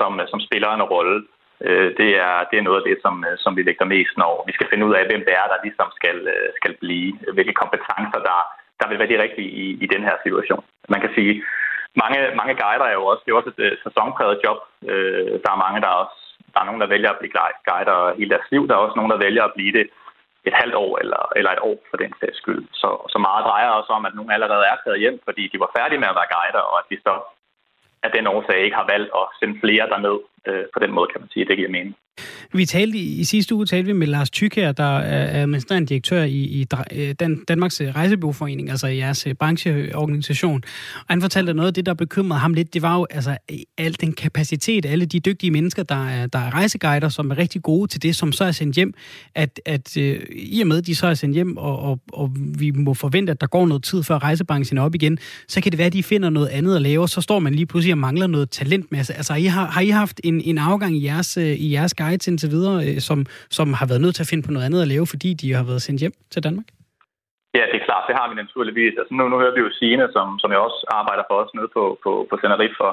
som, 0.00 0.20
som 0.32 0.40
spiller 0.40 0.70
en 0.70 0.88
rolle. 0.94 1.16
Det 2.00 2.10
er, 2.26 2.34
det 2.50 2.56
er 2.58 2.66
noget 2.68 2.80
af 2.80 2.86
det, 2.88 2.96
som, 3.04 3.14
som 3.44 3.56
vi 3.56 3.62
lægger 3.62 3.84
mest 3.94 4.14
når 4.22 4.44
vi 4.46 4.52
skal 4.52 4.68
finde 4.70 4.86
ud 4.86 4.94
af, 4.94 5.04
hvem 5.06 5.22
det 5.26 5.34
er, 5.40 5.46
der 5.52 5.64
ligesom 5.66 5.88
skal, 5.98 6.18
skal 6.58 6.72
blive, 6.82 7.12
hvilke 7.34 7.60
kompetencer, 7.62 8.20
der, 8.28 8.38
der 8.80 8.86
vil 8.88 8.98
være 8.98 9.12
de 9.12 9.22
rigtige 9.24 9.50
i, 9.62 9.64
i 9.84 9.86
den 9.94 10.02
her 10.08 10.16
situation. 10.24 10.64
Man 10.88 11.00
kan 11.00 11.10
sige, 11.16 11.32
mange, 12.02 12.18
mange 12.40 12.54
guider 12.62 12.86
er 12.88 12.96
jo 12.98 13.04
også, 13.10 13.22
det 13.24 13.30
er 13.30 13.40
også 13.40 13.52
et 13.54 13.62
øh, 13.66 13.72
sæsonpræget 13.84 14.40
job. 14.44 14.58
Øh, 14.90 15.32
der 15.44 15.50
er 15.52 15.62
mange, 15.64 15.80
der 15.84 16.00
også, 16.02 16.16
der 16.54 16.60
er 16.60 16.68
nogen, 16.68 16.80
der 16.80 16.94
vælger 16.94 17.10
at 17.10 17.18
blive 17.20 17.36
guider 17.68 18.14
hele 18.18 18.30
deres 18.30 18.50
liv. 18.50 18.62
Der 18.68 18.74
er 18.74 18.84
også 18.84 18.96
nogen, 18.96 19.12
der 19.14 19.24
vælger 19.26 19.44
at 19.44 19.56
blive 19.56 19.72
det 19.78 19.86
et 20.48 20.54
halvt 20.60 20.74
år 20.74 20.98
eller, 21.02 21.22
eller 21.36 21.50
et 21.52 21.64
år 21.70 21.78
for 21.90 21.96
den 21.96 22.12
sags 22.20 22.38
skyld. 22.42 22.64
Så, 22.72 22.90
så 23.12 23.18
meget 23.18 23.44
drejer 23.48 23.68
også 23.68 23.92
om, 23.98 24.06
at 24.06 24.14
nogen 24.14 24.32
allerede 24.36 24.64
er 24.72 24.76
taget 24.84 25.00
hjem, 25.00 25.20
fordi 25.24 25.42
de 25.52 25.60
var 25.64 25.70
færdige 25.78 26.00
med 26.00 26.08
at 26.10 26.18
være 26.20 26.32
guider, 26.34 26.64
og 26.70 26.76
at 26.78 26.86
de 26.90 26.96
så 27.06 27.14
af 28.02 28.10
den 28.16 28.26
årsag 28.26 28.58
ikke 28.64 28.76
har 28.76 28.88
valgt 28.94 29.10
at 29.20 29.26
sende 29.38 29.60
flere 29.60 29.88
derned. 29.92 30.18
Øh, 30.48 30.64
på 30.74 30.78
den 30.84 30.92
måde 30.94 31.08
kan 31.12 31.20
man 31.20 31.30
sige, 31.32 31.42
at 31.42 31.48
det 31.48 31.56
giver 31.56 31.70
mening. 31.70 31.94
Vi 32.52 32.64
talte 32.66 32.98
i, 32.98 33.20
i 33.20 33.24
sidste 33.24 33.54
uge 33.54 33.66
talte 33.66 33.86
vi 33.86 33.92
med 33.92 34.06
Lars 34.06 34.30
Tyk 34.30 34.54
her, 34.54 34.72
der 34.72 34.98
er 34.98 35.42
administrerende 35.42 35.88
direktør 35.88 36.22
i, 36.22 36.32
i 36.32 36.66
øh, 36.92 37.14
Dan, 37.20 37.44
Danmarks 37.48 37.80
Rejsebureauforening, 37.80 38.70
altså 38.70 38.86
i 38.86 38.96
jeres 38.96 39.26
øh, 39.26 39.34
brancheorganisation. 39.34 40.62
Og 40.96 41.04
han 41.08 41.20
fortalte 41.20 41.54
noget 41.54 41.68
af 41.68 41.74
det, 41.74 41.86
der 41.86 41.94
bekymrede 41.94 42.40
ham 42.40 42.54
lidt, 42.54 42.74
det 42.74 42.82
var 42.82 42.98
jo 42.98 43.06
altså 43.10 43.36
al 43.78 44.00
den 44.00 44.12
kapacitet, 44.12 44.86
alle 44.86 45.06
de 45.06 45.20
dygtige 45.20 45.50
mennesker, 45.50 45.82
der 45.82 46.08
er, 46.08 46.26
der 46.26 46.38
er 46.38 46.54
rejseguider, 46.54 47.08
som 47.08 47.30
er 47.30 47.38
rigtig 47.38 47.62
gode 47.62 47.90
til 47.90 48.02
det, 48.02 48.16
som 48.16 48.32
så 48.32 48.44
er 48.44 48.52
sendt 48.52 48.76
hjem, 48.76 48.94
at, 49.34 49.60
at 49.66 49.96
øh, 49.96 50.20
i 50.30 50.60
og 50.60 50.66
med, 50.66 50.78
at 50.78 50.86
de 50.86 50.94
så 50.94 51.06
er 51.06 51.14
sendt 51.14 51.34
hjem, 51.34 51.56
og, 51.56 51.78
og, 51.78 52.00
og 52.12 52.30
vi 52.58 52.70
må 52.70 52.94
forvente, 52.94 53.30
at 53.30 53.40
der 53.40 53.46
går 53.46 53.66
noget 53.66 53.82
tid 53.82 54.02
før 54.02 54.18
rejsebranchen 54.18 54.78
er 54.78 54.82
op 54.82 54.94
igen, 54.94 55.18
så 55.48 55.60
kan 55.60 55.72
det 55.72 55.78
være, 55.78 55.86
at 55.86 55.92
de 55.92 56.02
finder 56.02 56.30
noget 56.30 56.48
andet 56.48 56.76
at 56.76 56.82
lave, 56.82 57.08
så 57.08 57.20
står 57.20 57.38
man 57.38 57.54
lige 57.54 57.66
pludselig 57.66 57.92
og 57.92 57.98
mangler 57.98 58.26
noget 58.26 58.50
talentmasse. 58.50 59.14
Altså, 59.14 59.34
I 59.34 59.44
har, 59.44 59.66
har 59.66 59.80
I 59.80 59.88
haft 59.88 60.20
en, 60.24 60.33
en 60.50 60.58
afgang 60.70 60.92
i 60.96 61.06
jeres, 61.10 61.30
øh, 61.44 61.54
i 61.64 61.66
jeres 61.76 61.94
guide 62.00 62.30
indtil 62.30 62.50
videre, 62.56 62.78
øh, 62.86 62.98
som, 63.08 63.18
som 63.58 63.68
har 63.78 63.86
været 63.90 64.02
nødt 64.04 64.14
til 64.16 64.26
at 64.26 64.30
finde 64.30 64.46
på 64.46 64.52
noget 64.52 64.66
andet 64.66 64.82
at 64.82 64.90
lave, 64.94 65.06
fordi 65.12 65.30
de 65.42 65.48
har 65.58 65.64
været 65.70 65.82
sendt 65.86 66.00
hjem 66.00 66.16
til 66.32 66.44
Danmark? 66.46 66.68
Ja, 67.58 67.64
det 67.70 67.76
er 67.78 67.86
klart. 67.88 68.08
Det 68.08 68.16
har 68.20 68.26
vi 68.30 68.34
naturligvis. 68.42 68.94
Altså, 69.00 69.12
nu, 69.14 69.22
nu 69.28 69.36
hører 69.42 69.54
vi 69.56 69.60
jo 69.66 69.70
Signe, 69.78 70.06
som, 70.16 70.26
som 70.42 70.50
jeg 70.54 70.60
også 70.66 70.80
arbejder 71.00 71.24
for 71.26 71.36
os 71.42 71.54
nede 71.56 71.70
på, 71.76 71.84
på, 72.04 72.12
på 72.30 72.34
Tenerife. 72.36 72.76
For 72.82 72.92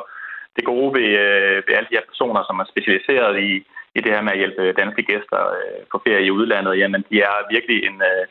det 0.56 0.64
gode 0.72 0.90
ved, 0.98 1.10
øh, 1.26 1.58
ved 1.66 1.74
alle 1.78 1.90
de 1.90 1.98
her 1.98 2.10
personer, 2.12 2.42
som 2.46 2.60
er 2.62 2.72
specialiseret 2.74 3.34
i, 3.50 3.52
i 3.98 4.00
det 4.04 4.12
her 4.14 4.24
med 4.26 4.34
at 4.34 4.42
hjælpe 4.42 4.64
danske 4.82 5.04
gæster 5.10 5.42
øh, 5.58 5.82
på 5.92 5.98
ferie 6.06 6.28
i 6.28 6.36
udlandet, 6.38 6.80
jamen 6.82 7.02
de 7.10 7.16
er 7.30 7.36
virkelig 7.54 7.80
en, 7.90 7.98
øh, 8.12 8.24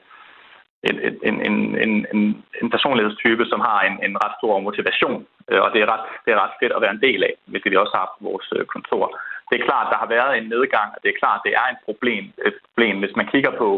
en, 0.89 0.97
en, 1.29 1.37
en, 1.49 1.57
en, 1.85 1.93
en, 2.15 2.21
en 2.63 2.71
personlighedstype, 2.71 3.45
som 3.53 3.61
har 3.61 3.81
en, 3.89 3.97
en 4.07 4.15
ret 4.25 4.35
stor 4.39 4.61
motivation. 4.61 5.27
Øh, 5.51 5.61
og 5.65 5.69
det 5.73 5.81
er, 5.83 5.89
ret, 5.93 6.05
det 6.25 6.31
er 6.33 6.43
ret 6.45 6.59
fedt 6.61 6.73
at 6.73 6.83
være 6.85 6.95
en 6.97 7.05
del 7.07 7.21
af, 7.29 7.35
hvilket 7.51 7.71
vi 7.73 7.77
også 7.77 7.95
har 7.99 8.07
på 8.07 8.19
vores 8.29 8.49
øh, 8.57 8.65
kontor. 8.75 9.05
Det 9.49 9.57
er 9.57 9.69
klart, 9.69 9.87
der 9.93 9.99
har 10.03 10.09
været 10.17 10.33
en 10.39 10.49
nedgang, 10.55 10.89
og 10.95 10.99
det 11.03 11.09
er 11.11 11.21
klart, 11.23 11.41
det 11.47 11.53
er 11.61 11.67
et 11.73 11.81
problem. 11.89 12.25
Et 12.49 12.57
problem. 12.67 12.97
Hvis 13.03 13.17
man 13.19 13.31
kigger 13.33 13.53
på, 13.63 13.69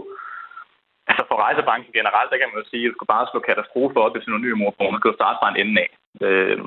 altså 1.10 1.22
for 1.28 1.36
rejsebranchen 1.44 1.92
generelt, 1.98 2.30
der 2.30 2.38
kan 2.38 2.50
man 2.50 2.60
jo 2.62 2.70
sige, 2.70 2.84
at 2.84 2.90
du 2.90 2.96
skal 2.96 3.12
bare 3.14 3.28
slå 3.30 3.38
katastrofe 3.40 3.98
op 4.04 4.16
i 4.16 4.24
synonymer, 4.24 4.76
hvor 4.76 4.90
man 4.90 5.00
skal 5.00 5.18
starte 5.20 5.38
fra 5.40 5.50
en 5.50 5.60
ende 5.62 5.76
af. 5.84 5.90
Øh, 6.26 6.58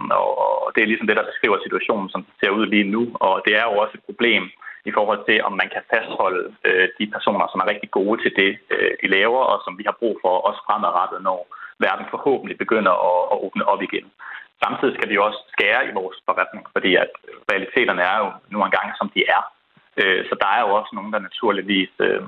og 0.65 0.71
det 0.73 0.81
er 0.81 0.91
ligesom 0.91 1.07
det, 1.07 1.17
der 1.17 1.31
beskriver 1.31 1.57
situationen, 1.65 2.09
som 2.13 2.21
ser 2.39 2.51
ud 2.57 2.65
lige 2.73 2.91
nu. 2.95 3.01
Og 3.25 3.33
det 3.45 3.53
er 3.59 3.65
jo 3.69 3.73
også 3.81 3.93
et 3.97 4.07
problem 4.09 4.43
i 4.89 4.91
forhold 4.97 5.21
til, 5.25 5.37
om 5.47 5.53
man 5.61 5.69
kan 5.73 5.83
fastholde 5.93 6.43
øh, 6.67 6.87
de 6.99 7.05
personer, 7.15 7.45
som 7.49 7.61
er 7.61 7.71
rigtig 7.71 7.91
gode 7.91 8.17
til 8.23 8.31
det, 8.41 8.51
øh, 8.73 8.91
de 9.01 9.07
laver, 9.15 9.41
og 9.51 9.57
som 9.65 9.77
vi 9.79 9.83
har 9.89 9.99
brug 10.01 10.15
for 10.23 10.33
også 10.47 10.61
fremadrettet, 10.67 11.19
når 11.27 11.39
verden 11.85 12.05
forhåbentlig 12.13 12.57
begynder 12.57 12.93
at, 13.09 13.21
at 13.33 13.37
åbne 13.45 13.65
op 13.73 13.81
igen. 13.81 14.07
Samtidig 14.63 14.93
skal 14.95 15.09
vi 15.09 15.17
også 15.17 15.39
skære 15.53 15.87
i 15.89 15.95
vores 15.99 16.17
forretning, 16.27 16.65
fordi 16.75 16.91
at 17.03 17.11
realiteterne 17.51 18.01
er 18.11 18.17
jo 18.23 18.29
nu 18.53 18.57
engang, 18.63 18.89
som 18.99 19.07
de 19.15 19.21
er. 19.37 19.41
Øh, 20.01 20.21
så 20.29 20.33
der 20.41 20.49
er 20.57 20.61
jo 20.65 20.69
også 20.79 20.91
nogen, 20.93 21.13
der 21.13 21.27
naturligvis 21.27 21.93
øh, 22.07 22.23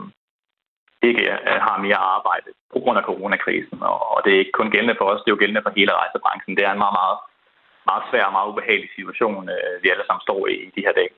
ikke 1.10 1.26
har 1.68 1.78
mere 1.86 2.02
arbejde 2.16 2.50
på 2.74 2.80
grund 2.80 2.98
af 2.98 3.08
coronakrisen. 3.10 3.80
Og 4.16 4.20
det 4.26 4.32
er 4.34 4.40
ikke 4.40 4.60
kun 4.60 4.72
gældende 4.72 5.00
for 5.00 5.06
os, 5.12 5.22
det 5.22 5.30
er 5.30 5.36
jo 5.36 5.42
gældende 5.42 5.66
for 5.66 5.74
hele 5.78 5.98
rejsebranchen. 6.02 6.58
Det 6.58 6.66
er 6.66 6.72
en 6.72 6.84
meget, 6.84 6.98
meget, 7.02 7.18
meget 7.90 8.04
svær 8.10 8.26
og 8.26 8.36
meget 8.36 8.50
ubehagelig 8.52 8.90
situation, 8.96 9.50
øh, 9.56 9.84
vi 9.84 9.88
alle 9.90 10.06
sammen 10.06 10.26
står 10.28 10.42
i 10.48 10.72
de 10.76 10.86
her 10.86 10.94
dage. 11.00 11.14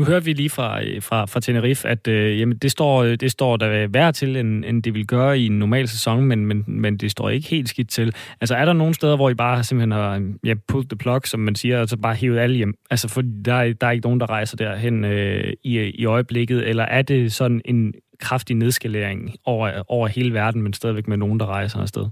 Nu 0.00 0.06
hører 0.06 0.20
vi 0.20 0.32
lige 0.32 0.50
fra, 0.50 0.84
øh, 0.84 1.02
fra, 1.02 1.24
fra 1.24 1.40
Tenerife, 1.40 1.88
at 1.88 2.08
øh, 2.08 2.40
jamen, 2.40 2.58
det, 2.58 2.70
står, 2.70 3.02
øh, 3.02 3.16
det 3.16 3.30
står 3.30 3.56
der 3.56 3.86
værre 3.88 4.12
til, 4.12 4.36
end, 4.36 4.64
end 4.64 4.82
det 4.82 4.94
vil 4.94 5.06
gøre 5.06 5.38
i 5.38 5.46
en 5.46 5.58
normal 5.58 5.88
sæson, 5.88 6.24
men, 6.24 6.46
men, 6.46 6.64
men 6.66 6.96
det 6.96 7.10
står 7.10 7.30
ikke 7.30 7.48
helt 7.48 7.68
skidt 7.68 7.88
til. 7.88 8.14
Altså 8.40 8.54
er 8.54 8.64
der 8.64 8.72
nogle 8.72 8.94
steder, 8.94 9.16
hvor 9.16 9.30
I 9.30 9.34
bare 9.34 9.64
simpelthen 9.64 9.92
har 9.92 10.14
øh, 10.14 10.22
ja, 10.44 10.54
pulled 10.68 10.88
the 10.88 10.96
plug, 10.96 11.20
som 11.24 11.40
man 11.40 11.54
siger, 11.54 11.80
og 11.80 11.88
så 11.88 11.96
bare 11.96 12.14
hævet 12.14 12.38
alle 12.38 12.56
hjem? 12.56 12.74
Altså 12.90 13.08
for 13.08 13.22
der 13.44 13.54
er, 13.54 13.72
der 13.72 13.86
er 13.86 13.90
ikke 13.90 14.06
nogen, 14.06 14.20
der 14.20 14.30
rejser 14.30 14.56
derhen 14.56 15.04
øh, 15.04 15.52
i, 15.64 15.78
i 15.78 16.04
øjeblikket, 16.04 16.68
eller 16.68 16.84
er 16.84 17.02
det 17.02 17.32
sådan 17.32 17.60
en 17.64 17.94
kraftig 18.20 18.56
nedskalering 18.56 19.34
over, 19.44 19.82
over 19.88 20.08
hele 20.08 20.34
verden, 20.34 20.62
men 20.62 20.72
stadigvæk 20.72 21.08
med 21.08 21.16
nogen, 21.16 21.40
der 21.40 21.46
rejser 21.46 21.78
afsted? 21.80 22.06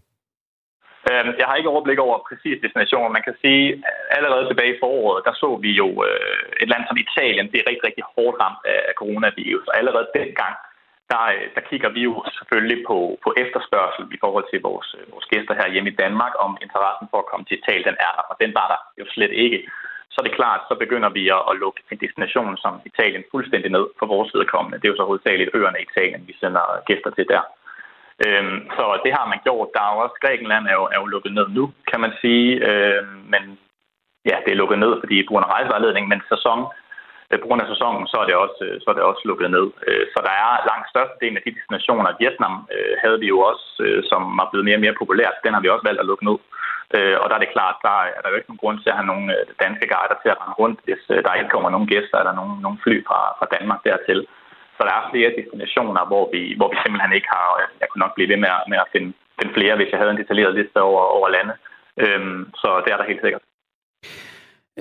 Øhm, 1.10 1.32
jeg 1.40 1.46
har 1.48 1.56
ikke 1.56 1.72
overblik 1.74 1.98
over 2.06 2.16
præcis 2.28 2.62
destinationer. 2.64 3.16
Man 3.16 3.26
kan 3.26 3.36
sige, 3.44 3.64
øh, 3.88 4.16
allerede 4.16 4.44
tilbage 4.46 4.74
i 4.74 4.80
foråret, 4.82 5.24
der 5.26 5.34
så 5.42 5.50
vi 5.64 5.70
jo 5.82 5.88
øh, 6.08 6.62
et 6.62 6.68
land 6.72 6.84
som 6.86 7.02
Italien, 7.06 7.50
det 7.50 7.58
er 7.58 7.68
rigtig, 7.70 7.86
rigtig 7.88 8.04
hårdt 8.14 8.36
ramt 8.42 8.62
af 8.90 8.94
coronavirus. 9.00 9.66
Og 9.70 9.74
allerede 9.80 10.06
dengang, 10.18 10.54
der, 11.12 11.22
øh, 11.34 11.46
der 11.56 11.62
kigger 11.70 11.90
vi 11.96 12.00
jo 12.08 12.12
selvfølgelig 12.38 12.80
på, 12.90 12.98
på 13.24 13.30
efterspørgsel 13.42 14.04
i 14.16 14.18
forhold 14.24 14.46
til 14.50 14.60
vores, 14.68 14.88
vores 15.12 15.26
gæster 15.32 15.54
her 15.60 15.72
hjemme 15.72 15.90
i 15.90 16.00
Danmark, 16.04 16.32
om 16.46 16.52
interessen 16.64 17.06
for 17.10 17.18
at 17.20 17.28
komme 17.30 17.44
til 17.46 17.58
Italien, 17.60 17.88
den 17.90 17.98
er 18.06 18.12
der, 18.18 18.24
og 18.30 18.36
den 18.42 18.50
var 18.58 18.66
der 18.72 18.80
jo 19.00 19.04
slet 19.14 19.34
ikke. 19.44 19.60
Så 20.12 20.16
er 20.20 20.26
det 20.26 20.38
klart, 20.40 20.60
så 20.68 20.74
begynder 20.84 21.10
vi 21.18 21.24
at, 21.36 21.42
at 21.50 21.58
lukke 21.62 21.80
en 21.92 22.02
destination 22.04 22.56
som 22.64 22.74
Italien 22.90 23.24
fuldstændig 23.30 23.70
ned 23.76 23.86
for 23.98 24.06
vores 24.14 24.30
vedkommende. 24.34 24.78
Det 24.78 24.84
er 24.84 24.92
jo 24.92 25.00
så 25.00 25.08
hovedsageligt 25.10 25.50
øerne 25.58 25.80
i 25.80 25.86
Italien, 25.90 26.22
vi 26.28 26.34
sender 26.40 26.64
gæster 26.88 27.10
til 27.10 27.26
der. 27.32 27.42
Øhm, 28.26 28.58
så 28.76 28.84
det 29.04 29.12
har 29.18 29.26
man 29.32 29.40
gjort. 29.46 29.68
Der 29.74 29.82
er 29.82 29.90
jo 29.94 29.98
også, 30.04 30.16
Grækenland 30.24 30.64
er 30.72 30.76
jo, 30.80 30.84
er 30.94 30.98
jo 31.02 31.06
lukket 31.14 31.32
ned 31.38 31.46
nu, 31.58 31.64
kan 31.90 32.00
man 32.04 32.12
sige. 32.22 32.48
Øhm, 32.68 33.18
men 33.32 33.42
ja, 34.30 34.36
det 34.44 34.50
er 34.52 34.60
lukket 34.62 34.78
ned, 34.78 34.92
fordi 35.02 35.16
på 35.22 35.30
grund 35.32 35.46
af 35.46 35.52
rejsevejledning, 35.56 36.04
men 36.08 36.20
sæson, 36.32 36.60
øh, 37.30 37.38
på 37.40 37.46
grund 37.46 37.62
af 37.62 37.68
sæsonen, 37.72 38.06
så 38.12 38.16
er 38.22 38.26
det 38.26 38.36
også, 38.44 38.60
øh, 38.66 38.74
så 38.80 38.86
er 38.90 38.96
det 38.96 39.08
også 39.10 39.22
lukket 39.24 39.50
ned. 39.56 39.66
Øh, 39.86 40.04
så 40.12 40.18
der 40.26 40.34
er 40.44 40.66
langt 40.70 40.90
størstedelen 40.92 41.38
af 41.38 41.44
de 41.44 41.56
destinationer. 41.58 42.18
Vietnam 42.20 42.54
øh, 42.74 42.94
havde 43.02 43.18
vi 43.22 43.28
jo 43.34 43.38
også, 43.50 43.68
øh, 43.86 44.00
som 44.10 44.22
var 44.38 44.48
blevet 44.50 44.66
mere 44.68 44.78
og 44.80 44.84
mere 44.84 45.00
populært. 45.00 45.44
Den 45.44 45.54
har 45.54 45.62
vi 45.62 45.68
også 45.74 45.86
valgt 45.88 46.02
at 46.02 46.10
lukke 46.10 46.26
ned. 46.28 46.38
Øh, 46.96 47.16
og 47.22 47.26
der 47.28 47.36
er 47.36 47.42
det 47.44 47.54
klart, 47.56 47.76
der 47.88 47.96
er 48.16 48.20
der 48.20 48.30
jo 48.30 48.38
ikke 48.38 48.50
nogen 48.50 48.62
grund 48.62 48.78
til 48.78 48.90
at 48.90 48.98
have 48.98 49.10
nogle 49.12 49.26
øh, 49.36 49.42
danske 49.64 49.86
guider 49.92 50.18
til 50.18 50.32
at 50.32 50.38
rende 50.40 50.58
rundt, 50.62 50.78
hvis 50.86 51.02
øh, 51.14 51.18
der 51.24 51.38
ikke 51.38 51.54
kommer 51.54 51.70
nogen 51.70 51.90
gæster 51.92 52.18
eller 52.18 52.34
nogen, 52.40 52.54
nogen 52.64 52.78
fly 52.84 52.94
fra, 53.08 53.20
fra 53.38 53.50
Danmark 53.54 53.80
dertil. 53.88 54.20
Så 54.78 54.84
der 54.88 54.94
er 54.96 55.10
flere 55.12 55.36
destinationer, 55.38 56.02
hvor 56.10 56.24
vi, 56.32 56.40
hvor 56.58 56.68
vi 56.72 56.76
simpelthen 56.82 57.12
ikke 57.18 57.30
har, 57.36 57.46
og 57.52 57.58
jeg 57.80 57.88
kunne 57.88 58.04
nok 58.04 58.14
blive 58.14 58.30
ved 58.32 58.38
med 58.44 58.50
at, 58.58 58.62
med 58.70 58.78
at 58.84 58.90
finde, 58.92 59.10
finde 59.38 59.54
flere, 59.54 59.76
hvis 59.76 59.90
jeg 59.90 59.98
havde 60.00 60.12
en 60.14 60.22
detaljeret 60.22 60.54
liste 60.54 60.78
over, 60.88 61.02
over 61.16 61.28
lande. 61.36 61.54
Øhm, 62.04 62.40
så 62.60 62.68
det 62.84 62.90
er 62.92 62.98
der 62.98 63.10
helt 63.10 63.24
sikkert. 63.24 63.42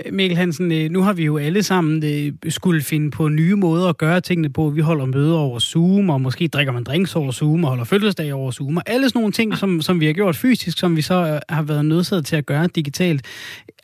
Øh, 0.06 0.14
Mikkel 0.14 0.38
Hansen, 0.38 0.72
øh, 0.72 0.90
nu 0.92 1.02
har 1.02 1.14
vi 1.14 1.26
jo 1.26 1.38
alle 1.38 1.64
sammen 1.64 2.04
øh, 2.06 2.32
skulle 2.50 2.82
finde 2.82 3.12
på 3.12 3.28
nye 3.30 3.56
måder 3.56 3.90
at 3.90 3.98
gøre 3.98 4.22
tingene 4.22 4.50
på. 4.50 4.70
Vi 4.70 4.82
holder 4.82 5.06
møder 5.06 5.36
over 5.36 5.60
Zoom, 5.60 6.10
og 6.10 6.22
måske 6.22 6.48
drikker 6.48 6.74
man 6.74 6.84
drinks 6.84 7.16
over 7.16 7.32
Zoom, 7.32 7.64
og 7.64 7.70
holder 7.70 7.84
fødselsdag 7.84 8.34
over 8.34 8.52
Zoom, 8.52 8.78
og 8.78 8.84
alle 8.86 9.10
sådan 9.10 9.20
nogle 9.20 9.32
ting, 9.32 9.58
som, 9.58 9.82
som 9.82 10.00
vi 10.00 10.06
har 10.06 10.14
gjort 10.14 10.36
fysisk, 10.36 10.80
som 10.80 10.96
vi 10.96 11.02
så 11.02 11.40
har 11.50 11.62
været 11.62 11.86
nødsaget 11.86 12.26
til 12.26 12.36
at 12.36 12.46
gøre 12.46 12.68
digitalt. 12.68 13.26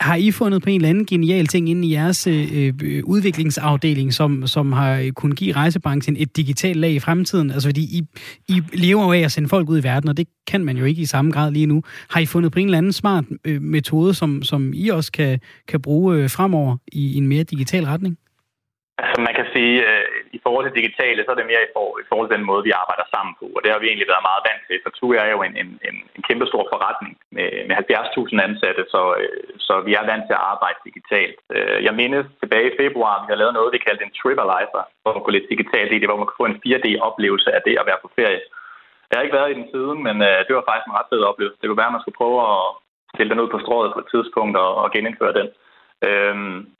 Har 0.00 0.16
I 0.16 0.30
fundet 0.30 0.62
på 0.62 0.70
en 0.70 0.76
eller 0.76 0.88
anden 0.88 1.06
genial 1.06 1.46
ting 1.46 1.68
inden 1.68 1.84
i 1.84 1.92
jeres 1.92 2.26
øh, 2.26 2.72
udviklingsafdeling, 3.04 4.14
som, 4.14 4.46
som 4.46 4.72
har 4.72 5.10
kunnet 5.14 5.38
give 5.38 5.52
rejsebranchen 5.52 6.16
et 6.18 6.36
digitalt 6.36 6.76
lag 6.76 6.92
i 6.92 6.98
fremtiden? 6.98 7.50
Altså 7.50 7.68
fordi 7.68 7.82
I, 7.82 8.02
I 8.48 8.62
lever 8.72 9.14
af 9.14 9.18
at 9.18 9.32
sende 9.32 9.48
folk 9.48 9.68
ud 9.68 9.78
i 9.78 9.82
verden, 9.82 10.08
og 10.08 10.16
det 10.16 10.28
kan 10.46 10.64
man 10.64 10.76
jo 10.76 10.84
ikke 10.84 11.02
i 11.02 11.06
samme 11.06 11.30
grad 11.30 11.50
lige 11.52 11.66
nu. 11.66 11.82
Har 12.10 12.20
I 12.20 12.26
fundet 12.26 12.52
på 12.52 12.58
en 12.58 12.64
eller 12.64 12.78
anden 12.78 12.92
smart 12.92 13.24
øh, 13.44 13.62
metode, 13.62 14.14
som, 14.14 14.42
som 14.42 14.72
I 14.74 14.88
også 14.88 15.12
kan, 15.12 15.40
kan 15.68 15.80
bruge 15.80 16.03
øh, 16.12 16.24
fremover 16.36 16.76
i 17.02 17.04
en 17.18 17.26
mere 17.32 17.44
digital 17.54 17.84
retning? 17.92 18.14
Altså 19.02 19.18
man 19.26 19.34
kan 19.38 19.46
sige, 19.54 19.76
øh, 19.90 20.06
i 20.36 20.38
forhold 20.44 20.64
til 20.64 20.78
digitale, 20.80 21.20
så 21.22 21.30
er 21.32 21.38
det 21.38 21.50
mere 21.52 21.64
i, 21.66 21.68
for, 21.74 21.86
i 22.02 22.06
forhold 22.08 22.28
til 22.28 22.36
den 22.36 22.48
måde, 22.50 22.66
vi 22.68 22.78
arbejder 22.82 23.06
sammen 23.14 23.32
på. 23.40 23.46
Og 23.56 23.60
det 23.62 23.70
har 23.70 23.80
vi 23.80 23.88
egentlig 23.88 24.12
været 24.12 24.28
meget 24.30 24.46
vant 24.48 24.62
til, 24.64 24.76
for 24.82 24.90
TUI 24.92 25.16
er 25.24 25.30
jo 25.36 25.40
en, 25.48 25.54
en, 25.62 25.70
en, 25.88 25.96
en 26.16 26.22
kæmpe 26.28 26.46
stor 26.50 26.64
forretning 26.72 27.12
med, 27.36 27.48
med 27.68 27.74
70.000 27.76 28.46
ansatte, 28.48 28.82
så, 28.94 29.02
øh, 29.20 29.44
så 29.66 29.74
vi 29.86 29.92
er 29.98 30.04
vant 30.10 30.24
til 30.26 30.38
at 30.38 30.46
arbejde 30.52 30.78
digitalt. 30.88 31.38
Øh, 31.56 31.78
jeg 31.86 31.94
mindes 32.00 32.26
tilbage 32.42 32.68
i 32.70 32.78
februar, 32.82 33.14
vi 33.24 33.30
har 33.32 33.40
lavet 33.40 33.56
noget, 33.56 33.74
vi 33.74 33.86
kaldte 33.86 34.06
en 34.06 34.16
TripAlizer, 34.18 34.82
hvor 35.02 35.12
man 35.14 35.22
kunne 35.22 35.36
lidt 35.38 35.52
digitalt 35.54 35.92
i 35.92 36.00
det, 36.00 36.08
hvor 36.08 36.20
man 36.20 36.26
kunne 36.26 36.42
få 36.42 36.50
en 36.50 36.60
4D-oplevelse 36.64 37.48
af 37.56 37.60
det 37.66 37.74
at 37.80 37.88
være 37.90 38.02
på 38.02 38.10
ferie. 38.18 38.42
Jeg 39.08 39.16
har 39.16 39.24
ikke 39.24 39.38
været 39.38 39.52
i 39.52 39.58
den 39.58 39.68
siden, 39.74 39.98
men 40.06 40.16
øh, 40.28 40.38
det 40.46 40.52
var 40.54 40.64
faktisk 40.66 40.88
en 40.88 40.98
ret 40.98 41.10
fed 41.12 41.22
oplevelse. 41.30 41.58
Det 41.58 41.66
kunne 41.68 41.82
være, 41.82 41.92
at 41.92 41.96
man 41.96 42.04
skulle 42.04 42.20
prøve 42.22 42.38
at 42.52 42.58
stille 43.14 43.30
den 43.32 43.42
ud 43.44 43.50
på 43.52 43.58
strået 43.64 43.94
på 43.94 44.00
et 44.04 44.12
tidspunkt 44.14 44.54
og, 44.64 44.70
og 44.82 44.86
genindføre 44.94 45.38
den. 45.40 45.48
Øhm, 46.02 46.74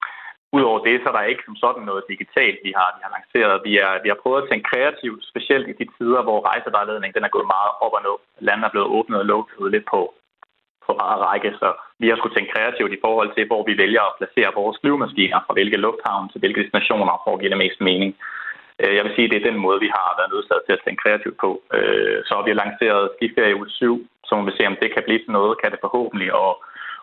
Udover 0.57 0.81
det, 0.87 0.97
så 1.01 1.07
er 1.09 1.17
der 1.17 1.33
ikke 1.33 1.47
som 1.47 1.57
sådan 1.65 1.85
noget 1.91 2.11
digitalt, 2.12 2.59
vi 2.67 2.73
har, 2.79 2.89
vi 2.97 3.01
har 3.05 3.12
lanceret. 3.17 3.65
Vi, 3.69 3.73
er, 3.87 3.93
vi 4.05 4.09
har 4.12 4.19
prøvet 4.23 4.43
at 4.43 4.49
tænke 4.49 4.71
kreativt, 4.71 5.21
specielt 5.31 5.67
i 5.69 5.79
de 5.81 5.87
tider, 5.97 6.21
hvor 6.27 6.39
rejsevejledningen 6.51 7.17
den 7.17 7.27
er 7.29 7.35
gået 7.37 7.53
meget 7.57 7.73
op 7.85 7.95
og 7.99 8.03
ned. 8.07 8.17
Landet 8.47 8.65
er 8.67 8.75
blevet 8.75 8.93
åbnet 8.97 9.19
og 9.23 9.29
lukket 9.33 9.73
lidt 9.75 9.87
på, 9.93 10.01
på 10.87 10.91
meget 11.03 11.19
række, 11.27 11.51
så 11.61 11.69
vi 12.01 12.07
har 12.09 12.17
skulle 12.17 12.37
tænke 12.37 12.53
kreativt 12.55 12.93
i 12.93 13.03
forhold 13.07 13.31
til, 13.33 13.45
hvor 13.51 13.62
vi 13.69 13.75
vælger 13.83 14.03
at 14.07 14.17
placere 14.19 14.57
vores 14.61 14.77
flyvemaskiner 14.81 15.41
fra 15.47 15.57
hvilke 15.57 15.83
lufthavn 15.87 16.29
til 16.29 16.41
hvilke 16.41 16.62
destinationer, 16.62 17.15
for 17.25 17.31
at 17.33 17.41
give 17.41 17.53
det 17.55 17.65
mest 17.65 17.81
mening. 17.91 18.11
Øh, 18.83 18.93
jeg 18.97 19.05
vil 19.05 19.15
sige, 19.15 19.27
at 19.27 19.33
det 19.33 19.39
er 19.39 19.51
den 19.51 19.59
måde, 19.65 19.79
vi 19.87 19.91
har 19.97 20.09
været 20.19 20.33
nødsaget 20.33 20.65
til 20.65 20.77
at 20.77 20.83
tænke 20.85 21.03
kreativt 21.05 21.39
på. 21.45 21.51
Øh, 21.77 22.19
så 22.27 22.33
har 22.37 22.45
vi 22.45 22.53
lanceret 22.53 23.12
skiferie 23.15 23.57
uge 23.59 23.71
7, 23.71 24.09
så 24.27 24.33
må 24.35 24.43
vi 24.49 24.57
se, 24.57 24.65
om 24.71 24.77
det 24.83 24.89
kan 24.95 25.07
blive 25.07 25.23
til 25.23 25.37
noget, 25.39 25.61
kan 25.61 25.71
det 25.73 25.85
forhåbentlig, 25.85 26.29
og, 26.43 26.53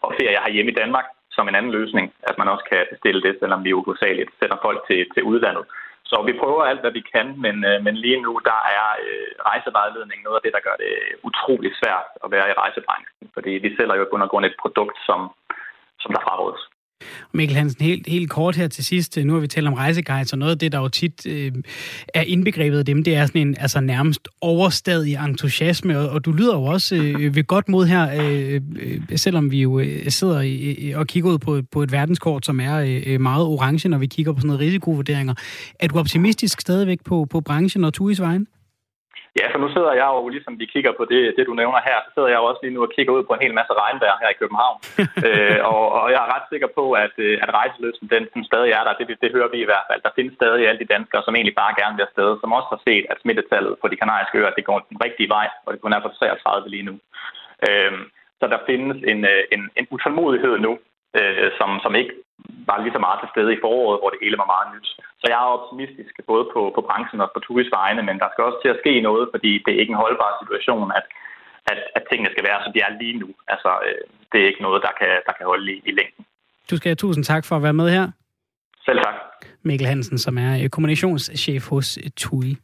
og 0.06 0.10
ferie 0.20 0.44
har 0.44 0.52
hjemme 0.56 0.72
i 0.72 0.80
Danmark 0.84 1.08
som 1.36 1.48
en 1.48 1.56
anden 1.56 1.72
løsning, 1.72 2.06
at 2.30 2.38
man 2.38 2.48
også 2.54 2.66
kan 2.72 2.82
bestille 2.92 3.22
det, 3.22 3.34
selvom 3.40 3.64
vi 3.64 3.74
uhovedsageligt 3.74 4.32
sender 4.40 4.58
folk 4.62 4.80
til, 4.90 5.00
til 5.14 5.24
udlandet. 5.24 5.66
Så 6.12 6.18
vi 6.28 6.34
prøver 6.42 6.64
alt, 6.64 6.82
hvad 6.84 6.94
vi 6.98 7.04
kan, 7.14 7.28
men, 7.46 7.56
øh, 7.70 7.78
men 7.86 7.96
lige 8.06 8.22
nu 8.26 8.34
der 8.50 8.60
er 8.80 8.88
øh, 9.08 9.30
rejsevejledning 9.50 10.20
noget 10.24 10.38
af 10.38 10.44
det, 10.46 10.54
der 10.56 10.66
gør 10.68 10.78
det 10.84 10.94
utrolig 11.28 11.72
svært 11.80 12.06
at 12.24 12.32
være 12.36 12.50
i 12.50 12.58
rejsebranchen, 12.62 13.28
fordi 13.36 13.52
vi 13.64 13.70
sælger 13.76 13.96
jo 13.96 14.06
på 14.12 14.18
grund 14.32 14.46
et 14.46 14.62
produkt, 14.64 14.98
som, 15.08 15.20
som 16.02 16.12
der 16.14 16.22
frarådes. 16.28 16.62
Mikkel 17.34 17.58
Hansen, 17.58 17.86
helt, 17.86 18.08
helt 18.08 18.30
kort 18.30 18.56
her 18.56 18.68
til 18.68 18.86
sidst. 18.86 19.18
Nu 19.18 19.34
har 19.34 19.40
vi 19.40 19.48
talt 19.48 19.68
om 19.68 19.74
rejseguides, 19.74 20.34
og 20.34 20.40
noget 20.40 20.52
af 20.52 20.60
det, 20.60 20.72
der 20.72 20.80
jo 20.80 20.88
tit 20.88 21.26
øh, 21.26 21.52
er 22.14 22.22
indbegrebet 22.22 22.80
af 22.80 22.86
dem, 22.86 23.04
det 23.04 23.16
er 23.16 23.26
sådan 23.26 23.42
en 23.42 23.56
altså 23.60 23.80
nærmest 23.82 24.28
overstadig 24.42 25.16
entusiasme, 25.16 26.00
og, 26.00 26.10
og 26.10 26.26
du 26.26 26.32
lyder 26.32 26.56
jo 26.56 26.64
også 26.64 26.96
øh, 26.96 27.36
ved 27.36 27.44
godt 27.44 27.70
mod 27.70 27.86
her, 27.86 28.10
øh, 28.22 28.62
øh, 28.80 29.18
selvom 29.18 29.52
vi 29.52 29.62
jo 29.62 29.80
øh, 29.80 30.12
sidder 30.12 30.42
i, 30.42 30.92
og 30.96 31.08
kigger 31.08 31.30
ud 31.30 31.38
på, 31.38 31.62
på 31.72 31.84
et 31.84 31.92
verdenskort, 31.92 32.46
som 32.46 32.60
er 32.60 33.02
øh, 33.06 33.22
meget 33.22 33.46
orange, 33.46 33.90
når 33.90 33.98
vi 33.98 34.08
kigger 34.08 34.34
på 34.34 34.40
sådan 34.40 34.48
noget 34.48 34.62
risikovurderinger. 34.62 35.34
Er 35.80 35.88
du 35.88 36.00
optimistisk 36.00 36.62
stadigvæk 36.62 37.00
på, 37.06 37.28
på 37.30 37.42
branchen 37.42 37.84
og 37.84 37.94
Tuis 37.94 38.22
vejen? 38.22 38.48
Ja, 39.40 39.46
for 39.52 39.60
nu 39.64 39.68
sidder 39.76 39.94
jeg 40.02 40.08
jo, 40.14 40.22
ligesom 40.36 40.60
vi 40.62 40.66
kigger 40.74 40.94
på 41.00 41.04
det, 41.12 41.22
det 41.38 41.44
du 41.50 41.54
nævner 41.62 41.82
her, 41.90 41.98
så 42.06 42.10
sidder 42.14 42.30
jeg 42.32 42.40
jo 42.42 42.48
også 42.50 42.62
lige 42.64 42.76
nu 42.76 42.82
og 42.86 42.92
kigger 42.96 43.14
ud 43.18 43.24
på 43.26 43.34
en 43.34 43.44
hel 43.46 43.54
masse 43.60 43.74
regnvejr 43.82 44.22
her 44.22 44.30
i 44.32 44.40
København. 44.42 44.78
øh, 45.28 45.60
og, 45.72 45.84
og 46.02 46.08
jeg 46.14 46.20
er 46.24 46.34
ret 46.36 46.48
sikker 46.50 46.70
på, 46.78 46.86
at, 47.06 47.16
øh, 47.26 47.36
at 47.44 47.50
rejseløsen, 47.60 48.06
den, 48.14 48.24
den 48.34 48.44
stadig 48.50 48.72
er 48.78 48.84
der. 48.86 48.94
Det, 49.00 49.22
det 49.24 49.34
hører 49.36 49.52
vi 49.54 49.60
i 49.62 49.70
hvert 49.70 49.88
fald. 49.90 50.02
Der 50.06 50.16
findes 50.18 50.34
stadig 50.40 50.64
alle 50.68 50.82
de 50.84 50.94
danskere, 50.96 51.22
som 51.24 51.36
egentlig 51.36 51.58
bare 51.64 51.78
gerne 51.82 51.96
vil 51.96 52.08
afsted, 52.10 52.30
som 52.42 52.56
også 52.58 52.70
har 52.74 52.82
set, 52.88 53.06
at 53.12 53.22
smittetallet 53.24 53.74
på 53.82 53.88
de 53.92 54.00
kanariske 54.02 54.38
øer, 54.40 54.58
det 54.58 54.70
går 54.70 54.80
den 54.90 54.98
rigtige 55.06 55.30
vej, 55.36 55.48
og 55.66 55.70
det 55.74 55.82
kun 55.82 55.94
er 55.94 56.02
på 56.04 56.12
33 56.20 56.70
lige 56.70 56.88
nu. 56.90 56.96
Øh, 57.68 57.94
så 58.40 58.46
der 58.54 58.66
findes 58.70 58.98
en, 59.12 59.20
øh, 59.34 59.44
en, 59.56 59.62
en 59.80 59.86
utålmodighed 59.96 60.56
nu, 60.68 60.72
øh, 61.20 61.50
som, 61.60 61.70
som 61.84 61.94
ikke 62.02 62.14
var 62.70 62.78
lige 62.80 62.96
så 62.96 63.02
meget 63.06 63.20
til 63.20 63.32
stede 63.34 63.52
i 63.54 63.62
foråret, 63.64 64.00
hvor 64.02 64.10
det 64.12 64.24
hele 64.24 64.42
var 64.42 64.54
meget 64.54 64.68
nyt. 64.74 64.88
Så 65.20 65.26
jeg 65.32 65.38
er 65.40 65.56
optimistisk 65.58 66.14
både 66.32 66.46
på, 66.54 66.62
på 66.76 66.82
branchen 66.88 67.20
og 67.26 67.30
på 67.34 67.40
Turis 67.46 67.72
vegne, 67.80 68.02
men 68.08 68.16
der 68.22 68.30
skal 68.30 68.48
også 68.48 68.60
til 68.62 68.74
at 68.74 68.82
ske 68.84 68.94
noget, 69.10 69.24
fordi 69.34 69.52
det 69.64 69.72
er 69.72 69.82
ikke 69.82 69.96
en 69.96 70.04
holdbar 70.04 70.32
situation, 70.44 70.88
at, 71.00 71.06
at, 71.72 71.80
at 71.98 72.04
tingene 72.10 72.34
skal 72.34 72.48
være, 72.50 72.60
som 72.64 72.74
de 72.74 72.80
er 72.88 72.92
lige 73.02 73.18
nu. 73.24 73.30
Altså, 73.54 73.72
øh, 73.88 74.02
det 74.32 74.38
er 74.40 74.50
ikke 74.52 74.66
noget, 74.68 74.80
der 74.88 74.94
kan, 75.00 75.14
der 75.28 75.34
kan 75.38 75.46
holde 75.52 75.68
i, 75.74 75.78
i 75.90 75.92
længden. 76.00 76.24
Du 76.70 76.74
skal 76.78 76.90
have 76.90 77.04
tusind 77.04 77.24
tak 77.32 77.44
for 77.48 77.56
at 77.56 77.64
være 77.68 77.80
med 77.82 77.88
her. 77.98 78.06
Selv 78.86 79.00
tak. 79.06 79.16
Mikkel 79.64 79.88
Hansen, 79.88 80.18
som 80.18 80.38
er 80.38 80.68
kommunikationschef 80.72 81.70
hos 81.70 81.88
TUI. 82.18 82.58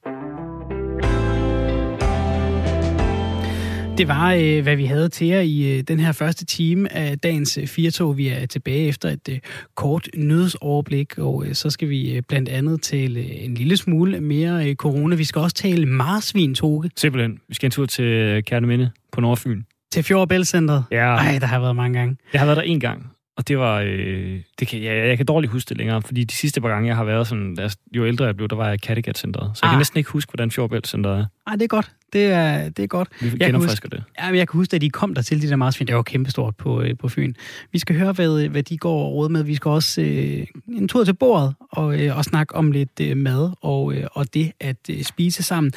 Det 3.98 4.08
var, 4.08 4.34
øh, 4.34 4.64
hvad 4.64 4.76
vi 4.76 4.86
havde 4.86 5.10
til 5.10 5.28
jer 5.28 5.40
i 5.40 5.78
øh, 5.78 5.84
den 5.84 6.00
her 6.00 6.12
første 6.12 6.46
time 6.46 6.94
af 6.94 7.20
dagens 7.20 7.58
øh, 7.58 7.68
Firtog. 7.68 8.18
Vi 8.18 8.28
er 8.28 8.46
tilbage 8.46 8.88
efter 8.88 9.10
et 9.10 9.40
kort 9.76 10.10
nyhedsoverblik, 10.16 11.18
og 11.18 11.46
så 11.54 11.70
skal 11.70 11.90
vi 11.90 12.22
blandt 12.28 12.50
andet 12.50 12.82
tale 12.82 13.34
en 13.34 13.54
lille 13.54 13.78
smule 13.78 14.22
mere 14.22 14.74
corona. 14.74 15.16
Vi 15.16 15.24
skal 15.24 15.40
også 15.40 15.56
tale 15.56 15.86
marsvin, 15.86 16.56
Toge. 16.56 16.90
Simpelthen. 16.96 17.40
Vi 17.48 17.56
skal 17.56 17.68
en 17.68 17.72
tur 17.72 17.86
til 17.86 18.44
Kærneminde 18.44 18.90
på 19.12 19.22
Nordfyn. 19.22 19.62
Til 19.92 20.04
Fjordbæltcenteret? 20.04 20.84
Ja. 20.92 21.16
Ej, 21.16 21.38
der 21.40 21.48
har 21.48 21.60
været 21.60 21.76
mange 21.76 22.00
gange. 22.00 22.18
Jeg 22.34 22.42
har 22.42 22.46
været 22.46 22.58
der 22.58 22.64
en 22.64 22.80
gang, 22.80 23.12
og 23.38 23.48
det 23.48 23.58
var... 23.58 23.82
Øh, 23.86 24.42
det 24.60 24.68
kan, 24.68 24.84
jeg, 24.84 25.08
jeg 25.08 25.18
kan 25.18 25.26
dårligt 25.26 25.52
huske 25.52 25.70
det 25.70 25.78
længere, 25.78 26.02
fordi 26.02 26.24
de 26.24 26.34
sidste 26.34 26.62
par 26.62 26.70
gange, 26.70 26.88
jeg 26.88 26.96
har 26.96 27.04
været 27.04 27.28
sådan... 27.28 27.56
Der, 27.56 27.76
jo 27.96 28.06
ældre 28.06 28.26
jeg 28.26 28.36
blev, 28.36 28.48
der 28.48 28.56
var 28.56 28.66
jeg 28.66 28.74
i 28.74 28.78
Kattegat-centret. 28.78 29.52
Så 29.58 29.60
jeg 29.64 29.70
ah. 29.70 29.74
kan 29.74 29.80
næsten 29.80 29.98
ikke 29.98 30.10
huske, 30.12 30.32
hvordan 30.32 30.52
Fjordbæltcenteret 30.52 31.20
er. 31.20 31.26
Ej, 31.48 31.54
det 31.54 31.62
er 31.62 31.68
godt. 31.68 31.92
Det 32.14 32.26
er, 32.26 32.70
det 32.70 32.84
er 32.84 32.88
godt. 32.88 33.10
Vi 33.22 33.28
jeg 33.40 33.52
kan 33.52 33.56
huske, 33.56 33.90
det. 33.90 34.04
Ja, 34.20 34.26
jeg 34.26 34.48
kan 34.48 34.58
huske, 34.58 34.76
at 34.76 34.82
de 34.82 34.90
kom 34.90 35.14
der 35.16 35.22
til 35.22 35.42
de 35.42 35.50
der 35.50 35.56
marsvin. 35.56 35.88
Det 35.88 35.96
var 35.96 36.02
kæmpestort 36.02 36.56
på, 36.56 36.82
øh, 36.82 36.98
på 36.98 37.08
Fyn. 37.08 37.34
Vi 37.72 37.80
skal 37.80 37.96
høre, 37.96 38.12
hvad, 38.12 38.48
hvad 38.48 38.64
de 38.64 38.78
går 38.78 39.06
og 39.06 39.14
råd 39.14 39.30
med. 39.30 39.44
Vi 39.44 39.56
skal 39.56 39.70
også 39.70 40.02
øh, 40.02 40.48
en 40.68 40.88
tur 40.88 41.04
til 41.04 41.14
bordet 41.14 41.56
og, 41.60 42.02
øh, 42.02 42.18
og 42.18 42.26
snakke 42.26 42.56
om 42.56 42.72
lidt 42.72 43.00
øh, 43.02 43.18
mad 43.18 43.52
og, 43.62 43.94
øh, 43.94 44.08
og 44.12 44.34
det 44.34 44.52
at 44.60 44.78
øh, 44.90 45.04
spise 45.04 45.44
sammen. 45.44 45.72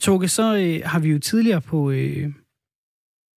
Toge, 0.00 0.28
så 0.28 0.56
øh, 0.56 0.80
har 0.84 0.98
vi 0.98 1.08
jo 1.08 1.18
tidligere 1.18 1.60
på... 1.60 1.90
Øh, 1.90 2.28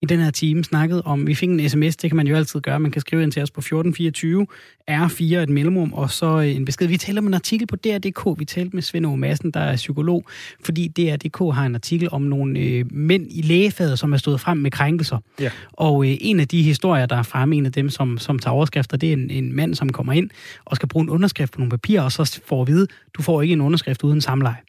i 0.01 0.05
den 0.05 0.19
her 0.19 0.31
time 0.31 0.63
snakket 0.63 1.01
om, 1.05 1.27
vi 1.27 1.35
fik 1.35 1.49
en 1.49 1.69
sms, 1.69 1.95
det 1.95 2.09
kan 2.09 2.17
man 2.17 2.27
jo 2.27 2.35
altid 2.35 2.59
gøre, 2.59 2.79
man 2.79 2.91
kan 2.91 3.01
skrive 3.01 3.23
ind 3.23 3.31
til 3.31 3.41
os 3.43 3.51
på 3.51 3.59
1424, 3.59 4.47
R4 4.91 5.23
et 5.23 5.49
mellemrum, 5.49 5.93
og 5.93 6.11
så 6.11 6.25
øh, 6.25 6.55
en 6.55 6.65
besked. 6.65 6.87
Vi 6.87 6.97
taler 6.97 7.21
om 7.21 7.27
en 7.27 7.33
artikel 7.33 7.67
på 7.67 7.75
DR.dk, 7.75 8.39
vi 8.39 8.45
talte 8.45 8.75
med 8.75 8.83
Svend 8.83 9.05
O. 9.05 9.15
Madsen, 9.15 9.51
der 9.51 9.59
er 9.59 9.75
psykolog, 9.75 10.25
fordi 10.65 10.87
DR.dk 10.87 11.55
har 11.55 11.65
en 11.65 11.75
artikel 11.75 12.09
om 12.11 12.21
nogle 12.21 12.59
øh, 12.59 12.85
mænd 12.91 13.27
i 13.29 13.41
lægefaget, 13.41 13.99
som 13.99 14.13
er 14.13 14.17
stået 14.17 14.41
frem 14.41 14.57
med 14.57 14.71
krænkelser. 14.71 15.17
Ja. 15.39 15.51
Og 15.73 16.05
øh, 16.05 16.17
en 16.21 16.39
af 16.39 16.47
de 16.47 16.63
historier, 16.63 17.05
der 17.05 17.15
er 17.15 17.23
fremme, 17.23 17.55
en 17.55 17.65
af 17.65 17.71
dem, 17.71 17.89
som, 17.89 18.17
som 18.17 18.39
tager 18.39 18.53
overskrifter, 18.53 18.97
det 18.97 19.09
er 19.09 19.13
en, 19.13 19.29
en 19.29 19.55
mand, 19.55 19.75
som 19.75 19.89
kommer 19.89 20.13
ind 20.13 20.29
og 20.65 20.75
skal 20.75 20.89
bruge 20.89 21.03
en 21.03 21.09
underskrift 21.09 21.53
på 21.53 21.59
nogle 21.59 21.71
papirer, 21.71 22.01
og 22.01 22.11
så 22.11 22.41
får 22.45 22.61
at 22.61 22.67
vide, 22.67 22.87
du 23.13 23.21
får 23.21 23.41
ikke 23.41 23.53
en 23.53 23.61
underskrift 23.61 24.03
uden 24.03 24.21
samleje. 24.21 24.66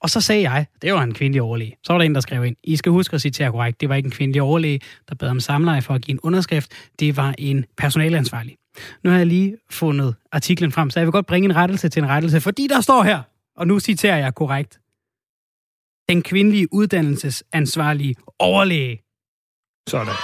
Og 0.00 0.10
så 0.10 0.20
sagde 0.20 0.50
jeg, 0.50 0.66
det 0.82 0.92
var 0.92 1.02
en 1.02 1.14
kvindelig 1.14 1.42
overlæge. 1.42 1.76
Så 1.84 1.92
var 1.92 1.98
der 1.98 2.04
en, 2.04 2.14
der 2.14 2.20
skrev 2.20 2.44
ind, 2.44 2.56
I 2.64 2.76
skal 2.76 2.92
huske 2.92 3.14
at 3.14 3.20
citere 3.20 3.50
korrekt, 3.50 3.80
det 3.80 3.88
var 3.88 3.94
ikke 3.94 4.06
en 4.06 4.12
kvindelig 4.12 4.42
overlæge, 4.42 4.80
der 5.08 5.14
bad 5.14 5.28
om 5.28 5.40
samleje 5.40 5.82
for 5.82 5.94
at 5.94 6.02
give 6.02 6.12
en 6.12 6.20
underskrift. 6.22 6.72
Det 6.98 7.16
var 7.16 7.34
en 7.38 7.64
personalansvarlig. 7.76 8.56
Nu 9.04 9.10
har 9.10 9.16
jeg 9.16 9.26
lige 9.26 9.56
fundet 9.70 10.14
artiklen 10.32 10.72
frem, 10.72 10.90
så 10.90 11.00
jeg 11.00 11.06
vil 11.06 11.12
godt 11.12 11.26
bringe 11.26 11.44
en 11.44 11.56
rettelse 11.56 11.88
til 11.88 12.02
en 12.02 12.08
rettelse, 12.08 12.40
fordi 12.40 12.66
der 12.66 12.80
står 12.80 13.02
her, 13.02 13.22
og 13.56 13.66
nu 13.66 13.80
citerer 13.80 14.16
jeg 14.16 14.34
korrekt, 14.34 14.80
den 16.08 16.22
kvindelige 16.22 16.68
uddannelsesansvarlige 16.72 18.14
overlæge. 18.38 19.02
Sådan. 19.88 20.14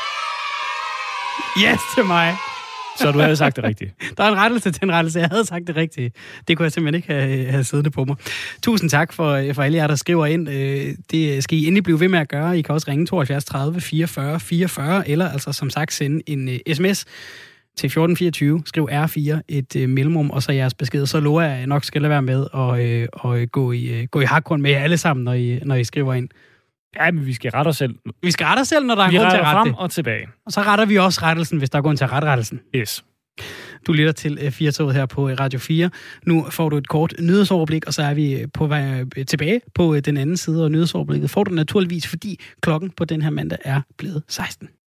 Yes 1.59 1.81
til 1.95 2.05
mig. 2.05 2.52
Så 2.99 3.13
du 3.13 3.19
havde 3.19 3.37
sagt 3.37 3.57
det 3.57 3.65
rigtigt. 3.65 3.95
Der 4.17 4.25
er 4.25 4.29
en 4.29 4.37
rettelse 4.37 4.71
til 4.73 4.85
en 4.85 4.93
rettelse. 4.93 5.19
Jeg 5.19 5.29
havde 5.29 5.45
sagt 5.45 5.67
det 5.67 5.77
rigtigt. 5.77 6.17
Det 6.49 6.57
kunne 6.57 6.65
jeg 6.65 6.73
simpelthen 6.73 6.95
ikke 6.95 7.13
have, 7.13 7.47
have 7.47 7.65
siddende 7.65 7.91
på 7.91 8.05
mig. 8.05 8.17
Tusind 8.63 8.91
tak 8.91 9.13
for, 9.13 9.53
for 9.53 9.63
alle 9.63 9.79
jer, 9.79 9.87
der 9.87 9.95
skriver 9.95 10.27
ind. 10.27 10.49
Øh, 10.49 10.95
det 11.11 11.45
skal 11.45 11.59
I 11.59 11.67
endelig 11.67 11.85
blive 11.85 12.01
ved 12.01 12.09
med 12.09 12.19
at 12.19 12.29
gøre. 12.29 12.59
I 12.59 12.63
kan 12.63 12.75
også 12.75 12.91
ringe 12.91 13.07
72 13.07 13.45
30 13.45 13.81
44 13.81 14.41
44, 14.41 15.09
eller 15.09 15.29
altså 15.29 15.53
som 15.53 15.71
sagt 15.71 15.93
sende 15.93 16.23
en 16.27 16.49
øh, 16.49 16.59
sms 16.75 17.05
til 17.77 17.87
1424. 17.87 18.63
Skriv 18.67 18.89
R4, 18.93 19.41
et 19.49 19.77
øh, 19.77 19.89
mellemrum, 19.89 20.31
og 20.31 20.43
så 20.43 20.53
jeres 20.53 20.75
besked. 20.75 21.07
Så 21.07 21.21
lover 21.21 21.43
jeg, 21.43 21.53
at 21.53 21.59
jeg 21.59 21.67
nok 21.67 21.85
skal 21.85 22.03
lade 22.03 22.11
være 22.11 22.23
med 22.23 22.47
at 22.55 22.87
øh, 22.87 23.09
og 23.13 23.39
gå 23.53 23.73
i, 23.73 23.85
øh, 23.85 24.07
gå 24.11 24.21
i 24.21 24.25
hakgrund 24.25 24.63
med 24.63 24.71
jer 24.71 24.83
alle 24.83 24.99
sammen, 24.99 25.25
når 25.25 25.33
I, 25.33 25.61
når 25.65 25.75
I 25.75 25.85
skriver 25.85 26.15
ind. 26.15 26.29
Ja, 26.97 27.11
men 27.11 27.27
vi 27.27 27.33
skal 27.33 27.51
rette 27.51 27.69
os 27.69 27.77
selv. 27.77 27.95
Vi 28.23 28.31
skal 28.31 28.45
rette 28.45 28.61
os 28.61 28.69
selv, 28.69 28.87
når 28.87 28.95
der 28.95 29.03
er 29.03 29.11
Vi 29.11 29.17
grund 29.17 29.31
til 29.31 29.37
at 29.37 29.43
rette 29.45 29.57
frem 29.59 29.69
det. 29.69 29.77
og 29.79 29.91
tilbage. 29.91 30.27
Og 30.47 30.53
så 30.53 30.61
retter 30.63 30.85
vi 30.85 30.99
også 30.99 31.21
rettelsen, 31.23 31.59
hvis 31.59 31.71
der 31.71 31.79
er 31.79 31.83
grund 31.83 31.97
til 31.97 32.05
at 32.05 32.13
rette 32.13 32.29
rettelsen. 32.29 32.61
Yes. 32.77 33.05
Du 33.87 33.93
lytter 33.93 34.13
til 34.13 34.39
øh, 34.43 34.51
Firtoget 34.51 34.95
her 34.95 35.07
på 35.07 35.29
øh, 35.29 35.37
Radio 35.41 35.59
4. 35.59 35.91
Nu 36.27 36.47
får 36.51 36.69
du 36.69 36.77
et 36.77 36.89
kort 36.89 37.15
nyhedsoverblik, 37.21 37.87
og 37.87 37.95
så 37.95 38.03
er 38.03 38.15
vi 38.15 38.33
øh, 38.41 38.49
på 38.55 38.67
vej 38.67 39.05
øh, 39.17 39.27
tilbage 39.27 39.61
på 39.75 39.95
øh, 39.95 40.01
den 40.01 40.17
anden 40.17 40.37
side, 40.37 40.65
og 40.65 40.71
nyhedsoverblikket 40.71 41.31
får 41.31 41.45
du 41.45 41.55
naturligvis, 41.55 42.07
fordi 42.07 42.41
klokken 42.61 42.91
på 42.91 43.05
den 43.05 43.23
her 43.23 43.31
mandag 43.31 43.59
er 43.65 43.81
blevet 43.99 44.23
16. 44.29 44.69